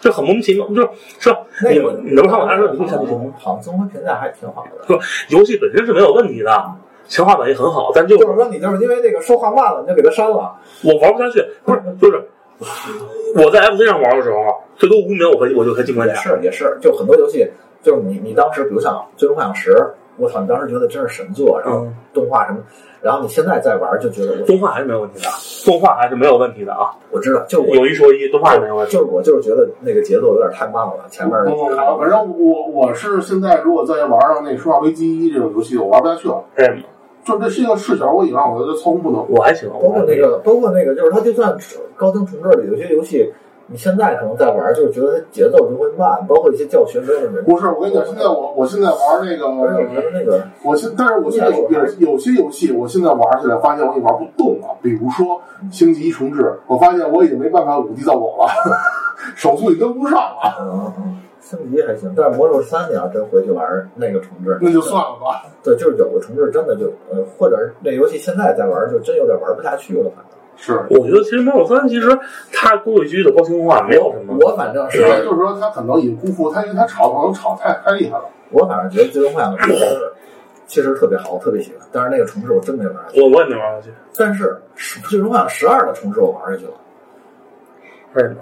[0.00, 1.38] 这很莫名其妙，就是是吧？
[1.70, 4.86] 你们你能看我还说你会看不懂，好像综合评价还挺好的。
[4.86, 5.04] 是吧？
[5.28, 6.50] 游戏本身是没有问题的，
[7.06, 10.56] 强化版也很好，但就就是说你就是因为那个说话慢了，你就给它删了。
[10.82, 12.22] 我玩不下去，不是就是
[13.36, 14.38] 我在 FC 上玩的时候，
[14.76, 16.22] 最多五秒我可以我就可以进关也卡。
[16.22, 17.46] 是也是，就很多游戏，
[17.82, 19.72] 就是你你当时比如像《最终幻想十》，
[20.16, 22.58] 我操，你当时觉得真是神作，然后嗯动画什么，
[23.00, 25.28] 然后你现在再玩就觉得我动画还是没有问题的，
[25.64, 26.90] 动画还是没有问题的啊。
[27.10, 28.92] 我知道，就我有一说一，动画是没有问题。
[28.92, 36.44] 就是我就是觉得那个节奏有点太慢了，前面反正我我是现在如果再玩上那《生化危机一》这种游戏，我玩不下去了。
[37.22, 39.24] 就这是一个视角，我以往我觉得操控不能。
[39.28, 41.54] 我还行，包括那个，包括那个，就是它就算
[41.94, 43.30] 高清重置的，有些游戏
[43.72, 47.42] 你现在可能在玩，就是觉得它节奏就会慢，包括一些教学没有那么。
[47.42, 54.76] 不是，我跟你讲，现在我我现在玩那个，我觉得那个我现，但是我现在有有有些游戏，我现在玩起来发现我已经玩不动了。
[54.82, 55.40] 比如说
[55.72, 58.48] 《星际一重置》，我发现我已经没办法五 D 造狗了，
[59.36, 63.64] 手速已经跟不上了，嗯，嗯升级还行，但是魔兽三你要真回去玩
[63.94, 65.44] 那个重置，那就算了吧。
[65.62, 70.39] 对，就是有个重置真的就呃，或者是那游戏现在在玩，就真有点玩不下去了，反正。
[70.56, 72.18] 是，我觉得其实魔兽三其实
[72.52, 78.24] 它过去的高清化没有什么，我反正是是，就是说他可能已经辜负他，因为他炒可能炒太太厉害了。
[78.50, 79.72] 我反正觉得《最终幻想十》
[80.66, 83.20] 其实特别好，我特别喜欢，但是那个城市我真没玩下去。
[83.20, 84.56] 我我也没玩下去，但是
[85.08, 86.72] 《最终幻想十二》的城市我玩下去了，
[88.14, 88.36] 为什么？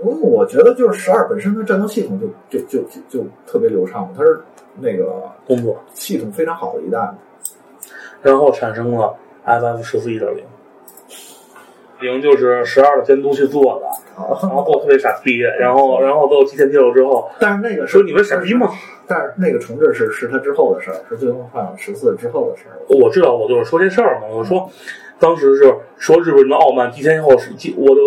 [0.00, 4.40] 因为我觉得就是十二本身的战斗系统就就就就就特别流畅，它是
[4.80, 7.14] 那个工作，系统非常好的一代。
[8.20, 9.14] 然后产生了
[9.46, 10.44] FF 十四一点零，
[12.02, 13.86] 零就是十二的监督去做的，
[14.18, 18.68] 然后做得特别傻逼，然后然后都提前揭露之后，但是那个是说你们傻逼吗？
[19.06, 22.76] 但是那个重置是是他之后的事儿，是《最终幻想十四》之后的事儿。
[22.88, 24.26] 我知道，我就是说这事儿嘛。
[24.30, 24.68] 我说，
[25.18, 28.00] 当时是说日本人的傲慢，提前后是，我就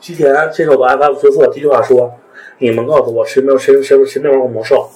[0.00, 2.12] 提前接受的 FF 十四第一句话说
[2.58, 4.88] ：“你们告诉我谁没有谁谁谁没玩过魔兽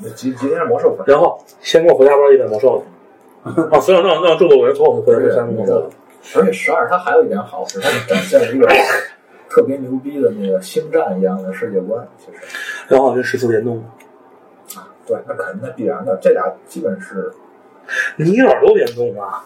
[0.00, 3.50] 那今今天是魔兽，然后先给我回家玩一遍魔兽去。
[3.70, 5.90] 啊，所有让让中国人给我们回来三魔兽。
[6.36, 8.66] 而且十二它还有一点好是它展现了一个
[9.48, 12.38] 特别牛逼的那个星战一样的世界观，其实
[12.88, 13.78] 然后跟十四联动，
[14.76, 17.32] 啊，对，那肯定那必然的，这俩基本是
[18.16, 19.44] 尼尔都联动啊。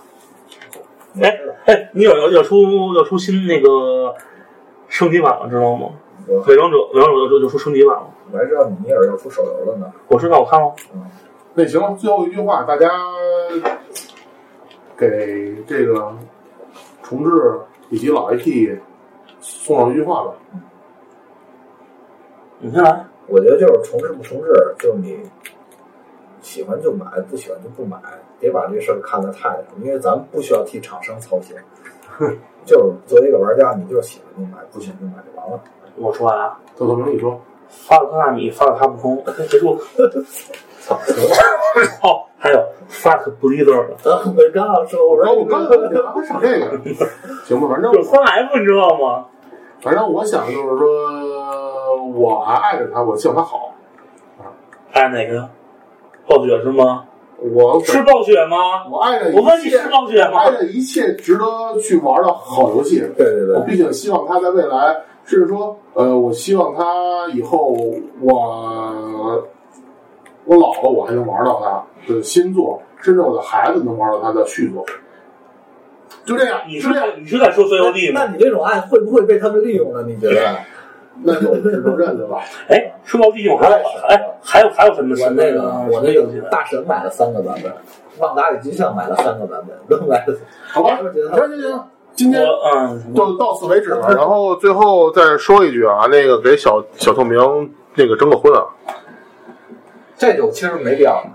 [1.20, 4.14] 哎哎，尼尔要要出要出新那个
[4.88, 5.90] 升级版了，知道吗？
[6.26, 8.08] 我伪装者伪装者就就出升级版了。
[8.30, 9.92] 我还知道你尼尔要出手游了呢。
[10.08, 10.72] 我知道，我看了。
[11.54, 12.88] 那行，最后一句话，大家
[14.96, 16.16] 给这个
[17.02, 17.30] 重置
[17.90, 18.78] 以及老 IP
[19.40, 20.34] 送上一句话吧。
[22.58, 23.04] 你先来。
[23.28, 25.22] 我觉得就是重置不重置，就是你
[26.42, 27.96] 喜欢就买，不喜欢就不买，
[28.40, 31.56] 别把这事儿看得太重，因为咱们不需要替厂商操心。
[32.66, 35.62] 就是作为一个玩家，你就是喜欢就买，不喜欢就买就完了。
[35.96, 36.58] 我说完啊。
[36.76, 39.80] 特特明，你说发了克纳米，发了卡普空，哎结束。
[40.82, 40.98] 操！
[42.02, 42.59] 哦，还有
[42.90, 43.24] fuck
[44.04, 46.78] 呃，我刚要说，我说我刚才你还上这个，
[47.44, 49.26] 行吧，反正有三 F 你知道吗？
[49.80, 53.74] 反正我想就是说，我还爱着他，我希望他好。
[54.92, 55.48] 爱哪个？
[56.26, 57.04] 暴雪是吗？
[57.38, 58.86] 我是暴雪吗？
[58.90, 61.44] 我爱着一我问你是暴雪吗爱着一切值得
[61.80, 63.00] 去玩的好游戏。
[63.16, 67.76] 对对对我，毕竟希望他在未来，甚至说，呃，我希望他以后
[68.20, 69.42] 我
[70.44, 74.85] 我老了，我还能玩到他的新作，甚至我的孩子能玩到他的续作。
[76.24, 78.23] 就这样，你是这样，在你是在说 COD 吗？
[78.24, 80.05] 那你这种爱会不会被他们利用呢？
[80.06, 80.56] 你觉得？
[81.24, 82.40] 那就只能认了吧。
[82.69, 83.77] 哎，说到利用还有
[84.09, 87.70] 哎还有还有什么我那个我那游戏个大神买了三个版本，
[88.19, 90.35] 旺达与金像买了三个版本，都买了。
[90.73, 94.09] 好吧，行行行，今天嗯，就到此为止了。
[94.14, 97.39] 然后最后再说一句啊，那个给小小透明
[97.94, 98.64] 那个征个婚啊。
[100.22, 101.20] 这酒其实没必要。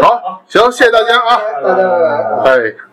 [0.00, 2.52] 好，行，谢谢大家啊， 大家拜拜。
[2.52, 2.89] 哎。